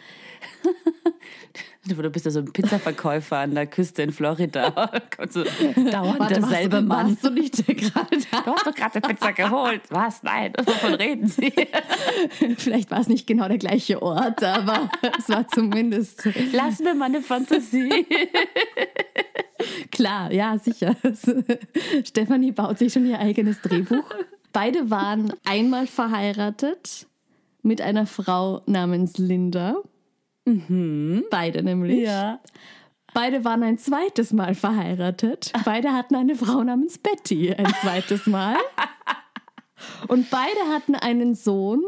Du 1.97 2.09
bist 2.09 2.25
ja 2.25 2.31
so 2.31 2.39
ein 2.39 2.51
Pizzaverkäufer 2.51 3.37
an 3.37 3.55
der 3.55 3.67
Küste 3.67 4.03
in 4.03 4.11
Florida. 4.11 4.91
So 5.29 5.43
dauernd 5.43 6.19
Warte, 6.19 6.35
derselbe 6.35 6.77
warst, 6.77 6.87
Mann. 6.87 7.09
Warst 7.09 7.23
du 7.23 7.29
nicht 7.31 7.65
gerade 7.65 8.17
da? 8.31 8.41
Du 8.41 8.51
hast 8.51 8.67
doch 8.67 8.75
gerade 8.75 9.03
eine 9.03 9.13
Pizza 9.13 9.31
geholt. 9.33 9.81
Was? 9.89 10.23
Nein, 10.23 10.53
wovon 10.63 10.93
reden 10.93 11.27
Sie? 11.27 11.51
Vielleicht 12.57 12.91
war 12.91 12.99
es 12.99 13.07
nicht 13.07 13.25
genau 13.25 13.47
der 13.47 13.57
gleiche 13.57 14.01
Ort, 14.01 14.43
aber 14.43 14.89
es 15.17 15.27
war 15.29 15.47
zumindest 15.47 16.27
Lass 16.53 16.79
mir 16.79 16.93
meine 16.93 17.21
Fantasie. 17.21 18.05
klar. 19.91 20.31
Ja, 20.31 20.57
sicher. 20.57 20.95
Stefanie 22.05 22.51
baut 22.51 22.77
sich 22.77 22.93
schon 22.93 23.05
ihr 23.05 23.19
eigenes 23.19 23.61
Drehbuch. 23.61 24.09
Beide 24.53 24.89
waren 24.89 25.33
einmal 25.45 25.87
verheiratet 25.87 27.07
mit 27.63 27.81
einer 27.81 28.05
Frau 28.05 28.61
namens 28.65 29.17
Linda. 29.17 29.75
Beide 31.29 31.63
nämlich. 31.63 32.03
Ja. 32.03 32.39
Beide 33.13 33.43
waren 33.43 33.63
ein 33.63 33.77
zweites 33.77 34.31
Mal 34.31 34.55
verheiratet. 34.55 35.51
Beide 35.65 35.93
hatten 35.93 36.15
eine 36.15 36.35
Frau 36.35 36.63
namens 36.63 36.97
Betty 36.97 37.53
ein 37.53 37.73
zweites 37.81 38.27
Mal. 38.27 38.55
Und 40.07 40.29
beide 40.29 40.59
hatten 40.73 40.95
einen 40.95 41.35
Sohn, 41.35 41.83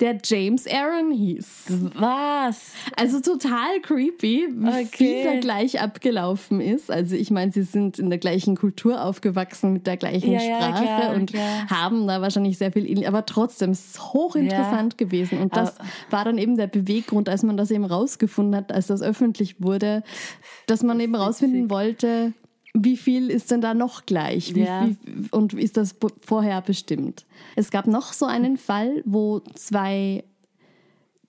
der 0.00 0.18
James 0.24 0.64
Aaron 0.66 1.10
hieß. 1.10 1.64
Was? 1.96 2.72
Also 2.96 3.20
total 3.20 3.80
creepy, 3.82 4.48
wie 4.50 4.68
Okay. 4.68 4.86
viel 4.96 5.24
da 5.24 5.40
gleich 5.40 5.80
abgelaufen 5.80 6.60
ist. 6.60 6.90
Also 6.90 7.16
ich 7.16 7.30
meine, 7.30 7.50
sie 7.52 7.62
sind 7.62 7.98
in 7.98 8.08
der 8.08 8.18
gleichen 8.18 8.56
Kultur 8.56 9.04
aufgewachsen, 9.04 9.72
mit 9.72 9.86
der 9.86 9.96
gleichen 9.96 10.30
Ja, 10.32 10.40
ja, 10.40 10.56
Sprache 10.56 10.84
klar, 10.84 11.14
und 11.14 11.30
klar. 11.32 11.66
haben 11.68 12.06
da 12.06 12.20
wahrscheinlich 12.22 12.58
sehr 12.58 12.70
viel, 12.72 12.86
ähnlich- 12.88 13.08
aber 13.08 13.26
trotzdem 13.26 13.72
ist 13.72 13.96
es 13.96 14.12
hochinteressant 14.12 14.98
gewesen. 14.98 15.40
Und 15.40 15.56
das 15.56 15.74
war 16.10 16.24
dann 16.24 16.38
eben 16.38 16.56
der 16.56 16.68
Beweggrund, 16.68 17.28
als 17.28 17.42
man 17.42 17.56
das 17.56 17.70
eben 17.70 17.84
rausgefunden 17.84 18.54
hat, 18.56 18.70
als 18.72 18.86
das 18.86 19.02
öffentlich 19.02 19.60
wurde, 19.60 20.02
dass 20.66 20.82
man 20.82 21.00
eben 21.00 21.14
rausfinden 21.16 21.70
wollte, 21.70 22.32
wie 22.74 22.96
viel 22.96 23.30
ist 23.30 23.50
denn 23.50 23.60
da 23.60 23.74
noch 23.74 24.06
gleich? 24.06 24.54
Wie, 24.54 24.62
Ja. 24.62 24.86
wie, 24.88 24.96
und 25.30 25.54
ist 25.54 25.76
das 25.76 25.96
vorher 26.24 26.60
bestimmt? 26.62 27.26
Es 27.56 27.70
gab 27.70 27.86
noch 27.86 28.12
so 28.12 28.26
einen 28.26 28.56
Fall, 28.56 29.02
wo 29.04 29.40
zwei 29.54 30.24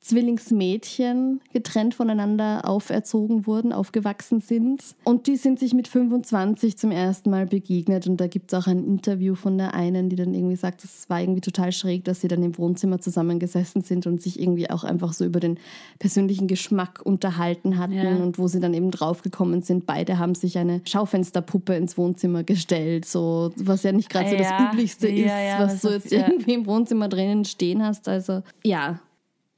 Zwillingsmädchen 0.01 1.41
getrennt 1.53 1.95
voneinander 1.95 2.67
auferzogen 2.67 3.47
wurden, 3.47 3.73
aufgewachsen 3.73 4.41
sind. 4.41 4.83
Und 5.03 5.27
die 5.27 5.37
sind 5.37 5.59
sich 5.59 5.73
mit 5.73 5.87
25 5.87 6.77
zum 6.77 6.91
ersten 6.91 7.29
Mal 7.29 7.45
begegnet. 7.45 8.07
Und 8.07 8.17
da 8.17 8.27
gibt 8.27 8.53
es 8.53 8.59
auch 8.59 8.67
ein 8.67 8.83
Interview 8.83 9.35
von 9.35 9.57
der 9.57 9.73
einen, 9.73 10.09
die 10.09 10.15
dann 10.15 10.33
irgendwie 10.33 10.55
sagt, 10.55 10.83
es 10.83 11.09
war 11.09 11.21
irgendwie 11.21 11.41
total 11.41 11.71
schräg, 11.71 12.03
dass 12.03 12.21
sie 12.21 12.27
dann 12.27 12.43
im 12.43 12.57
Wohnzimmer 12.57 12.99
zusammengesessen 12.99 13.81
sind 13.81 14.05
und 14.05 14.21
sich 14.21 14.39
irgendwie 14.39 14.69
auch 14.69 14.83
einfach 14.83 15.13
so 15.13 15.25
über 15.25 15.39
den 15.39 15.57
persönlichen 15.97 16.47
Geschmack 16.47 17.01
unterhalten 17.03 17.77
hatten. 17.77 17.93
Ja. 17.93 18.15
Und 18.15 18.37
wo 18.37 18.47
sie 18.47 18.59
dann 18.59 18.73
eben 18.73 18.91
draufgekommen 18.91 19.61
sind, 19.61 19.85
beide 19.85 20.19
haben 20.19 20.35
sich 20.35 20.57
eine 20.57 20.81
Schaufensterpuppe 20.85 21.75
ins 21.75 21.97
Wohnzimmer 21.97 22.43
gestellt. 22.43 23.05
So, 23.05 23.51
was 23.55 23.83
ja 23.83 23.91
nicht 23.91 24.09
gerade 24.09 24.29
so 24.29 24.37
das 24.37 24.49
Ja, 24.49 24.71
Üblichste 24.71 25.09
ja, 25.09 25.57
ist, 25.57 25.59
was 25.59 25.69
was 25.69 25.81
du 25.81 25.89
jetzt 25.89 26.11
irgendwie 26.11 26.53
im 26.53 26.65
Wohnzimmer 26.65 27.07
drinnen 27.07 27.45
stehen 27.45 27.83
hast. 27.83 28.07
Also 28.07 28.41
ja, 28.63 28.99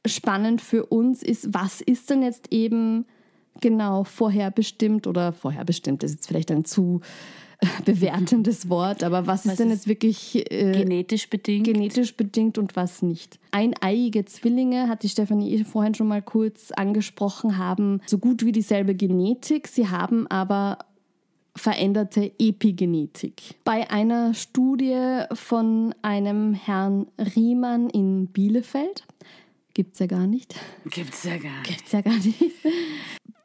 spannend 0.05 0.61
für 0.61 0.85
uns 0.85 1.23
ist, 1.23 1.53
was 1.53 1.81
ist 1.81 2.09
denn 2.09 2.23
jetzt 2.23 2.51
eben 2.51 3.05
genau 3.59 4.03
vorherbestimmt 4.03 5.07
oder 5.07 5.33
vorherbestimmt 5.33 6.03
ist 6.03 6.11
jetzt 6.11 6.27
vielleicht 6.27 6.51
ein 6.51 6.65
zu 6.65 7.01
äh, 7.59 7.67
bewertendes 7.85 8.69
Wort, 8.69 9.03
aber 9.03 9.27
was, 9.27 9.45
ist 9.45 9.51
Was 9.51 9.57
denn 9.57 9.67
ist 9.67 9.73
jetzt 9.79 9.87
wirklich 9.87 10.51
äh, 10.51 10.71
Genetisch 10.71 11.29
bedingt. 11.29 11.65
genetisch 11.65 12.15
bedingt 12.15 12.57
und 12.57 12.75
was 12.75 13.01
nicht. 13.01 13.39
Eineiige 13.51 14.25
Zwillinge, 14.25 14.87
hat 14.87 15.03
die 15.03 15.09
Stefanie 15.09 15.53
eh 15.53 15.63
vorhin 15.63 15.93
schon 15.93 16.07
mal 16.07 16.21
kurz 16.21 16.71
angesprochen, 16.71 17.57
haben 17.57 18.01
so 18.07 18.17
gut 18.17 18.43
wie 18.45 18.51
dieselbe 18.51 18.95
Genetik, 18.95 19.67
sie 19.67 19.89
haben 19.89 20.25
aber 20.27 20.79
veränderte 21.55 22.31
Epigenetik. 22.39 23.55
Bei 23.65 23.91
einer 23.91 24.33
Studie 24.33 25.23
von 25.33 25.93
einem 26.01 26.53
Herrn 26.53 27.07
Riemann 27.35 27.89
in 27.89 28.27
Bielefeld, 28.27 29.03
gibt 29.73 29.93
es 29.93 29.99
ja 29.99 30.07
gar 30.07 30.27
nicht, 30.27 30.55
Gibt's 30.85 31.23
ja 31.23 31.37
gar 31.37 31.59
nicht. 31.59 31.63
gibt's 31.67 31.91
ja 31.91 32.01
gar 32.01 32.17
nicht, 32.17 32.41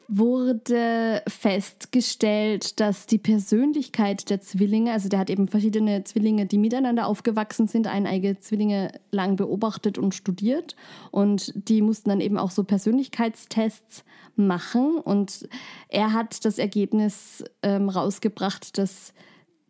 wurde 0.08 1.22
festgestellt, 1.26 2.78
dass 2.80 3.06
die 3.06 3.18
Persönlichkeit 3.18 4.30
der 4.30 4.40
Zwillinge, 4.40 4.92
also 4.92 5.08
der 5.08 5.18
hat 5.18 5.30
eben 5.30 5.48
verschiedene 5.48 6.04
Zwillinge, 6.04 6.46
die 6.46 6.58
miteinander 6.58 7.06
aufgewachsen 7.06 7.66
sind, 7.66 7.86
eineige 7.86 8.38
Zwillinge 8.38 8.92
lang 9.10 9.36
beobachtet 9.36 9.98
und 9.98 10.14
studiert. 10.14 10.76
Und 11.10 11.52
die 11.68 11.82
mussten 11.82 12.10
dann 12.10 12.20
eben 12.20 12.38
auch 12.38 12.50
so 12.50 12.62
Persönlichkeitstests 12.64 14.04
machen. 14.36 14.98
Und 14.98 15.48
er 15.88 16.12
hat 16.12 16.44
das 16.44 16.58
Ergebnis 16.58 17.44
ähm, 17.62 17.88
rausgebracht, 17.88 18.78
dass 18.78 19.12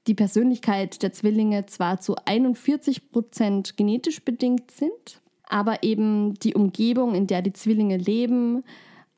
die 0.06 0.14
Persönlichkeit 0.14 1.02
der 1.02 1.12
Zwillinge 1.12 1.66
zwar 1.66 2.00
zu 2.00 2.14
41 2.24 3.10
Prozent 3.10 3.76
genetisch 3.76 4.22
bedingt 4.22 4.70
sind, 4.70 5.20
aber 5.48 5.82
eben 5.82 6.34
die 6.34 6.54
Umgebung, 6.54 7.14
in 7.14 7.26
der 7.26 7.42
die 7.42 7.52
Zwillinge 7.52 7.96
leben, 7.96 8.64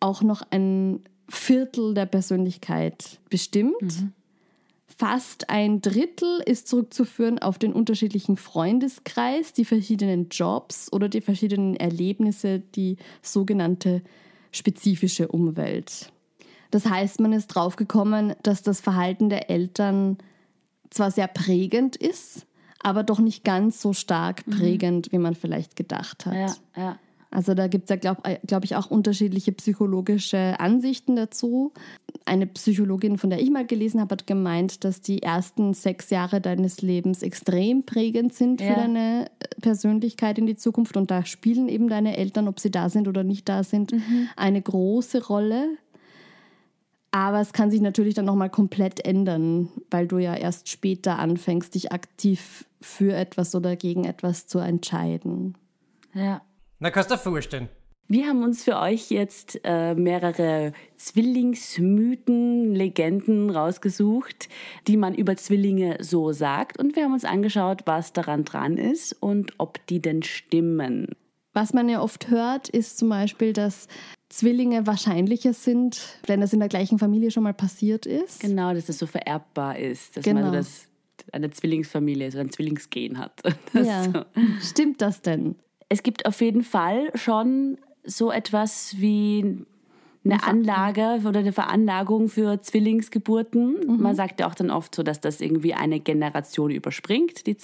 auch 0.01 0.23
noch 0.23 0.43
ein 0.51 1.01
Viertel 1.29 1.95
der 1.95 2.07
Persönlichkeit 2.07 3.19
bestimmt. 3.29 4.05
Fast 4.87 5.49
ein 5.49 5.81
Drittel 5.81 6.41
ist 6.45 6.67
zurückzuführen 6.67 7.39
auf 7.39 7.59
den 7.59 7.73
unterschiedlichen 7.73 8.37
Freundeskreis, 8.37 9.53
die 9.53 9.65
verschiedenen 9.65 10.29
Jobs 10.29 10.93
oder 10.93 11.09
die 11.09 11.21
verschiedenen 11.21 11.77
Erlebnisse, 11.77 12.61
die 12.75 12.97
sogenannte 13.23 14.03
spezifische 14.51 15.29
Umwelt. 15.29 16.11
Das 16.71 16.87
heißt, 16.87 17.21
man 17.21 17.33
ist 17.33 17.49
draufgekommen, 17.49 18.35
dass 18.43 18.63
das 18.63 18.81
Verhalten 18.81 19.29
der 19.29 19.51
Eltern 19.51 20.19
zwar 20.91 21.11
sehr 21.11 21.29
prägend 21.29 21.95
ist, 21.97 22.47
aber 22.83 23.03
doch 23.03 23.19
nicht 23.19 23.45
ganz 23.45 23.81
so 23.81 23.93
stark 23.93 24.45
prägend, 24.47 25.11
wie 25.13 25.19
man 25.19 25.35
vielleicht 25.35 25.77
gedacht 25.77 26.27
hat. 26.27 26.35
Ja, 26.35 26.55
ja. 26.77 26.99
Also 27.31 27.53
da 27.53 27.67
gibt 27.67 27.85
es 27.85 27.91
ja, 27.91 27.97
glaube 27.97 28.41
glaub 28.47 28.65
ich, 28.65 28.75
auch 28.75 28.91
unterschiedliche 28.91 29.53
psychologische 29.53 30.59
Ansichten 30.61 31.15
dazu. 31.15 31.73
Eine 32.25 32.47
Psychologin, 32.47 33.19
von 33.19 33.29
der 33.29 33.43
ich 33.43 33.51
mal 33.51 33.67
gelesen 33.67 34.01
habe, 34.01 34.13
hat 34.13 34.27
gemeint, 34.27 34.83
dass 34.83 35.03
die 35.03 35.23
ersten 35.23 35.75
sechs 35.75 36.09
Jahre 36.09 36.41
deines 36.41 36.81
Lebens 36.81 37.23
extrem 37.23 37.83
prägend 37.85 38.33
sind 38.33 38.63
für 38.63 38.69
Ja. 38.69 38.77
deine 38.77 39.27
äh, 39.27 39.61
Persönlichkeit 39.61 40.39
in 40.39 40.47
die 40.47 40.57
Zukunft. 40.57 40.97
Und 40.97 41.11
da 41.11 41.27
spielen 41.27 41.69
eben 41.69 41.89
deine 41.89 42.17
Eltern, 42.17 42.49
ob 42.49 42.61
sie 42.61 42.71
da 42.71 42.89
sind 42.89 43.09
oder 43.09 43.25
nicht 43.25 43.47
da 43.47 43.63
sind, 43.63 43.93
eine 44.37 44.63
große 44.63 45.27
Rolle. 45.27 45.69
Aber 47.19 47.41
es 47.41 47.53
kann 47.53 47.69
sich 47.69 47.81
natürlich 47.81 48.15
dann 48.15 48.27
nochmal 48.27 48.49
komplett 48.49 49.05
ändern, 49.05 49.71
weil 49.91 50.07
du 50.07 50.19
ja 50.19 50.37
erst 50.37 50.69
später 50.69 51.19
anfängst, 51.19 51.75
dich 51.75 51.91
aktiv 51.91 52.65
für 52.81 53.13
etwas 53.13 53.57
oder 53.57 53.75
gegen 53.75 54.05
etwas 54.05 54.47
zu 54.47 54.61
entscheiden. 54.61 55.57
ja. 56.15 56.43
Na, 56.79 56.93
kannst 56.93 57.11
du 57.11 57.17
dir 57.17 57.21
vorstellen. 57.21 57.69
Wir 58.07 58.29
haben 58.29 58.45
uns 58.45 58.63
für 58.63 58.79
euch 58.79 59.11
jetzt 59.11 59.61
äh, 59.65 59.97
mehrere 59.97 60.73
Zwillingsmythen, 60.97 62.73
Legenden 62.73 63.51
rausgesucht, 63.51 64.49
die 64.87 64.97
man 64.97 65.13
über 65.13 65.37
Zwillinge 65.37 65.97
so 66.01 66.31
sagt. 66.31 66.79
Und 66.79 66.95
wir 66.95 67.03
haben 67.03 67.15
uns 67.15 67.25
angeschaut, 67.25 67.83
was 67.87 68.13
daran 68.13 68.45
dran 68.45 68.77
ist 68.77 69.13
und 69.21 69.55
ob 69.59 69.85
die 69.89 70.01
denn 70.01 70.23
stimmen. 70.23 71.09
Was 71.53 71.75
man 71.75 71.89
ja 71.89 72.01
oft 72.01 72.31
hört, 72.31 72.69
ist 72.69 72.97
zum 72.97 73.09
Beispiel, 73.09 73.53
dass 73.53 73.89
Zwillinge 74.29 74.87
wahrscheinlicher 74.87 75.53
sind, 75.55 76.01
wenn 76.27 76.41
das 76.41 76.53
in 76.53 76.61
der 76.61 76.69
gleichen 76.69 76.99
Familie 76.99 77.31
schon 77.31 77.43
mal 77.43 77.55
passiert 77.55 78.05
ist. 78.07 78.41
Genau, 78.41 78.75
dass 78.75 78.87
das 78.87 78.99
so 78.99 79.07
vererbbar 79.07 79.79
ist, 79.79 80.17
dass 80.17 80.25
Genau. 80.25 80.41
man 80.43 80.51
so 80.51 80.57
das 80.57 80.87
eine 81.33 81.51
Zwillingsfamilie, 81.51 82.31
so 82.31 82.39
ein 82.39 82.51
Zwillingsgen 82.51 83.19
hat. 83.19 83.41
Ja. 83.75 84.05
So. 84.05 84.25
Stimmt 84.61 85.01
das 85.03 85.23
denn? 85.23 85.57
Es 85.89 86.03
gibt 86.03 86.27
auf 86.27 86.41
jeden 86.41 86.63
Fall 86.63 87.11
schon 87.15 87.79
so 88.05 88.31
etwas 88.31 88.95
wie 88.99 89.65
eine 90.25 90.43
Anlage 90.43 91.21
oder 91.27 91.41
eine 91.41 91.53
Veranlagung 91.53 92.29
für 92.29 92.61
Zwillingsgeburten. 92.61 93.99
Man 94.01 94.15
sagt 94.15 94.41
ja 94.41 94.47
auch 94.49 94.55
dann 94.55 94.71
oft 94.71 94.95
so, 94.95 95.03
dass 95.03 95.21
das 95.21 95.41
irgendwie 95.41 95.73
eine 95.75 96.01
Generation 96.01 96.71
überspringt, 96.71 97.47
die, 97.47 97.57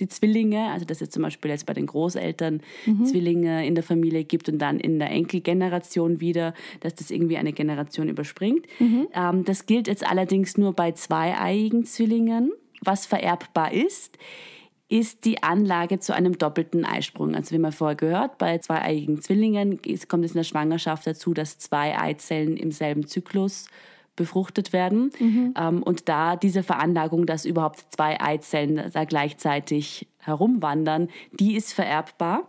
die 0.00 0.08
Zwillinge. 0.08 0.70
Also 0.70 0.84
dass 0.84 1.00
es 1.00 1.10
zum 1.10 1.22
Beispiel 1.22 1.50
jetzt 1.50 1.66
bei 1.66 1.74
den 1.74 1.86
Großeltern 1.86 2.60
Zwillinge 3.04 3.66
in 3.66 3.74
der 3.74 3.84
Familie 3.84 4.24
gibt 4.24 4.48
und 4.48 4.58
dann 4.58 4.80
in 4.80 4.98
der 4.98 5.10
Enkelgeneration 5.10 6.20
wieder, 6.20 6.54
dass 6.80 6.94
das 6.94 7.10
irgendwie 7.10 7.36
eine 7.36 7.52
Generation 7.52 8.08
überspringt. 8.08 8.66
Ähm, 9.12 9.44
das 9.44 9.66
gilt 9.66 9.88
jetzt 9.88 10.06
allerdings 10.06 10.56
nur 10.56 10.72
bei 10.72 10.92
zweieiigen 10.92 11.84
Zwillingen. 11.84 12.52
Was 12.82 13.06
vererbbar 13.06 13.72
ist, 13.72 14.18
ist 14.88 15.24
die 15.24 15.42
Anlage 15.42 15.98
zu 15.98 16.14
einem 16.14 16.36
doppelten 16.38 16.84
Eisprung. 16.84 17.34
Also 17.34 17.54
wie 17.54 17.58
man 17.58 17.72
vorher 17.72 17.96
gehört, 17.96 18.38
bei 18.38 18.58
zweieiigen 18.58 19.20
Zwillingen 19.20 19.80
kommt 20.08 20.24
es 20.24 20.32
in 20.32 20.38
der 20.38 20.44
Schwangerschaft 20.44 21.06
dazu, 21.06 21.34
dass 21.34 21.58
zwei 21.58 21.98
Eizellen 21.98 22.56
im 22.56 22.70
selben 22.70 23.06
Zyklus 23.06 23.66
befruchtet 24.16 24.72
werden. 24.72 25.10
Ähm, 25.20 25.82
und 25.82 26.08
da 26.08 26.36
diese 26.36 26.62
Veranlagung, 26.62 27.26
dass 27.26 27.44
überhaupt 27.44 27.84
zwei 27.90 28.20
Eizellen 28.20 28.90
da 28.92 29.04
gleichzeitig 29.04 30.06
herumwandern, 30.18 31.08
die 31.32 31.54
ist 31.56 31.72
vererbbar. 31.72 32.48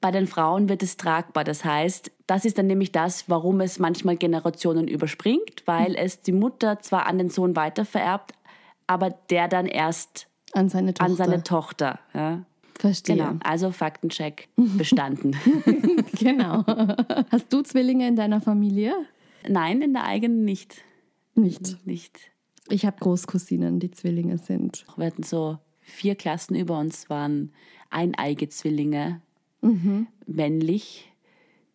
Bei 0.00 0.10
den 0.10 0.26
Frauen 0.26 0.68
wird 0.68 0.82
es 0.82 0.96
tragbar. 0.96 1.44
Das 1.44 1.64
heißt, 1.64 2.10
das 2.26 2.44
ist 2.44 2.58
dann 2.58 2.66
nämlich 2.66 2.92
das, 2.92 3.28
warum 3.28 3.60
es 3.60 3.78
manchmal 3.78 4.16
Generationen 4.16 4.88
überspringt, 4.88 5.62
weil 5.66 5.94
es 5.96 6.20
die 6.22 6.32
Mutter 6.32 6.80
zwar 6.80 7.06
an 7.06 7.18
den 7.18 7.30
Sohn 7.30 7.54
weitervererbt, 7.56 8.32
aber 8.86 9.10
der 9.30 9.48
dann 9.48 9.66
erst 9.66 10.28
An 10.52 10.68
seine 10.68 10.94
Tochter. 10.94 11.10
an 11.10 11.16
seine 11.16 11.42
Tochter. 11.42 11.98
Ja. 12.14 12.42
Verstehe. 12.78 13.16
Genau, 13.16 13.34
also 13.44 13.70
Faktencheck 13.70 14.48
bestanden. 14.56 15.36
genau. 16.18 16.64
Hast 17.30 17.52
du 17.52 17.62
Zwillinge 17.62 18.08
in 18.08 18.16
deiner 18.16 18.40
Familie? 18.40 18.94
Nein, 19.48 19.82
in 19.82 19.92
der 19.92 20.04
eigenen 20.04 20.44
nicht. 20.44 20.82
Nicht. 21.34 21.86
nicht. 21.86 22.18
Ich 22.68 22.86
habe 22.86 22.98
Großcousinen, 23.00 23.80
die 23.80 23.90
Zwillinge 23.90 24.38
sind. 24.38 24.84
Wir 24.96 25.06
hatten 25.06 25.22
so 25.22 25.58
vier 25.80 26.14
Klassen 26.14 26.54
über 26.54 26.78
uns, 26.78 27.10
waren 27.10 27.52
eineige 27.90 28.48
Zwillinge, 28.48 29.20
männlich, 30.26 31.12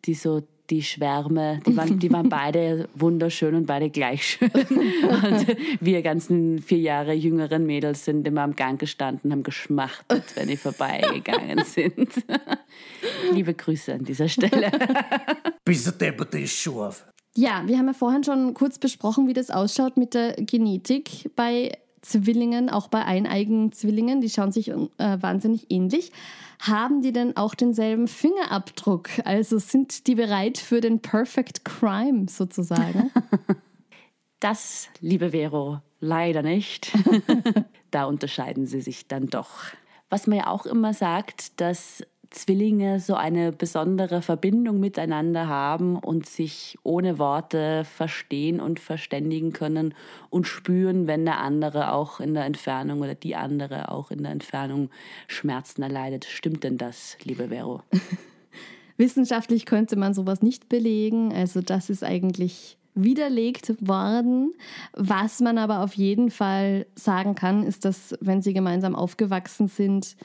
die 0.06 0.14
so 0.14 0.44
die 0.70 0.84
Schwärme, 0.84 1.62
die 1.66 1.78
waren, 1.78 2.00
die 2.00 2.12
waren 2.12 2.30
beide 2.30 2.90
wunderschön 2.94 3.56
und 3.56 3.68
beide 3.68 3.90
gleich 3.90 4.24
schön. 4.24 4.52
Und 4.52 5.48
wir 5.80 6.02
ganzen 6.02 6.60
vier 6.60 6.80
Jahre 6.80 7.14
jüngeren 7.14 7.66
Mädels 7.66 8.06
sind 8.06 8.28
immer 8.28 8.42
am 8.42 8.56
Gang 8.56 8.80
gestanden, 8.80 9.32
haben 9.32 9.44
geschmachtet, 9.44 10.24
wenn 10.36 10.50
die 10.50 10.58
vorbeigegangen 10.58 11.64
sind. 11.66 12.10
Liebe 13.32 13.54
Grüße 13.54 13.94
an 13.94 14.04
dieser 14.04 14.28
Stelle. 14.28 14.72
Bis 15.64 15.84
der 15.86 15.94
Depperte 15.94 16.40
ist 16.40 16.58
scharf. 16.58 17.06
Ja, 17.38 17.62
wir 17.68 17.78
haben 17.78 17.86
ja 17.86 17.94
vorhin 17.94 18.24
schon 18.24 18.56
kurz 18.56 18.80
besprochen, 18.80 19.28
wie 19.28 19.34
das 19.34 19.52
ausschaut 19.52 19.96
mit 19.96 20.16
der 20.16 20.34
Genetik 20.38 21.30
bei 21.36 21.72
Zwillingen, 22.02 22.72
auch 22.72 22.88
bei 22.88 23.06
eineigen 23.06 23.72
Zwillingen. 23.72 24.22
Die 24.22 24.30
schauen 24.32 24.52
sich 24.52 24.70
äh, 24.70 24.78
wahnsinnig 24.98 25.68
ähnlich. 25.70 26.12
Haben 26.60 27.04
die 27.04 27.12
denn 27.12 27.38
auch 27.38 27.54
denselben 27.54 28.08
Fingerabdruck? 28.08 29.10
Also 29.24 29.60
sind 29.60 30.08
die 30.08 30.16
bereit 30.16 30.58
für 30.58 30.82
den 30.82 31.00
Perfect 31.00 31.64
Crime 31.64 32.26
sozusagen? 32.28 33.12
Das, 34.40 34.88
liebe 35.00 35.32
Vero, 35.32 35.82
leider 36.00 36.44
nicht. 36.44 36.92
da 37.90 38.06
unterscheiden 38.06 38.68
sie 38.68 38.82
sich 38.82 39.08
dann 39.08 39.26
doch. 39.26 39.50
Was 40.12 40.28
man 40.28 40.38
ja 40.38 40.48
auch 40.48 40.68
immer 40.68 40.94
sagt, 40.94 41.60
dass 41.60 42.04
Zwillinge 42.30 43.00
so 43.00 43.16
eine 43.16 43.52
besondere 43.52 44.22
Verbindung 44.22 44.80
miteinander 44.80 45.48
haben 45.48 45.98
und 45.98 46.26
sich 46.26 46.78
ohne 46.84 47.20
Worte 47.20 47.84
verstehen 47.86 48.60
und 48.60 48.80
verständigen 48.80 49.54
können 49.54 49.94
und 50.30 50.48
spüren, 50.48 51.08
wenn 51.08 51.26
der 51.26 51.40
andere 51.40 51.94
auch 51.94 52.20
in 52.20 52.34
der 52.34 52.46
Entfernung 52.46 53.02
oder 53.02 53.16
die 53.16 53.36
andere 53.36 53.92
auch 53.92 54.12
in 54.12 54.24
der 54.24 54.32
Entfernung 54.32 54.90
Schmerzen 55.28 55.84
erleidet. 55.84 56.26
Stimmt 56.26 56.64
denn 56.64 56.78
das, 56.78 57.18
liebe 57.24 57.50
Vero? 57.50 57.82
Wissenschaftlich 58.98 59.66
könnte 59.66 59.96
man 59.96 60.14
sowas 60.14 60.42
nicht 60.42 60.70
belegen. 60.70 61.32
Also 61.34 61.62
das 61.62 61.90
ist 61.90 62.04
eigentlich 62.04 62.78
widerlegt 62.96 63.76
worden. 63.80 64.54
Was 64.94 65.40
man 65.40 65.58
aber 65.58 65.82
auf 65.82 65.94
jeden 65.94 66.32
Fall 66.32 66.88
sagen 66.96 67.36
kann, 67.36 67.64
ist, 67.64 67.86
dass 67.86 68.16
wenn 68.22 68.42
sie 68.42 68.54
gemeinsam 68.54 68.96
aufgewachsen 68.96 69.68
sind, 69.68 70.18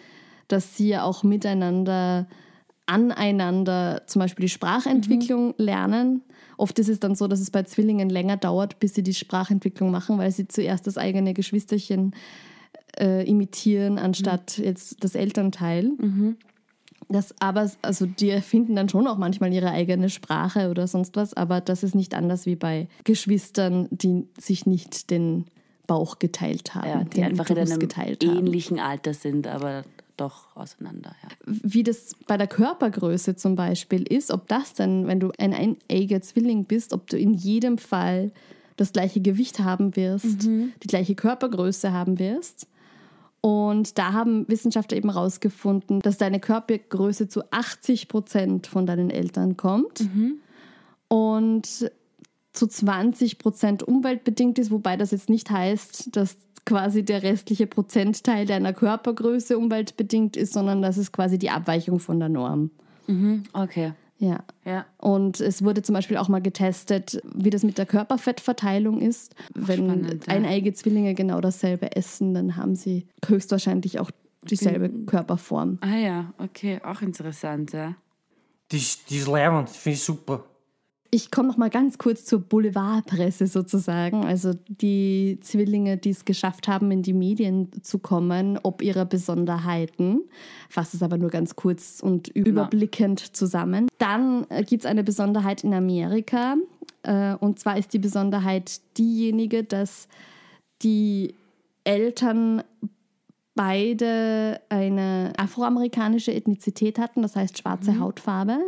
dass 0.48 0.76
sie 0.76 0.96
auch 0.96 1.22
miteinander 1.22 2.26
aneinander 2.86 4.02
zum 4.06 4.20
Beispiel 4.20 4.44
die 4.44 4.50
Sprachentwicklung 4.50 5.54
lernen. 5.56 6.22
Oft 6.58 6.78
ist 6.78 6.88
es 6.88 7.00
dann 7.00 7.14
so, 7.14 7.28
dass 7.28 7.40
es 7.40 7.50
bei 7.50 7.62
Zwillingen 7.62 8.10
länger 8.10 8.36
dauert, 8.36 8.78
bis 8.80 8.94
sie 8.94 9.02
die 9.02 9.14
Sprachentwicklung 9.14 9.90
machen, 9.90 10.18
weil 10.18 10.30
sie 10.30 10.48
zuerst 10.48 10.86
das 10.86 10.98
eigene 10.98 11.32
Geschwisterchen 11.32 12.14
äh, 12.98 13.26
imitieren, 13.26 13.98
anstatt 13.98 14.58
jetzt 14.58 15.02
das 15.02 15.14
Elternteil. 15.14 15.92
Das 17.08 17.34
aber, 17.40 17.70
also 17.82 18.06
die 18.06 18.30
erfinden 18.30 18.76
dann 18.76 18.88
schon 18.88 19.06
auch 19.06 19.18
manchmal 19.18 19.52
ihre 19.52 19.70
eigene 19.70 20.08
Sprache 20.10 20.70
oder 20.70 20.86
sonst 20.86 21.16
was, 21.16 21.34
aber 21.34 21.60
das 21.60 21.82
ist 21.82 21.94
nicht 21.94 22.14
anders 22.14 22.46
wie 22.46 22.56
bei 22.56 22.88
Geschwistern, 23.04 23.88
die 23.90 24.26
sich 24.38 24.66
nicht 24.66 25.10
den 25.10 25.46
Bauch 25.86 26.18
geteilt 26.18 26.74
haben, 26.74 26.88
Ja, 26.88 27.04
die 27.04 27.22
einfach 27.22 27.48
in 27.50 27.58
einem 27.58 27.78
geteilt 27.78 28.24
haben. 28.24 28.38
ähnlichen 28.38 28.78
Alter 28.78 29.14
sind, 29.14 29.46
aber 29.46 29.84
doch 30.16 30.56
auseinander. 30.56 31.14
Ja. 31.22 31.28
Wie 31.46 31.82
das 31.82 32.14
bei 32.26 32.36
der 32.36 32.46
Körpergröße 32.46 33.36
zum 33.36 33.56
Beispiel 33.56 34.02
ist, 34.02 34.30
ob 34.30 34.48
das 34.48 34.74
dann, 34.74 35.06
wenn 35.06 35.20
du 35.20 35.32
ein 35.38 35.52
eineiger 35.54 36.20
Zwilling 36.20 36.64
bist, 36.64 36.92
ob 36.92 37.08
du 37.08 37.18
in 37.18 37.34
jedem 37.34 37.78
Fall 37.78 38.32
das 38.76 38.92
gleiche 38.92 39.20
Gewicht 39.20 39.60
haben 39.60 39.96
wirst, 39.96 40.44
die 40.44 40.86
gleiche 40.86 41.14
Körpergröße 41.14 41.92
haben 41.92 42.18
wirst. 42.18 42.66
Und 43.40 43.98
da 43.98 44.12
haben 44.12 44.48
Wissenschaftler 44.48 44.96
eben 44.96 45.10
herausgefunden, 45.10 46.00
dass 46.00 46.16
deine 46.16 46.38
Körpergröße 46.40 47.28
zu 47.28 47.42
80 47.50 48.08
Prozent 48.08 48.66
von 48.68 48.86
deinen 48.86 49.10
Eltern 49.10 49.56
kommt 49.56 50.08
und 51.08 51.90
zu 52.52 52.66
20 52.66 53.38
Prozent 53.38 53.82
umweltbedingt 53.82 54.58
ist, 54.58 54.70
wobei 54.70 54.96
das 54.96 55.10
jetzt 55.10 55.28
nicht 55.30 55.50
heißt, 55.50 56.14
dass 56.16 56.36
quasi 56.64 57.04
der 57.04 57.22
restliche 57.22 57.66
Prozentteil 57.66 58.46
deiner 58.46 58.72
Körpergröße 58.72 59.58
umweltbedingt 59.58 60.36
ist, 60.36 60.52
sondern 60.52 60.80
das 60.82 60.96
ist 60.98 61.12
quasi 61.12 61.38
die 61.38 61.50
Abweichung 61.50 61.98
von 61.98 62.20
der 62.20 62.28
Norm. 62.28 62.70
Okay. 63.52 63.92
Ja. 64.18 64.44
Ja. 64.64 64.86
Und 64.98 65.40
es 65.40 65.64
wurde 65.64 65.82
zum 65.82 65.94
Beispiel 65.94 66.16
auch 66.16 66.28
mal 66.28 66.40
getestet, 66.40 67.20
wie 67.34 67.50
das 67.50 67.64
mit 67.64 67.76
der 67.78 67.86
Körperfettverteilung 67.86 69.00
ist. 69.00 69.34
Wenn 69.54 69.86
spannend, 69.88 70.26
ja. 70.28 70.32
eineige 70.34 70.72
Zwillinge 70.72 71.14
genau 71.14 71.40
dasselbe 71.40 71.96
essen, 71.96 72.32
dann 72.32 72.56
haben 72.56 72.76
sie 72.76 73.06
höchstwahrscheinlich 73.26 73.98
auch 73.98 74.10
dieselbe 74.48 74.88
Körperform. 75.06 75.78
Ah 75.80 75.96
ja, 75.96 76.32
okay, 76.38 76.80
auch 76.84 77.02
interessant, 77.02 77.72
ja. 77.72 77.96
Die, 78.70 78.76
ist- 78.76 79.10
die 79.10 79.16
ist 79.18 79.26
leibend, 79.28 79.68
finde 79.68 79.94
ich 79.96 80.04
super. 80.04 80.44
Ich 81.14 81.30
komme 81.30 81.48
noch 81.48 81.58
mal 81.58 81.68
ganz 81.68 81.98
kurz 81.98 82.24
zur 82.24 82.40
Boulevardpresse 82.40 83.46
sozusagen. 83.46 84.24
Also 84.24 84.52
die 84.66 85.38
Zwillinge, 85.42 85.98
die 85.98 86.08
es 86.08 86.24
geschafft 86.24 86.68
haben, 86.68 86.90
in 86.90 87.02
die 87.02 87.12
Medien 87.12 87.70
zu 87.82 87.98
kommen, 87.98 88.58
ob 88.62 88.80
ihrer 88.80 89.04
Besonderheiten. 89.04 90.22
Fasse 90.70 90.96
es 90.96 91.02
aber 91.02 91.18
nur 91.18 91.28
ganz 91.28 91.54
kurz 91.54 92.00
und 92.00 92.28
überblickend 92.28 93.36
zusammen. 93.36 93.88
Dann 93.98 94.46
gibt 94.66 94.84
es 94.84 94.86
eine 94.86 95.04
Besonderheit 95.04 95.64
in 95.64 95.74
Amerika. 95.74 96.56
Äh, 97.02 97.34
und 97.34 97.58
zwar 97.58 97.76
ist 97.76 97.92
die 97.92 97.98
Besonderheit 97.98 98.80
diejenige, 98.96 99.64
dass 99.64 100.08
die 100.80 101.34
Eltern 101.84 102.62
beide 103.54 104.62
eine 104.70 105.34
afroamerikanische 105.36 106.32
Ethnizität 106.32 106.98
hatten, 106.98 107.20
das 107.20 107.36
heißt 107.36 107.58
schwarze 107.58 107.98
Hautfarbe. 107.98 108.60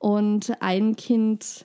Und 0.00 0.52
ein 0.60 0.96
Kind 0.96 1.64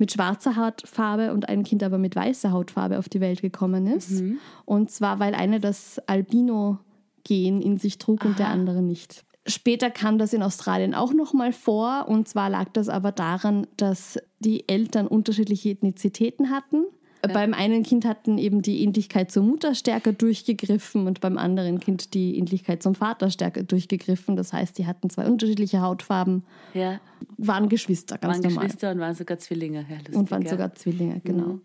mit 0.00 0.12
schwarzer 0.12 0.56
Hautfarbe 0.56 1.32
und 1.32 1.48
ein 1.48 1.62
Kind 1.62 1.82
aber 1.82 1.98
mit 1.98 2.16
weißer 2.16 2.50
Hautfarbe 2.50 2.98
auf 2.98 3.08
die 3.08 3.20
Welt 3.20 3.42
gekommen 3.42 3.86
ist. 3.86 4.22
Und 4.64 4.90
zwar, 4.90 5.20
weil 5.20 5.34
eine 5.34 5.60
das 5.60 6.00
Albino-Gen 6.06 7.60
in 7.60 7.78
sich 7.78 7.98
trug 7.98 8.24
und 8.24 8.38
der 8.38 8.48
andere 8.48 8.82
nicht. 8.82 9.24
Später 9.46 9.90
kam 9.90 10.18
das 10.18 10.32
in 10.32 10.42
Australien 10.42 10.94
auch 10.94 11.12
nochmal 11.12 11.52
vor. 11.52 12.06
Und 12.08 12.28
zwar 12.28 12.50
lag 12.50 12.68
das 12.72 12.88
aber 12.88 13.12
daran, 13.12 13.66
dass 13.76 14.18
die 14.38 14.68
Eltern 14.68 15.06
unterschiedliche 15.06 15.70
Ethnizitäten 15.70 16.50
hatten. 16.50 16.84
Beim 17.22 17.52
einen 17.54 17.82
Kind 17.82 18.04
hatten 18.06 18.38
eben 18.38 18.62
die 18.62 18.82
Ähnlichkeit 18.82 19.30
zur 19.30 19.42
Mutter 19.42 19.74
stärker 19.74 20.12
durchgegriffen 20.12 21.06
und 21.06 21.20
beim 21.20 21.36
anderen 21.36 21.78
Kind 21.80 22.14
die 22.14 22.38
Ähnlichkeit 22.38 22.82
zum 22.82 22.94
Vater 22.94 23.30
stärker 23.30 23.62
durchgegriffen. 23.62 24.36
Das 24.36 24.52
heißt, 24.52 24.78
die 24.78 24.86
hatten 24.86 25.10
zwei 25.10 25.26
unterschiedliche 25.26 25.82
Hautfarben, 25.82 26.44
Ja. 26.72 26.98
waren 27.36 27.68
Geschwister, 27.68 28.16
ganz 28.18 28.36
Waren 28.38 28.42
normal. 28.48 28.64
Geschwister 28.66 28.90
und 28.92 29.00
waren 29.00 29.14
sogar 29.14 29.38
Zwillinge. 29.38 29.84
Ja, 29.88 29.96
lustig, 29.96 30.16
Und 30.16 30.30
waren 30.30 30.42
ja. 30.42 30.50
sogar 30.50 30.74
Zwillinge, 30.74 31.20
genau. 31.22 31.58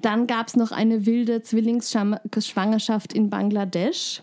Dann 0.00 0.26
gab 0.26 0.48
es 0.48 0.56
noch 0.56 0.72
eine 0.72 1.04
wilde 1.04 1.42
Zwillingsschwangerschaft 1.42 3.12
in 3.12 3.28
Bangladesch. 3.28 4.22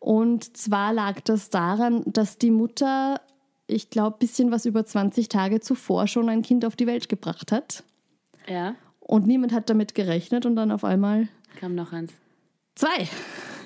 Und 0.00 0.56
zwar 0.56 0.92
lag 0.92 1.20
das 1.20 1.50
daran, 1.50 2.02
dass 2.06 2.38
die 2.38 2.50
Mutter, 2.50 3.20
ich 3.66 3.90
glaube, 3.90 4.16
ein 4.16 4.18
bisschen 4.18 4.50
was 4.50 4.64
über 4.66 4.84
20 4.84 5.28
Tage 5.28 5.60
zuvor 5.60 6.06
schon 6.08 6.28
ein 6.28 6.42
Kind 6.42 6.64
auf 6.64 6.74
die 6.76 6.86
Welt 6.86 7.08
gebracht 7.08 7.52
hat. 7.52 7.84
Ja, 8.48 8.74
Und 9.08 9.26
niemand 9.26 9.52
hat 9.54 9.70
damit 9.70 9.94
gerechnet 9.94 10.44
und 10.44 10.54
dann 10.54 10.70
auf 10.70 10.84
einmal 10.84 11.28
kam 11.58 11.74
noch 11.74 11.92
eins. 11.92 12.12
zwei. 12.76 13.08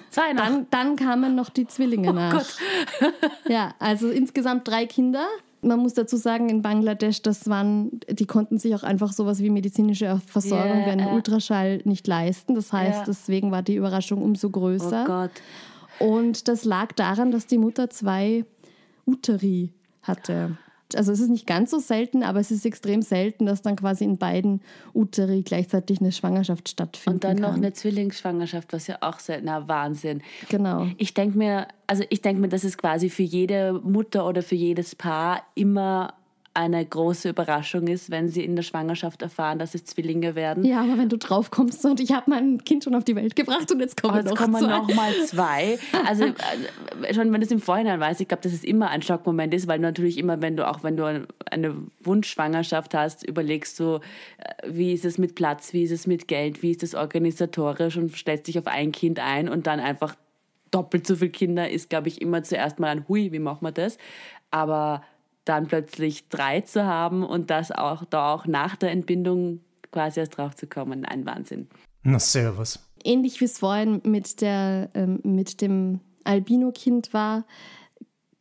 Zwei 0.08 0.32
noch. 0.34 0.44
Dann, 0.44 0.66
dann 0.70 0.96
kamen 0.96 1.34
noch 1.34 1.48
die 1.50 1.66
Zwillinge 1.66 2.12
nach. 2.14 2.32
Gott. 2.32 2.56
Ja, 3.48 3.74
also 3.80 4.08
insgesamt 4.08 4.68
drei 4.68 4.86
Kinder. 4.86 5.26
Man 5.62 5.80
muss 5.80 5.94
dazu 5.94 6.16
sagen, 6.16 6.48
in 6.48 6.62
Bangladesch, 6.62 7.22
das 7.22 7.48
waren, 7.48 8.00
die 8.08 8.26
konnten 8.26 8.58
sich 8.58 8.74
auch 8.74 8.82
einfach 8.84 9.12
sowas 9.12 9.40
wie 9.40 9.50
medizinische 9.50 10.20
Versorgung 10.26 10.80
Ja, 10.80 10.86
wie 10.86 10.90
einen 10.90 11.06
ja. 11.08 11.12
Ultraschall 11.12 11.80
nicht 11.84 12.06
leisten. 12.06 12.54
Das 12.54 12.72
heißt, 12.72 13.00
Ja. 13.00 13.04
deswegen 13.06 13.50
war 13.50 13.62
die 13.62 13.74
Überraschung 13.76 14.22
umso 14.22 14.46
oh 14.48 14.50
größer. 14.50 15.04
Gott. 15.06 15.30
Und 15.98 16.46
das 16.46 16.64
lag 16.64 16.92
daran, 16.92 17.32
dass 17.32 17.46
die 17.46 17.58
Mutter 17.58 17.90
zwei 17.90 18.44
Uteri 19.06 19.72
hatte. 20.02 20.56
Also 20.96 21.12
es 21.12 21.20
ist 21.20 21.28
nicht 21.28 21.46
ganz 21.46 21.70
so 21.70 21.78
selten, 21.78 22.22
aber 22.22 22.40
es 22.40 22.50
ist 22.50 22.64
extrem 22.66 23.02
selten, 23.02 23.46
dass 23.46 23.62
dann 23.62 23.76
quasi 23.76 24.04
in 24.04 24.18
beiden 24.18 24.60
Uteri 24.94 25.42
gleichzeitig 25.42 26.00
eine 26.00 26.12
Schwangerschaft 26.12 26.68
stattfindet. 26.68 27.24
Und 27.24 27.24
dann 27.24 27.42
noch 27.42 27.54
eine 27.56 27.72
Zwillingsschwangerschaft, 27.72 28.72
was 28.72 28.86
ja 28.86 28.98
auch 29.00 29.18
seltener 29.18 29.68
Wahnsinn. 29.68 30.22
Genau. 30.48 30.86
Ich 30.98 31.14
denke 31.14 31.38
mir, 31.38 31.68
also 31.86 32.04
ich 32.10 32.22
denke 32.22 32.40
mir, 32.40 32.48
dass 32.48 32.64
es 32.64 32.78
quasi 32.78 33.10
für 33.10 33.22
jede 33.22 33.72
Mutter 33.72 34.26
oder 34.26 34.42
für 34.42 34.54
jedes 34.54 34.94
Paar 34.94 35.42
immer 35.54 36.14
eine 36.54 36.84
große 36.84 37.30
Überraschung 37.30 37.86
ist, 37.86 38.10
wenn 38.10 38.28
sie 38.28 38.44
in 38.44 38.56
der 38.56 38.62
Schwangerschaft 38.62 39.22
erfahren, 39.22 39.58
dass 39.58 39.74
es 39.74 39.84
Zwillinge 39.84 40.34
werden. 40.34 40.64
Ja, 40.64 40.82
aber 40.82 40.98
wenn 40.98 41.08
du 41.08 41.16
drauf 41.16 41.50
kommst 41.50 41.84
und 41.86 41.98
ich 41.98 42.12
habe 42.12 42.30
mein 42.30 42.62
Kind 42.64 42.84
schon 42.84 42.94
auf 42.94 43.04
die 43.04 43.16
Welt 43.16 43.34
gebracht 43.36 43.72
und 43.72 43.80
jetzt 43.80 44.00
kommen 44.00 44.14
Oh, 44.14 44.16
jetzt 44.18 44.30
noch 44.30 44.36
kommen 44.36 44.60
zwei. 44.60 44.66
noch 44.68 44.94
mal 44.94 45.12
zwei. 45.26 45.78
Also, 46.06 46.24
also 46.24 47.14
schon 47.14 47.32
wenn 47.32 47.40
du 47.40 47.46
es 47.46 47.52
im 47.52 47.60
Vorhinein 47.60 48.00
weißt, 48.00 48.20
ich 48.20 48.28
glaube, 48.28 48.42
dass 48.42 48.52
es 48.52 48.64
immer 48.64 48.90
ein 48.90 49.00
Schockmoment 49.00 49.54
ist, 49.54 49.66
weil 49.66 49.78
natürlich 49.78 50.18
immer, 50.18 50.42
wenn 50.42 50.56
du 50.56 50.68
auch 50.68 50.82
wenn 50.82 50.96
du 50.96 51.26
eine 51.50 51.74
Wunschschwangerschaft 52.00 52.94
hast, 52.94 53.26
überlegst 53.26 53.80
du, 53.80 53.96
äh, 54.38 54.52
wie 54.66 54.92
ist 54.92 55.06
es 55.06 55.16
mit 55.16 55.34
Platz, 55.34 55.72
wie 55.72 55.84
ist 55.84 55.90
es 55.92 56.06
mit 56.06 56.28
Geld, 56.28 56.62
wie 56.62 56.70
ist 56.72 56.82
es 56.82 56.94
organisatorisch 56.94 57.96
und 57.96 58.14
stellst 58.14 58.46
dich 58.46 58.58
auf 58.58 58.66
ein 58.66 58.92
Kind 58.92 59.18
ein 59.20 59.48
und 59.48 59.66
dann 59.66 59.80
einfach 59.80 60.16
doppelt 60.70 61.06
so 61.06 61.16
viele 61.16 61.30
Kinder 61.30 61.70
ist, 61.70 61.88
glaube 61.88 62.08
ich, 62.08 62.20
immer 62.20 62.42
zuerst 62.42 62.78
mal 62.78 62.88
ein 62.88 63.06
Hui, 63.08 63.32
wie 63.32 63.38
machen 63.38 63.62
wir 63.62 63.72
das? 63.72 63.96
Aber 64.50 65.02
dann 65.44 65.66
plötzlich 65.66 66.28
drei 66.28 66.60
zu 66.60 66.84
haben 66.84 67.22
und 67.24 67.50
das 67.50 67.72
auch 67.72 68.04
da 68.04 68.32
auch 68.34 68.46
nach 68.46 68.76
der 68.76 68.90
Entbindung 68.90 69.60
quasi 69.90 70.20
erst 70.20 70.38
drauf 70.38 70.54
zu 70.54 70.66
kommen, 70.66 71.04
ein 71.04 71.26
Wahnsinn. 71.26 71.68
Na, 72.02 72.18
servus. 72.18 72.78
ähnlich 73.04 73.40
wie 73.40 73.44
es 73.44 73.58
vorhin 73.58 74.00
mit, 74.04 74.40
der, 74.40 74.90
ähm, 74.94 75.20
mit 75.22 75.60
dem 75.60 76.00
Albino-Kind 76.24 77.12
war, 77.12 77.44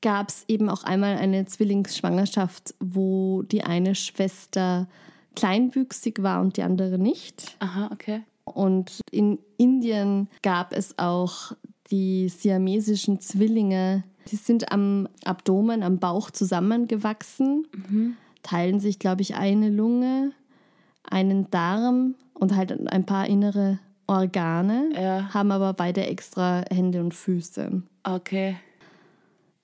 gab 0.01 0.29
es 0.29 0.45
eben 0.47 0.69
auch 0.69 0.83
einmal 0.83 1.17
eine 1.17 1.45
Zwillingsschwangerschaft, 1.45 2.73
wo 2.79 3.43
die 3.43 3.63
eine 3.63 3.95
Schwester 3.95 4.87
kleinwüchsig 5.35 6.23
war 6.23 6.41
und 6.41 6.57
die 6.57 6.63
andere 6.63 6.97
nicht. 6.97 7.55
Aha, 7.59 7.89
okay. 7.91 8.23
Und 8.43 9.01
in 9.11 9.39
Indien 9.57 10.27
gab 10.41 10.73
es 10.73 10.97
auch 10.97 11.53
die 11.91 12.29
siamesischen 12.29 13.19
Zwillinge. 13.19 14.03
Die 14.27 14.35
sind 14.35 14.71
am 14.71 15.07
Abdomen, 15.25 15.83
am 15.83 15.99
Bauch 15.99 16.31
zusammengewachsen, 16.31 17.65
teilen 18.43 18.79
sich, 18.79 18.99
glaube 18.99 19.21
ich, 19.21 19.35
eine 19.35 19.69
Lunge, 19.69 20.31
einen 21.09 21.49
Darm 21.51 22.15
und 22.33 22.55
halt 22.55 22.87
ein 22.87 23.05
paar 23.05 23.27
innere 23.27 23.79
Organe, 24.07 24.89
Ja. 24.93 25.33
haben 25.33 25.51
aber 25.51 25.73
beide 25.73 26.05
extra 26.05 26.63
Hände 26.69 26.99
und 27.01 27.13
Füße. 27.13 27.81
Okay. 28.03 28.57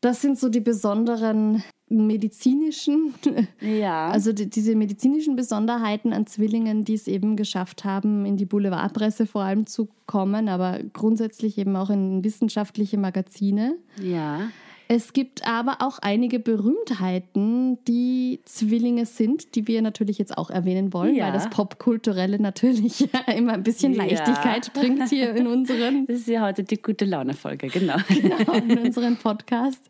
Das 0.01 0.21
sind 0.21 0.37
so 0.39 0.49
die 0.49 0.59
besonderen 0.61 1.63
medizinischen, 1.89 3.13
Ja. 3.61 4.07
also 4.11 4.33
die, 4.33 4.49
diese 4.49 4.75
medizinischen 4.75 5.35
Besonderheiten 5.35 6.13
an 6.13 6.27
Zwillingen, 6.27 6.83
die 6.83 6.93
es 6.95 7.07
eben 7.07 7.35
geschafft 7.35 7.85
haben, 7.85 8.25
in 8.25 8.37
die 8.37 8.45
Boulevardpresse 8.45 9.25
vor 9.25 9.43
allem 9.43 9.65
zu 9.67 9.87
kommen, 10.05 10.49
aber 10.49 10.79
grundsätzlich 10.93 11.57
eben 11.57 11.75
auch 11.75 11.89
in 11.89 12.23
wissenschaftliche 12.23 12.97
Magazine. 12.97 13.75
ja. 14.01 14.49
Es 14.89 15.11
gibt 15.11 15.45
aber 15.45 15.79
auch 15.81 15.99
einige 15.99 16.39
Berühmtheiten, 16.39 17.77
die 17.89 18.39
Zwillinge 18.45 19.05
sind, 19.05 19.53
die 19.55 19.67
wir 19.67 19.81
natürlich 19.81 20.17
jetzt 20.17 20.37
auch 20.37 20.49
erwähnen 20.49 20.93
wollen, 20.93 21.13
Ja. 21.13 21.25
weil 21.25 21.33
das 21.33 21.49
Popkulturelle 21.49 22.39
natürlich 22.39 23.09
immer 23.37 23.51
ein 23.51 23.63
bisschen 23.63 23.91
Ja. 23.95 24.05
Leichtigkeit 24.05 24.71
bringt 24.73 25.09
hier 25.09 25.35
in 25.35 25.45
unseren 25.47 26.07
Das 26.07 26.19
ist 26.19 26.29
ja 26.29 26.41
heute 26.45 26.63
die 26.63 26.81
gute 26.81 27.03
Laune-Folge, 27.03 27.67
genau. 27.67 27.97
in 28.69 28.77
unseren 28.79 29.17
Podcast. 29.17 29.81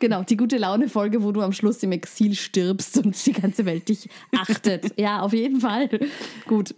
Genau, 0.00 0.24
die 0.24 0.36
gute 0.36 0.56
Laune-Folge, 0.56 1.22
wo 1.22 1.30
du 1.30 1.42
am 1.42 1.52
Schluss 1.52 1.82
im 1.82 1.92
Exil 1.92 2.34
stirbst 2.34 2.96
und 2.98 3.26
die 3.26 3.32
ganze 3.32 3.66
Welt 3.66 3.88
dich 3.88 4.08
achtet. 4.36 4.94
Ja, 4.98 5.20
auf 5.20 5.32
jeden 5.32 5.60
Fall. 5.60 5.88
Gut. 6.46 6.74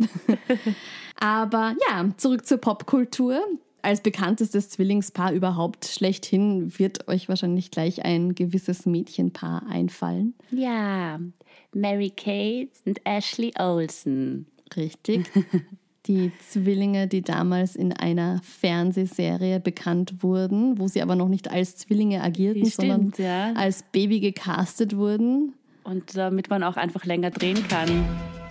Aber 1.19 1.75
ja, 1.89 2.09
zurück 2.17 2.47
zur 2.47 2.59
Popkultur. 2.59 3.41
Als 3.81 4.01
bekanntestes 4.01 4.71
Zwillingspaar 4.71 5.33
überhaupt 5.33 5.87
schlechthin 5.87 6.79
wird 6.79 7.09
euch 7.09 7.29
wahrscheinlich 7.29 7.71
gleich 7.71 8.05
ein 8.05 8.35
gewisses 8.35 8.87
Mädchenpaar 8.87 9.67
einfallen. 9.69 10.35
Ja, 10.51 11.19
Mary 11.73 12.11
Kate 12.11 12.71
und 12.85 13.01
Ashley 13.05 13.53
Olsen. 13.59 14.47
Richtig. 14.77 15.31
Die 16.07 16.33
Zwillinge, 16.49 17.07
die 17.07 17.23
damals 17.23 17.77
in 17.77 17.93
einer 17.93 18.41
Fernsehserie 18.43 19.61
bekannt 19.61 20.23
wurden, 20.25 20.79
wo 20.79 20.89
sie 20.89 21.01
aber 21.01 21.15
noch 21.15 21.29
nicht 21.29 21.49
als 21.49 21.77
Zwillinge 21.77 22.23
agierten, 22.23 22.67
Stimmt, 22.67 22.75
sondern 22.75 23.13
ja. 23.19 23.53
als 23.53 23.85
Baby 23.85 24.19
gecastet 24.19 24.97
wurden. 24.97 25.55
Und 25.85 26.17
damit 26.17 26.51
man 26.51 26.65
auch 26.65 26.77
einfach 26.77 27.05
länger 27.05 27.31
drehen 27.31 27.67
kann, 27.69 28.05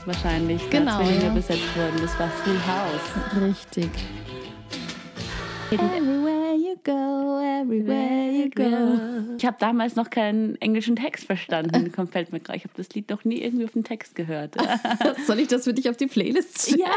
wahrscheinlich. 0.05 0.69
Genau, 0.69 1.01
Zwillinge 1.01 1.25
ja. 1.25 1.33
besetzt 1.33 1.75
wurden. 1.75 2.01
Das 2.01 2.17
war 2.17 2.29
Full 2.29 2.55
House. 2.55 3.41
Richtig. 3.41 3.89
Everywhere 5.71 6.40
you 6.71 6.77
go, 6.83 7.39
everywhere 7.41 8.31
you 8.31 8.49
go. 8.49 9.35
Ich 9.37 9.45
habe 9.45 9.57
damals 9.59 9.95
noch 9.95 10.09
keinen 10.09 10.55
englischen 10.61 10.95
Text 10.95 11.25
verstanden, 11.25 11.91
kommt 11.91 12.11
fällt 12.11 12.31
mir 12.31 12.39
gerade. 12.39 12.57
Ich 12.57 12.63
habe 12.63 12.73
das 12.77 12.89
Lied 12.93 13.09
noch 13.09 13.25
nie 13.25 13.41
irgendwie 13.41 13.65
auf 13.65 13.71
den 13.71 13.83
Text 13.83 14.15
gehört. 14.15 14.55
Soll 15.27 15.39
ich 15.39 15.47
das 15.47 15.65
für 15.65 15.73
dich 15.73 15.89
auf 15.89 15.97
die 15.97 16.07
Playlist 16.07 16.61
stellen? 16.61 16.79
ja, 16.81 16.91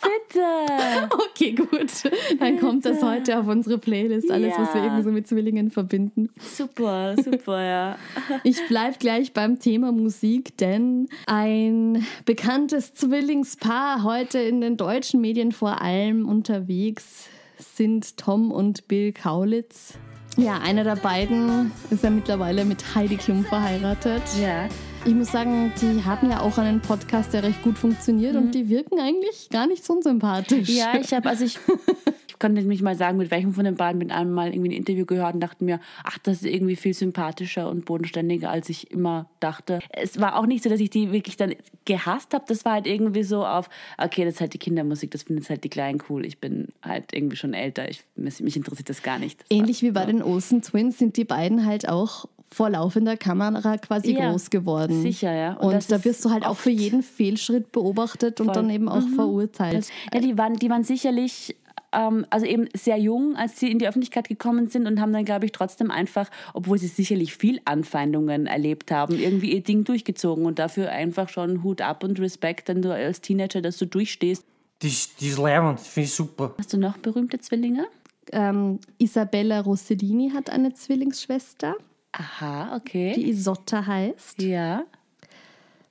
bitte. 0.00 1.08
Okay, 1.32 1.52
gut. 1.52 1.90
Dann 2.38 2.58
kommt 2.60 2.84
das 2.84 3.02
heute 3.02 3.38
auf 3.38 3.46
unsere 3.46 3.78
Playlist. 3.78 4.30
Alles, 4.30 4.54
was 4.56 4.74
wir 4.74 4.80
Ja. 4.80 4.86
irgendwie 4.86 5.02
so 5.04 5.10
mit 5.10 5.26
Zwillingen 5.26 5.70
verbinden. 5.70 6.28
Super, 6.38 7.16
super, 7.22 7.62
ja. 7.62 7.96
Ich 8.44 8.66
bleibe 8.68 8.96
gleich 8.98 9.32
beim 9.32 9.58
Thema 9.58 9.92
Musik, 9.92 10.56
denn 10.58 11.08
ein 11.26 12.04
bekanntes 12.24 12.94
Zwillingspaar 12.94 14.02
heute 14.02 14.38
in 14.38 14.60
den 14.60 14.76
deutschen 14.76 15.20
Medien 15.20 15.52
vor 15.52 15.80
allem 15.82 16.28
unterwegs 16.28 17.28
sind 17.62 18.16
Tom 18.16 18.50
und 18.50 18.88
Bill 18.88 19.12
Kaulitz. 19.12 19.94
Ja, 20.36 20.58
einer 20.58 20.82
der 20.82 20.96
beiden 20.96 21.72
ist 21.90 22.04
ja 22.04 22.10
mittlerweile 22.10 22.64
mit 22.64 22.94
Heidi 22.94 23.16
Klum 23.16 23.44
verheiratet. 23.44 24.22
Ja. 24.40 24.68
Ich 25.04 25.14
muss 25.14 25.32
sagen, 25.32 25.72
die 25.80 26.04
haben 26.04 26.30
ja 26.30 26.40
auch 26.40 26.56
einen 26.58 26.80
Podcast, 26.80 27.34
der 27.34 27.42
recht 27.42 27.62
gut 27.62 27.76
funktioniert 27.76 28.36
und 28.36 28.52
die 28.52 28.68
wirken 28.68 29.00
eigentlich 29.00 29.50
gar 29.50 29.66
nicht 29.66 29.84
so 29.84 29.94
unsympathisch. 29.94 30.68
Mhm. 30.68 30.74
Ja, 30.74 30.94
ich 30.98 31.12
habe, 31.12 31.28
also 31.28 31.44
ich, 31.44 31.58
ich 32.42 32.44
konnte 32.54 32.62
nicht 32.62 32.82
mal 32.82 32.96
sagen, 32.96 33.18
mit 33.18 33.30
welchem 33.30 33.52
von 33.54 33.64
den 33.64 33.76
beiden, 33.76 33.98
mit 33.98 34.10
einem 34.10 34.32
mal 34.32 34.48
irgendwie 34.52 34.70
ein 34.70 34.76
Interview 34.76 35.06
gehört 35.06 35.34
und 35.34 35.40
dachte 35.40 35.62
mir, 35.64 35.78
ach, 36.02 36.18
das 36.18 36.38
ist 36.38 36.46
irgendwie 36.46 36.74
viel 36.74 36.92
sympathischer 36.92 37.70
und 37.70 37.84
bodenständiger, 37.84 38.50
als 38.50 38.68
ich 38.68 38.90
immer 38.90 39.26
dachte. 39.38 39.78
Es 39.90 40.20
war 40.20 40.36
auch 40.36 40.46
nicht 40.46 40.64
so, 40.64 40.68
dass 40.68 40.80
ich 40.80 40.90
die 40.90 41.12
wirklich 41.12 41.36
dann 41.36 41.54
gehasst 41.84 42.34
habe. 42.34 42.44
Das 42.48 42.64
war 42.64 42.72
halt 42.72 42.86
irgendwie 42.88 43.22
so 43.22 43.46
auf, 43.46 43.70
okay, 43.96 44.24
das 44.24 44.34
ist 44.34 44.40
halt 44.40 44.54
die 44.54 44.58
Kindermusik, 44.58 45.12
das 45.12 45.22
finden 45.22 45.42
jetzt 45.42 45.50
halt 45.50 45.62
die 45.62 45.68
Kleinen 45.68 46.02
cool. 46.08 46.26
Ich 46.26 46.38
bin 46.38 46.68
halt 46.82 47.12
irgendwie 47.12 47.36
schon 47.36 47.54
älter. 47.54 47.88
Ich, 47.88 48.02
mich 48.16 48.40
mich 48.40 48.56
interessiert 48.56 48.88
das 48.88 49.02
gar 49.04 49.20
nicht. 49.20 49.40
Das 49.42 49.46
Ähnlich 49.50 49.82
war- 49.82 49.88
wie 49.88 49.92
bei 49.92 50.06
den 50.06 50.20
Olsen 50.22 50.62
Twins 50.62 50.98
sind 50.98 51.16
die 51.16 51.24
beiden 51.24 51.64
halt 51.64 51.88
auch 51.88 52.26
vor 52.50 52.68
laufender 52.68 53.16
Kamera 53.16 53.78
quasi 53.78 54.12
Ja, 54.14 54.30
groß 54.30 54.50
geworden. 54.50 55.00
sicher, 55.00 55.32
ja. 55.32 55.54
Und 55.54 55.72
Und, 55.72 55.90
da 55.90 56.04
wirst 56.04 56.22
du 56.22 56.30
halt 56.30 56.44
auch 56.44 56.58
für 56.58 56.68
jeden 56.70 57.02
Fehlschritt 57.02 57.72
beobachtet 57.72 58.40
und 58.42 58.46
Voll. 58.48 58.54
dann 58.54 58.68
eben 58.68 58.90
auch 58.90 59.08
verurteilt. 59.14 59.86
Ja, 60.12 60.20
die 60.20 60.36
waren, 60.36 60.56
die 60.56 60.68
waren 60.68 60.84
sicherlich 60.84 61.56
ähm, 61.92 62.26
also 62.30 62.46
eben 62.46 62.68
sehr 62.74 62.96
jung, 62.98 63.36
als 63.36 63.58
sie 63.60 63.70
in 63.70 63.78
die 63.78 63.86
Öffentlichkeit 63.86 64.28
gekommen 64.28 64.68
sind 64.68 64.86
und 64.86 65.00
haben 65.00 65.12
dann, 65.12 65.24
glaube 65.24 65.44
ich, 65.44 65.52
trotzdem 65.52 65.90
einfach, 65.90 66.30
obwohl 66.54 66.78
sie 66.78 66.86
sicherlich 66.88 67.34
viel 67.36 67.60
Anfeindungen 67.64 68.46
erlebt 68.46 68.90
haben, 68.90 69.18
irgendwie 69.18 69.52
ihr 69.52 69.62
Ding 69.62 69.84
durchgezogen 69.84 70.46
und 70.46 70.58
dafür 70.58 70.90
einfach 70.90 71.28
schon 71.28 71.62
Hut 71.62 71.80
ab 71.80 72.02
und 72.04 72.18
Respekt, 72.20 72.68
wenn 72.68 72.82
du 72.82 72.92
als 72.92 73.20
Teenager, 73.20 73.60
dass 73.60 73.76
du 73.76 73.86
durchstehst. 73.86 74.44
Die 74.82 74.88
ist, 74.88 75.20
die 75.20 75.28
ist 75.28 75.38
leibend, 75.38 75.80
finde 75.80 76.06
ich 76.06 76.14
super. 76.14 76.54
Hast 76.58 76.72
du 76.72 76.78
noch 76.78 76.98
berühmte 76.98 77.38
Zwillinge? 77.38 77.86
Ähm, 78.32 78.78
Isabella 78.98 79.60
Rossellini 79.60 80.30
hat 80.30 80.48
eine 80.50 80.72
Zwillingsschwester, 80.72 81.74
Aha, 82.12 82.76
okay. 82.76 83.12
die 83.16 83.28
Isotta 83.28 83.86
heißt. 83.86 84.42
ja. 84.42 84.84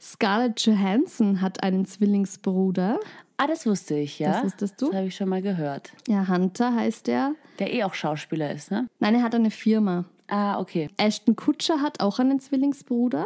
Scarlett 0.03 0.59
Johansson 0.65 1.41
hat 1.41 1.61
einen 1.61 1.85
Zwillingsbruder. 1.85 2.99
Ah, 3.41 3.47
das 3.47 3.65
wusste 3.65 3.95
ich, 3.95 4.19
ja. 4.19 4.33
Das 4.33 4.43
wusstest 4.43 4.79
du? 4.79 4.85
Das 4.85 4.95
habe 4.97 5.07
ich 5.07 5.15
schon 5.15 5.27
mal 5.27 5.41
gehört. 5.41 5.91
Ja, 6.07 6.27
Hunter 6.27 6.75
heißt 6.75 7.07
er. 7.07 7.33
Der 7.57 7.73
eh 7.73 7.83
auch 7.83 7.95
Schauspieler 7.95 8.51
ist, 8.51 8.69
ne? 8.69 8.87
Nein, 8.99 9.15
er 9.15 9.23
hat 9.23 9.33
eine 9.33 9.49
Firma. 9.49 10.05
Ah, 10.27 10.59
okay. 10.59 10.89
Ashton 10.97 11.35
Kutscher 11.35 11.81
hat 11.81 12.01
auch 12.01 12.19
einen 12.19 12.39
Zwillingsbruder. 12.39 13.25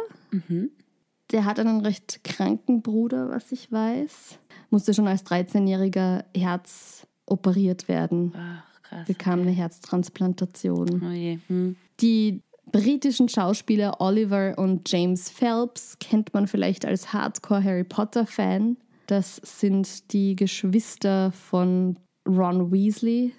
Der 1.32 1.44
hat 1.44 1.60
einen 1.60 1.82
recht 1.82 2.24
kranken 2.24 2.80
Bruder, 2.80 3.28
was 3.28 3.52
ich 3.52 3.70
weiß. 3.70 4.38
Musste 4.70 4.94
schon 4.94 5.06
als 5.06 5.26
13-jähriger 5.26 6.24
Herz 6.34 7.06
operiert 7.26 7.86
werden. 7.86 8.32
Ach, 8.34 8.82
krass. 8.84 9.06
Bekam 9.06 9.42
eine 9.42 9.50
Herztransplantation. 9.50 11.02
Oh 11.06 11.12
je. 11.12 11.40
Hm. 11.48 11.76
Die 12.00 12.42
britischen 12.72 13.28
Schauspieler 13.28 14.00
Oliver 14.00 14.54
und 14.56 14.90
James 14.90 15.28
Phelps 15.28 15.98
kennt 15.98 16.32
man 16.32 16.46
vielleicht 16.46 16.86
als 16.86 17.12
Hardcore 17.12 17.62
Harry 17.62 17.84
Potter-Fan. 17.84 18.78
Das 19.06 19.36
sind 19.36 20.12
die 20.12 20.36
Geschwister 20.36 21.32
von 21.32 21.98
Ron 22.26 22.72
Weasley. 22.72 23.32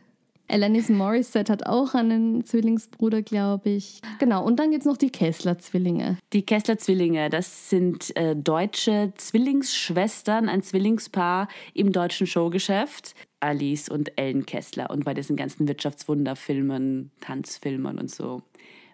Alanis 0.50 0.88
Morissette 0.90 1.52
hat 1.52 1.66
auch 1.66 1.94
einen 1.94 2.46
Zwillingsbruder, 2.46 3.22
glaube 3.22 3.70
ich. 3.70 4.00
Genau, 4.20 4.46
und 4.46 4.58
dann 4.58 4.72
gibt 4.72 4.84
es 4.84 4.86
noch 4.86 4.96
die 4.96 5.10
Kessler-Zwillinge. 5.10 6.18
Die 6.32 6.46
Kessler-Zwillinge, 6.46 7.30
das 7.30 7.70
sind 7.70 8.16
äh, 8.16 8.34
deutsche 8.34 9.12
Zwillingsschwestern, 9.18 10.48
ein 10.48 10.62
Zwillingspaar 10.62 11.50
im 11.74 11.92
deutschen 11.92 12.28
Showgeschäft. 12.28 13.14
Alice 13.40 13.90
und 13.90 14.18
Ellen 14.18 14.46
Kessler. 14.46 14.90
Und 14.90 15.04
bei 15.06 15.14
diesen 15.14 15.36
ganzen 15.36 15.68
Wirtschaftswunderfilmen, 15.68 17.12
Tanzfilmen 17.20 18.00
und 18.00 18.10
so 18.10 18.42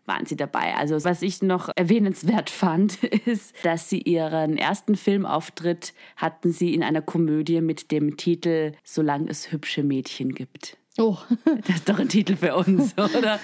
waren 0.06 0.26
sie 0.26 0.36
dabei. 0.36 0.76
Also 0.76 1.04
was 1.04 1.22
ich 1.22 1.42
noch 1.42 1.70
erwähnenswert 1.76 2.50
fand, 2.50 3.04
ist, 3.04 3.54
dass 3.64 3.90
sie 3.90 4.02
ihren 4.02 4.58
ersten 4.58 4.96
Filmauftritt 4.96 5.94
hatten 6.16 6.52
sie 6.52 6.74
in 6.74 6.84
einer 6.84 7.02
Komödie 7.02 7.62
mit 7.62 7.92
dem 7.92 8.18
Titel 8.18 8.74
Solange 8.84 9.30
es 9.30 9.52
hübsche 9.52 9.84
Mädchen 9.84 10.34
gibt. 10.34 10.78
Oh, 11.00 11.18
Das 11.68 11.78
ist 11.78 11.90
doch 11.90 11.98
ein 11.98 12.08
Titel 12.10 12.36
für 12.36 12.56
uns, 12.56 12.94
oder? 12.98 13.40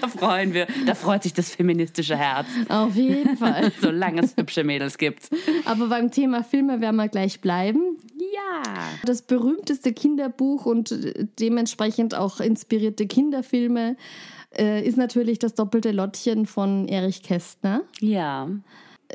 da 0.00 0.08
freuen 0.08 0.54
wir. 0.54 0.66
Da 0.86 0.94
freut 0.94 1.22
sich 1.22 1.34
das 1.34 1.50
feministische 1.54 2.16
Herz. 2.16 2.46
auf 2.70 2.94
jeden 2.96 3.36
Fall. 3.36 3.70
Solange 3.78 4.22
es 4.22 4.34
hübsche 4.36 4.64
Mädels 4.64 4.96
gibt. 4.96 5.28
Aber 5.66 5.88
beim 5.88 6.10
Thema 6.10 6.42
Filme 6.42 6.80
werden 6.80 6.96
wir 6.96 7.08
gleich 7.08 7.42
bleiben. 7.42 7.98
Ja. 8.18 8.62
Das 9.04 9.20
berühmteste 9.20 9.92
Kinderbuch 9.92 10.64
und 10.64 10.94
dementsprechend 11.38 12.14
auch 12.14 12.40
inspirierte 12.40 13.06
Kinderfilme 13.06 13.96
äh, 14.56 14.86
ist 14.86 14.96
natürlich 14.96 15.38
das 15.38 15.54
doppelte 15.54 15.92
Lottchen 15.92 16.46
von 16.46 16.88
Erich 16.88 17.22
Kästner. 17.22 17.82
Ja. 18.00 18.48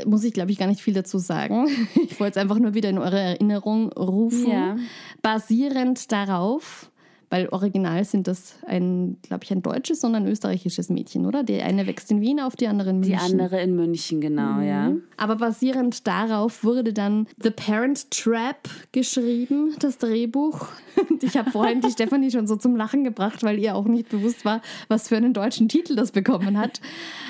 Muss 0.06 0.24
ich, 0.24 0.34
glaube 0.34 0.52
ich, 0.52 0.58
gar 0.58 0.68
nicht 0.68 0.82
viel 0.82 0.94
dazu 0.94 1.18
sagen. 1.18 1.68
Ich 1.96 2.20
wollte 2.20 2.40
es 2.40 2.42
einfach 2.42 2.60
nur 2.60 2.74
wieder 2.74 2.90
in 2.90 2.98
eure 2.98 3.20
Erinnerung 3.20 3.92
rufen. 3.92 4.50
Ja. 4.50 4.78
Basierend 5.22 6.12
darauf, 6.12 6.90
weil 7.30 7.48
original 7.50 8.04
sind 8.06 8.28
das 8.28 8.56
ein, 8.66 9.18
glaube 9.22 9.44
ich, 9.44 9.52
ein 9.52 9.62
deutsches 9.62 10.04
und 10.04 10.16
ein 10.16 10.28
österreichisches 10.28 10.90
Mädchen, 10.90 11.26
oder? 11.26 11.44
Die 11.44 11.62
eine 11.62 11.88
wächst 11.88 12.12
in 12.12 12.22
Wien 12.22 12.40
auf, 12.40 12.56
die 12.56 12.68
andere 12.68 12.92
in 12.92 13.00
München. 13.00 13.18
Die 13.18 13.34
andere 13.34 13.62
in 13.62 13.76
München, 13.76 14.22
genau, 14.22 14.62
ja. 14.62 14.94
Aber 15.18 15.36
basierend 15.36 16.08
darauf 16.08 16.64
wurde 16.64 16.94
dann 16.94 17.28
The 17.42 17.52
Parent 17.52 18.12
Trap 18.12 18.70
geschrieben, 18.92 19.76
das 19.80 19.98
Drehbuch. 19.98 20.68
Und 21.10 21.24
ich 21.24 21.38
habe 21.38 21.52
vorhin 21.52 21.82
die 21.82 21.92
Stefanie 21.92 22.32
schon 22.32 22.48
so 22.48 22.56
zum 22.56 22.76
Lachen 22.76 23.04
gebracht, 23.04 23.44
weil 23.44 23.60
ihr 23.60 23.76
auch 23.76 23.86
nicht 23.86 24.10
bewusst 24.10 24.46
war, 24.46 24.62
was 24.88 25.10
für 25.10 25.18
einen 25.18 25.34
deutschen 25.34 25.70
Titel 25.70 25.96
das 25.96 26.12
bekommen 26.12 26.58
hat. 26.58 26.82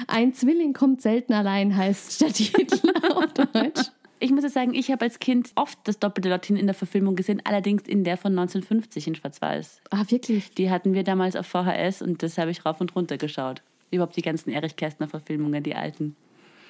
Ein 0.08 0.34
Zwilling 0.34 0.74
kommt 0.74 1.02
selten 1.02 1.34
allein, 1.34 1.76
heißt 1.76 2.22
der 2.22 2.34
Titel 2.34 2.90
auf 3.12 3.34
Deutsch. 3.34 3.92
Ich 4.20 4.32
muss 4.32 4.44
ja 4.44 4.50
sagen, 4.50 4.74
ich 4.74 4.92
habe 4.92 5.04
als 5.04 5.20
Kind 5.20 5.52
oft 5.56 5.78
das 5.84 6.00
doppelte 6.00 6.30
Lottchen 6.30 6.56
in 6.56 6.68
der 6.68 6.74
Verfilmung 6.74 7.16
gesehen, 7.16 7.42
allerdings 7.44 7.84
in 7.84 8.04
der 8.04 8.18
von 8.18 8.32
1950 8.32 9.08
in 9.08 9.16
Schwarz-Weiß. 9.16 9.82
Ah, 9.90 10.04
wirklich? 10.08 10.52
Die 10.52 10.70
hatten 10.70 10.94
wir 10.94 11.04
damals 11.04 11.36
auf 11.36 11.48
VHS 11.48 12.02
und 12.02 12.24
das 12.24 12.38
habe 12.38 12.52
ich 12.52 12.66
rauf 12.66 12.80
und 12.80 12.96
runter 12.96 13.18
geschaut. 13.18 13.62
Überhaupt 13.92 14.16
die 14.16 14.22
ganzen 14.22 14.52
Erich 14.52 14.76
Kästner-Verfilmungen, 14.76 15.64
die 15.64 15.76
alten. 15.76 16.16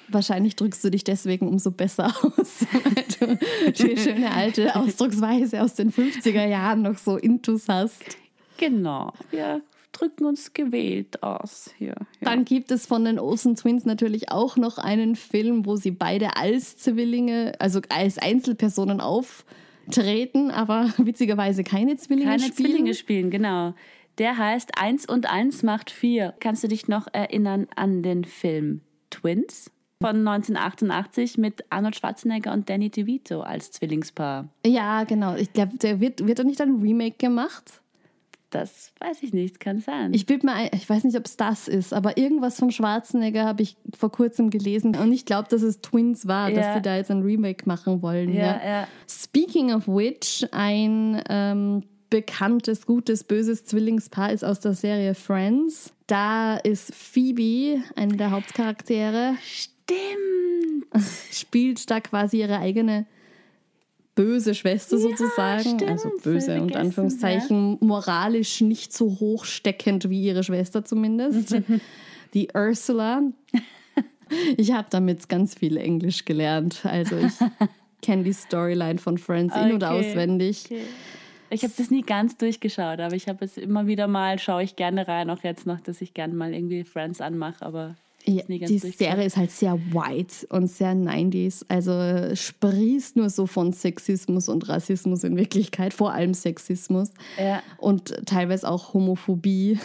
Wahrscheinlich 0.08 0.54
drückst 0.56 0.84
du 0.84 0.90
dich 0.90 1.04
deswegen 1.04 1.48
umso 1.48 1.70
besser 1.70 2.06
aus, 2.22 2.66
weil 2.72 3.04
du 3.18 3.38
die 3.72 3.96
schöne 3.96 4.32
alte 4.32 4.74
Ausdrucksweise 4.76 5.62
aus 5.62 5.74
den 5.74 5.92
50er 5.92 6.46
Jahren 6.46 6.82
noch 6.82 6.98
so 6.98 7.16
intus 7.16 7.68
hast. 7.68 8.16
Genau. 8.56 9.12
Wir 9.30 9.62
drücken 9.96 10.24
uns 10.24 10.52
gewählt 10.52 11.22
aus 11.22 11.70
hier. 11.78 11.94
Ja. 12.20 12.30
Dann 12.30 12.44
gibt 12.44 12.70
es 12.70 12.86
von 12.86 13.04
den 13.04 13.18
Olsen 13.18 13.56
Twins 13.56 13.84
natürlich 13.84 14.30
auch 14.30 14.56
noch 14.56 14.78
einen 14.78 15.16
Film, 15.16 15.66
wo 15.66 15.76
sie 15.76 15.90
beide 15.90 16.36
als 16.36 16.76
Zwillinge, 16.76 17.52
also 17.58 17.80
als 17.88 18.18
Einzelpersonen 18.18 19.00
auftreten, 19.00 20.50
aber 20.50 20.92
witzigerweise 20.98 21.64
keine 21.64 21.96
Zwillinge 21.96 22.30
Keine 22.30 22.42
spielen. 22.42 22.70
Zwillinge 22.70 22.94
spielen, 22.94 23.30
genau. 23.30 23.74
Der 24.18 24.38
heißt 24.38 24.78
Eins 24.78 25.06
und 25.06 25.30
Eins 25.30 25.62
macht 25.62 25.90
vier. 25.90 26.34
Kannst 26.40 26.64
du 26.64 26.68
dich 26.68 26.88
noch 26.88 27.06
erinnern 27.12 27.66
an 27.76 28.02
den 28.02 28.24
Film 28.24 28.80
Twins 29.10 29.70
von 30.00 30.26
1988 30.26 31.38
mit 31.38 31.64
Arnold 31.70 31.96
Schwarzenegger 31.96 32.52
und 32.52 32.68
Danny 32.68 32.90
DeVito 32.90 33.40
als 33.40 33.70
Zwillingspaar? 33.72 34.48
Ja, 34.64 35.04
genau. 35.04 35.34
Ich 35.36 35.52
glaube, 35.52 35.76
der 35.78 36.00
wird, 36.00 36.26
wird 36.26 36.38
da 36.38 36.44
nicht 36.44 36.60
ein 36.60 36.80
Remake 36.80 37.16
gemacht? 37.18 37.82
Das 38.50 38.92
weiß 39.00 39.22
ich 39.24 39.32
nicht, 39.32 39.58
kann 39.58 39.80
sein. 39.80 40.14
Ich 40.14 40.24
bild 40.24 40.44
mir 40.44 40.52
ein, 40.52 40.70
ich 40.72 40.88
weiß 40.88 41.02
nicht, 41.04 41.16
ob 41.18 41.26
es 41.26 41.36
das 41.36 41.66
ist, 41.66 41.92
aber 41.92 42.16
irgendwas 42.16 42.58
vom 42.58 42.70
Schwarzenegger 42.70 43.44
habe 43.44 43.62
ich 43.62 43.76
vor 43.98 44.12
kurzem 44.12 44.50
gelesen 44.50 44.94
und 44.96 45.12
ich 45.12 45.24
glaube, 45.26 45.48
dass 45.50 45.62
es 45.62 45.80
Twins 45.80 46.28
war, 46.28 46.50
dass 46.50 46.64
Ja. 46.64 46.74
die 46.76 46.82
da 46.82 46.96
jetzt 46.96 47.10
ein 47.10 47.22
Remake 47.22 47.66
machen 47.66 48.02
wollen. 48.02 48.32
ja, 48.32 48.60
ja. 48.64 48.88
Speaking 49.08 49.72
of 49.74 49.88
which, 49.88 50.46
ein 50.52 51.20
ähm, 51.28 51.82
bekanntes, 52.08 52.86
gutes, 52.86 53.24
böses 53.24 53.64
Zwillingspaar 53.64 54.32
ist 54.32 54.44
aus 54.44 54.60
der 54.60 54.74
Serie 54.74 55.14
Friends. 55.16 55.92
Da 56.06 56.56
ist 56.56 56.94
Phoebe, 56.94 57.82
eine 57.96 58.16
der 58.16 58.30
Hauptcharaktere, 58.30 59.34
Stimmt. 59.42 60.86
spielt 61.32 61.90
da 61.90 62.00
quasi 62.00 62.38
ihre 62.40 62.58
eigene 62.58 63.06
böse 64.16 64.54
Schwester 64.54 64.98
sozusagen. 64.98 65.60
stimmt, 65.60 65.84
also 65.84 66.10
böse 66.22 66.60
und 66.60 66.74
Anführungszeichen, 66.74 67.78
moralisch 67.80 68.60
nicht 68.62 68.92
so 68.92 69.06
hochsteckend 69.20 70.10
wie 70.10 70.22
ihre 70.24 70.42
Schwester 70.42 70.84
zumindest. 70.84 71.56
Die 72.34 72.48
Ursula. 72.52 73.22
Ich 74.56 74.72
habe 74.72 74.88
damit 74.90 75.28
ganz 75.28 75.54
viel 75.54 75.76
Englisch 75.76 76.24
gelernt. 76.24 76.84
Also 76.84 77.16
ich 77.16 77.34
kenne 78.02 78.24
die 78.24 78.32
Storyline 78.32 78.98
von 78.98 79.18
Friends 79.18 79.54
in- 79.54 79.74
und 79.74 79.84
Okay, 79.84 80.10
auswendig. 80.10 80.68
Ich 81.48 81.62
habe 81.62 81.72
das 81.76 81.92
nie 81.92 82.02
ganz 82.02 82.36
durchgeschaut, 82.36 82.98
aber 82.98 83.14
ich 83.14 83.28
habe 83.28 83.44
es 83.44 83.56
immer 83.56 83.86
wieder 83.86 84.08
mal, 84.08 84.40
schaue 84.40 84.64
ich 84.64 84.74
gerne 84.74 85.06
rein, 85.06 85.30
auch 85.30 85.44
jetzt 85.44 85.64
noch, 85.64 85.80
dass 85.80 86.00
ich 86.00 86.12
gerne 86.12 86.34
mal 86.34 86.52
irgendwie 86.52 86.82
Friends 86.82 87.20
anmache, 87.20 87.64
aber 87.64 87.94
Ja, 88.28 88.42
die. 88.48 88.78
Serie 88.78 89.24
ist 89.24 89.36
halt 89.36 89.52
sehr 89.52 89.78
white 89.92 90.46
und 90.48 90.68
sehr 90.68 90.94
90s. 90.94 91.64
Also 91.68 92.34
sprießt 92.34 93.16
nur 93.16 93.30
so 93.30 93.46
von 93.46 93.72
Sexismus 93.72 94.48
und 94.48 94.68
Rassismus 94.68 95.22
in 95.22 95.36
Wirklichkeit, 95.36 95.94
vor 95.94 96.12
allem 96.12 96.34
Sexismus. 96.34 97.12
Ja. 97.38 97.62
Und 97.78 98.14
teilweise 98.26 98.68
auch 98.68 98.94
Homophobie. 98.94 99.78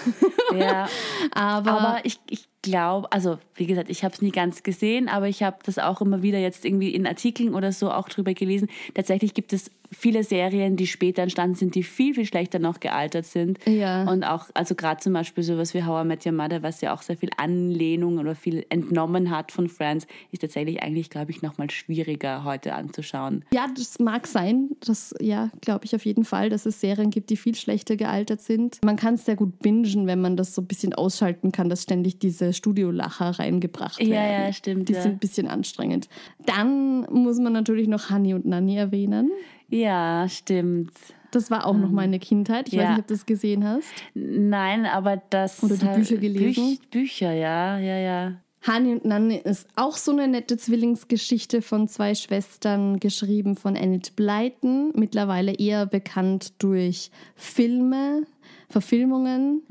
Ja, 0.57 0.89
Aber, 1.33 1.71
aber 1.71 1.99
ich, 2.03 2.19
ich 2.29 2.45
glaube, 2.61 3.11
also 3.11 3.37
wie 3.55 3.65
gesagt, 3.65 3.89
ich 3.89 4.03
habe 4.03 4.13
es 4.13 4.21
nie 4.21 4.31
ganz 4.31 4.63
gesehen, 4.63 5.07
aber 5.07 5.27
ich 5.27 5.43
habe 5.43 5.57
das 5.65 5.77
auch 5.77 6.01
immer 6.01 6.21
wieder 6.21 6.39
jetzt 6.39 6.65
irgendwie 6.65 6.93
in 6.93 7.07
Artikeln 7.07 7.53
oder 7.53 7.71
so 7.71 7.91
auch 7.91 8.09
drüber 8.09 8.33
gelesen. 8.33 8.69
Tatsächlich 8.93 9.33
gibt 9.33 9.53
es 9.53 9.71
viele 9.91 10.23
Serien, 10.23 10.75
die 10.77 10.87
später 10.87 11.21
entstanden 11.21 11.55
sind, 11.55 11.75
die 11.75 11.83
viel, 11.83 12.13
viel 12.13 12.25
schlechter 12.25 12.59
noch 12.59 12.79
gealtert 12.79 13.25
sind. 13.25 13.59
Ja. 13.65 14.09
Und 14.09 14.23
auch, 14.23 14.49
also 14.53 14.75
gerade 14.75 15.01
zum 15.01 15.13
Beispiel 15.13 15.43
sowas 15.43 15.73
wie 15.73 15.83
How 15.83 16.03
I 16.03 16.07
Met 16.07 16.25
Your 16.25 16.31
Mother, 16.31 16.63
was 16.63 16.81
ja 16.81 16.93
auch 16.93 17.01
sehr 17.01 17.17
viel 17.17 17.29
Anlehnung 17.37 18.17
oder 18.17 18.35
viel 18.35 18.65
entnommen 18.69 19.29
hat 19.29 19.51
von 19.51 19.67
Friends, 19.67 20.07
ist 20.31 20.39
tatsächlich 20.39 20.81
eigentlich, 20.81 21.09
glaube 21.09 21.31
ich, 21.31 21.41
nochmal 21.41 21.69
schwieriger 21.69 22.43
heute 22.43 22.73
anzuschauen. 22.73 23.43
ja, 23.53 23.67
das 23.75 23.99
mag 23.99 24.27
sein. 24.27 24.69
Das, 24.85 25.13
ja, 25.19 25.49
glaube 25.61 25.85
ich 25.85 25.95
auf 25.95 26.05
jeden 26.05 26.25
Fall, 26.25 26.49
dass 26.49 26.65
es 26.65 26.79
Serien 26.79 27.09
gibt, 27.09 27.29
die 27.29 27.37
viel 27.37 27.55
schlechter 27.55 27.97
gealtert 27.97 28.41
sind. 28.41 28.79
Man 28.83 28.95
kann 28.95 29.15
es 29.15 29.25
sehr 29.25 29.35
gut 29.35 29.59
bingen, 29.59 30.07
wenn 30.07 30.21
man 30.21 30.37
das 30.37 30.55
so 30.55 30.61
ein 30.61 30.67
bisschen 30.67 30.93
ausschalten 30.93 31.51
kann, 31.51 31.69
dass 31.69 31.83
ständig 31.83 32.19
diese 32.19 32.53
Studiolacher 32.53 33.31
reingebracht 33.39 33.99
werden. 33.99 34.11
Ja, 34.13 34.45
ja, 34.45 34.53
stimmt, 34.53 34.89
Die 34.89 34.93
ja. 34.93 35.01
sind 35.01 35.13
ein 35.13 35.19
bisschen 35.19 35.47
anstrengend. 35.47 36.07
Dann 36.45 37.01
muss 37.11 37.39
man 37.39 37.53
natürlich 37.53 37.87
noch 37.87 38.09
Honey 38.09 38.33
und 38.33 38.45
Nanny 38.45 38.77
erwähnen. 38.77 39.31
Ja, 39.71 40.27
stimmt. 40.29 40.91
Das 41.31 41.49
war 41.49 41.65
auch 41.65 41.77
noch 41.77 41.91
meine 41.91 42.19
Kindheit. 42.19 42.67
Ich 42.67 42.73
weiß 42.77 42.83
ja. 42.83 42.89
nicht, 42.91 42.99
ob 42.99 43.07
du 43.07 43.13
das 43.13 43.25
gesehen 43.25 43.63
hast. 43.65 43.87
Nein, 44.13 44.85
aber 44.85 45.21
das. 45.29 45.63
Oder 45.63 45.77
die 45.77 45.85
Bücher 45.85 46.17
gelesen? 46.17 46.77
Büch, 46.77 46.89
Bücher, 46.89 47.31
ja, 47.31 47.79
ja, 47.79 47.97
ja. 47.97 48.33
Hani 48.67 48.91
und 48.91 49.05
Nanni 49.05 49.37
ist 49.37 49.67
auch 49.75 49.97
so 49.97 50.11
eine 50.11 50.27
nette 50.27 50.55
Zwillingsgeschichte 50.55 51.63
von 51.63 51.87
zwei 51.87 52.13
Schwestern, 52.13 52.99
geschrieben 52.99 53.55
von 53.55 53.75
Enid 53.75 54.15
Blyton. 54.15 54.91
Mittlerweile 54.93 55.53
eher 55.53 55.87
bekannt 55.87 56.53
durch 56.59 57.09
Filme, 57.35 58.23
Verfilmungen. 58.69 59.63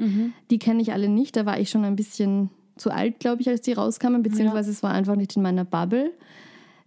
Die 0.50 0.58
kenne 0.58 0.82
ich 0.82 0.92
alle 0.92 1.08
nicht. 1.08 1.36
Da 1.36 1.46
war 1.46 1.60
ich 1.60 1.70
schon 1.70 1.84
ein 1.84 1.94
bisschen 1.94 2.50
zu 2.76 2.90
alt, 2.90 3.20
glaube 3.20 3.42
ich, 3.42 3.48
als 3.48 3.60
die 3.60 3.74
rauskamen, 3.74 4.22
beziehungsweise 4.22 4.70
es 4.70 4.82
war 4.82 4.92
einfach 4.92 5.14
nicht 5.14 5.36
in 5.36 5.42
meiner 5.42 5.64
Bubble. 5.64 6.12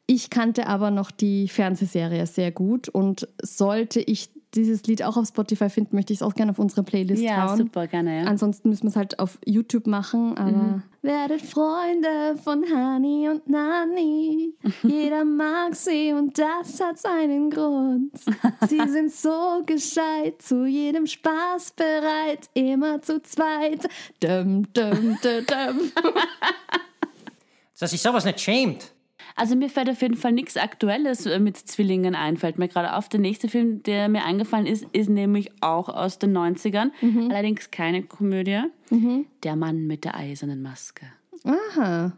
Ich 0.06 0.30
kannte 0.30 0.68
aber 0.68 0.92
noch 0.92 1.12
die 1.12 1.48
Fernsehserie 1.48 2.26
sehr 2.28 2.52
gut 2.52 2.90
und 2.90 3.28
sollte 3.42 4.02
ich 4.02 4.30
dieses 4.56 4.84
Lied 4.84 5.02
auch 5.04 5.18
auf 5.18 5.28
Spotify 5.28 5.70
finden, 5.70 5.96
möchte 5.96 6.14
ich 6.14 6.20
es 6.20 6.24
auch 6.24 6.36
gerne 6.36 6.52
auf 6.52 6.60
unsere 6.60 6.84
Playlist 6.84 7.24
Ja, 7.24 7.50
hauen. 7.50 7.58
super, 7.58 7.88
gerne, 7.88 8.22
ja. 8.22 8.28
Ansonsten 8.28 8.70
müssen 8.70 8.84
wir 8.84 8.90
es 8.90 8.96
halt 8.96 9.18
auf 9.20 9.40
YouTube 9.46 9.88
machen, 9.88 10.38
aber 10.38 10.84
werdet 11.02 11.42
Freunde 11.42 12.38
von 12.44 12.64
Hani 12.72 13.30
und 13.30 13.50
Nani. 13.50 14.54
Jeder 14.84 15.26
mag 15.26 15.76
sie 15.76 16.14
und 16.14 16.38
das 16.38 16.80
hat 16.80 17.00
seinen 17.00 17.50
Grund. 17.50 18.12
Sie 18.70 18.88
sind 18.88 19.12
so 19.12 19.64
gescheit, 19.66 20.42
zu 20.42 20.66
jedem 20.66 21.08
Spaß 21.08 21.72
bereit, 21.72 22.50
immer 22.54 23.02
zu 23.02 23.22
zweit. 23.24 23.88
Dum, 24.20 24.72
dum, 24.74 25.18
dum, 25.22 25.46
dum. 25.48 25.92
Dass 27.80 27.92
sich 27.92 28.02
sowas 28.02 28.24
nicht 28.24 28.40
schämt. 28.40 28.94
Also 29.36 29.56
mir 29.56 29.70
fällt 29.70 29.90
auf 29.90 30.02
jeden 30.02 30.16
Fall 30.16 30.32
nichts 30.32 30.58
Aktuelles 30.58 31.26
äh, 31.26 31.40
mit 31.40 31.58
Zwillingen 31.58 32.16
ein, 32.16 32.38
fällt 32.38 32.60
mir 32.60 32.68
gerade 32.68 32.96
auf. 32.96 33.10
Der 33.10 33.20
nächste 33.20 33.48
Film, 33.48 33.84
der 33.84 34.10
mir 34.10 34.24
eingefallen 34.26 34.68
ist, 34.68 34.86
ist 34.94 35.10
nämlich 35.10 35.52
auch 35.62 35.90
aus 35.90 36.20
den 36.20 36.38
90ern. 36.38 36.92
Allerdings 37.30 37.72
keine 37.72 38.04
Komödie. 38.04 38.62
Der 39.44 39.56
Mann 39.56 39.88
mit 39.88 40.04
der 40.04 40.16
eisernen 40.16 40.62
Maske. 40.62 41.06
Aha. 41.44 42.14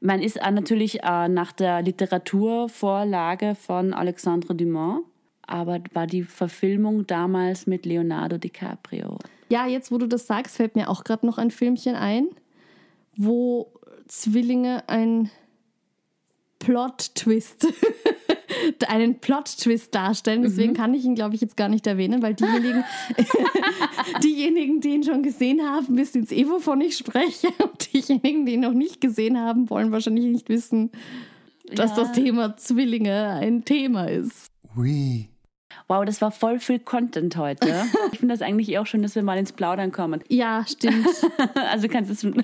Man 0.00 0.22
ist 0.22 0.36
äh, 0.36 0.50
natürlich 0.50 1.02
äh, 1.02 1.28
nach 1.28 1.52
der 1.52 1.82
Literaturvorlage 1.82 3.54
von 3.54 3.92
Alexandre 3.92 4.54
Dumas, 4.54 5.00
aber 5.42 5.80
war 5.92 6.06
die 6.06 6.22
Verfilmung 6.22 7.06
damals 7.06 7.66
mit 7.66 7.86
Leonardo 7.86 8.38
DiCaprio. 8.38 9.18
Ja, 9.48 9.66
jetzt 9.66 9.92
wo 9.92 9.98
du 9.98 10.06
das 10.06 10.26
sagst, 10.26 10.56
fällt 10.56 10.76
mir 10.76 10.90
auch 10.90 11.04
gerade 11.04 11.26
noch 11.26 11.38
ein 11.38 11.50
Filmchen 11.50 11.94
ein, 11.94 12.28
wo 13.16 13.70
Zwillinge 14.08 14.88
ein 14.88 15.30
Plot-Twist, 16.66 17.68
einen 18.88 19.20
Plot-Twist 19.20 19.94
darstellen. 19.94 20.42
Deswegen 20.42 20.74
kann 20.74 20.94
ich 20.94 21.04
ihn, 21.04 21.14
glaube 21.14 21.36
ich, 21.36 21.40
jetzt 21.40 21.56
gar 21.56 21.68
nicht 21.68 21.86
erwähnen, 21.86 22.22
weil 22.22 22.34
diejenigen, 22.34 22.82
diejenigen, 24.22 24.80
die 24.80 24.88
ihn 24.90 25.04
schon 25.04 25.22
gesehen 25.22 25.62
haben, 25.62 25.96
wissen 25.96 26.22
jetzt 26.22 26.32
eh, 26.32 26.48
wovon 26.48 26.80
ich 26.80 26.96
spreche. 26.96 27.48
Und 27.62 27.92
diejenigen, 27.92 28.46
die 28.46 28.54
ihn 28.54 28.60
noch 28.60 28.72
nicht 28.72 29.00
gesehen 29.00 29.38
haben, 29.38 29.70
wollen 29.70 29.92
wahrscheinlich 29.92 30.24
nicht 30.24 30.48
wissen, 30.48 30.90
dass 31.72 31.90
Ja. 31.90 31.96
das 32.02 32.12
Thema 32.12 32.56
Zwillinge 32.56 33.28
ein 33.40 33.64
Thema 33.64 34.10
ist. 34.10 34.48
Oui. 34.76 35.28
Wow, 35.86 36.04
das 36.04 36.20
war 36.20 36.32
voll 36.32 36.58
viel 36.58 36.80
Content 36.80 37.36
heute. 37.36 37.84
Ich 38.12 38.18
finde 38.18 38.34
das 38.34 38.42
eigentlich 38.42 38.70
eh 38.70 38.78
auch 38.78 38.86
schön, 38.86 39.02
dass 39.02 39.14
wir 39.14 39.22
mal 39.22 39.38
ins 39.38 39.52
Plaudern 39.52 39.92
kommen. 39.92 40.20
Ja, 40.28 40.64
stimmt. 40.66 41.06
Also 41.54 41.86
kannst 41.86 42.10
du 42.24 42.30
es. 42.30 42.36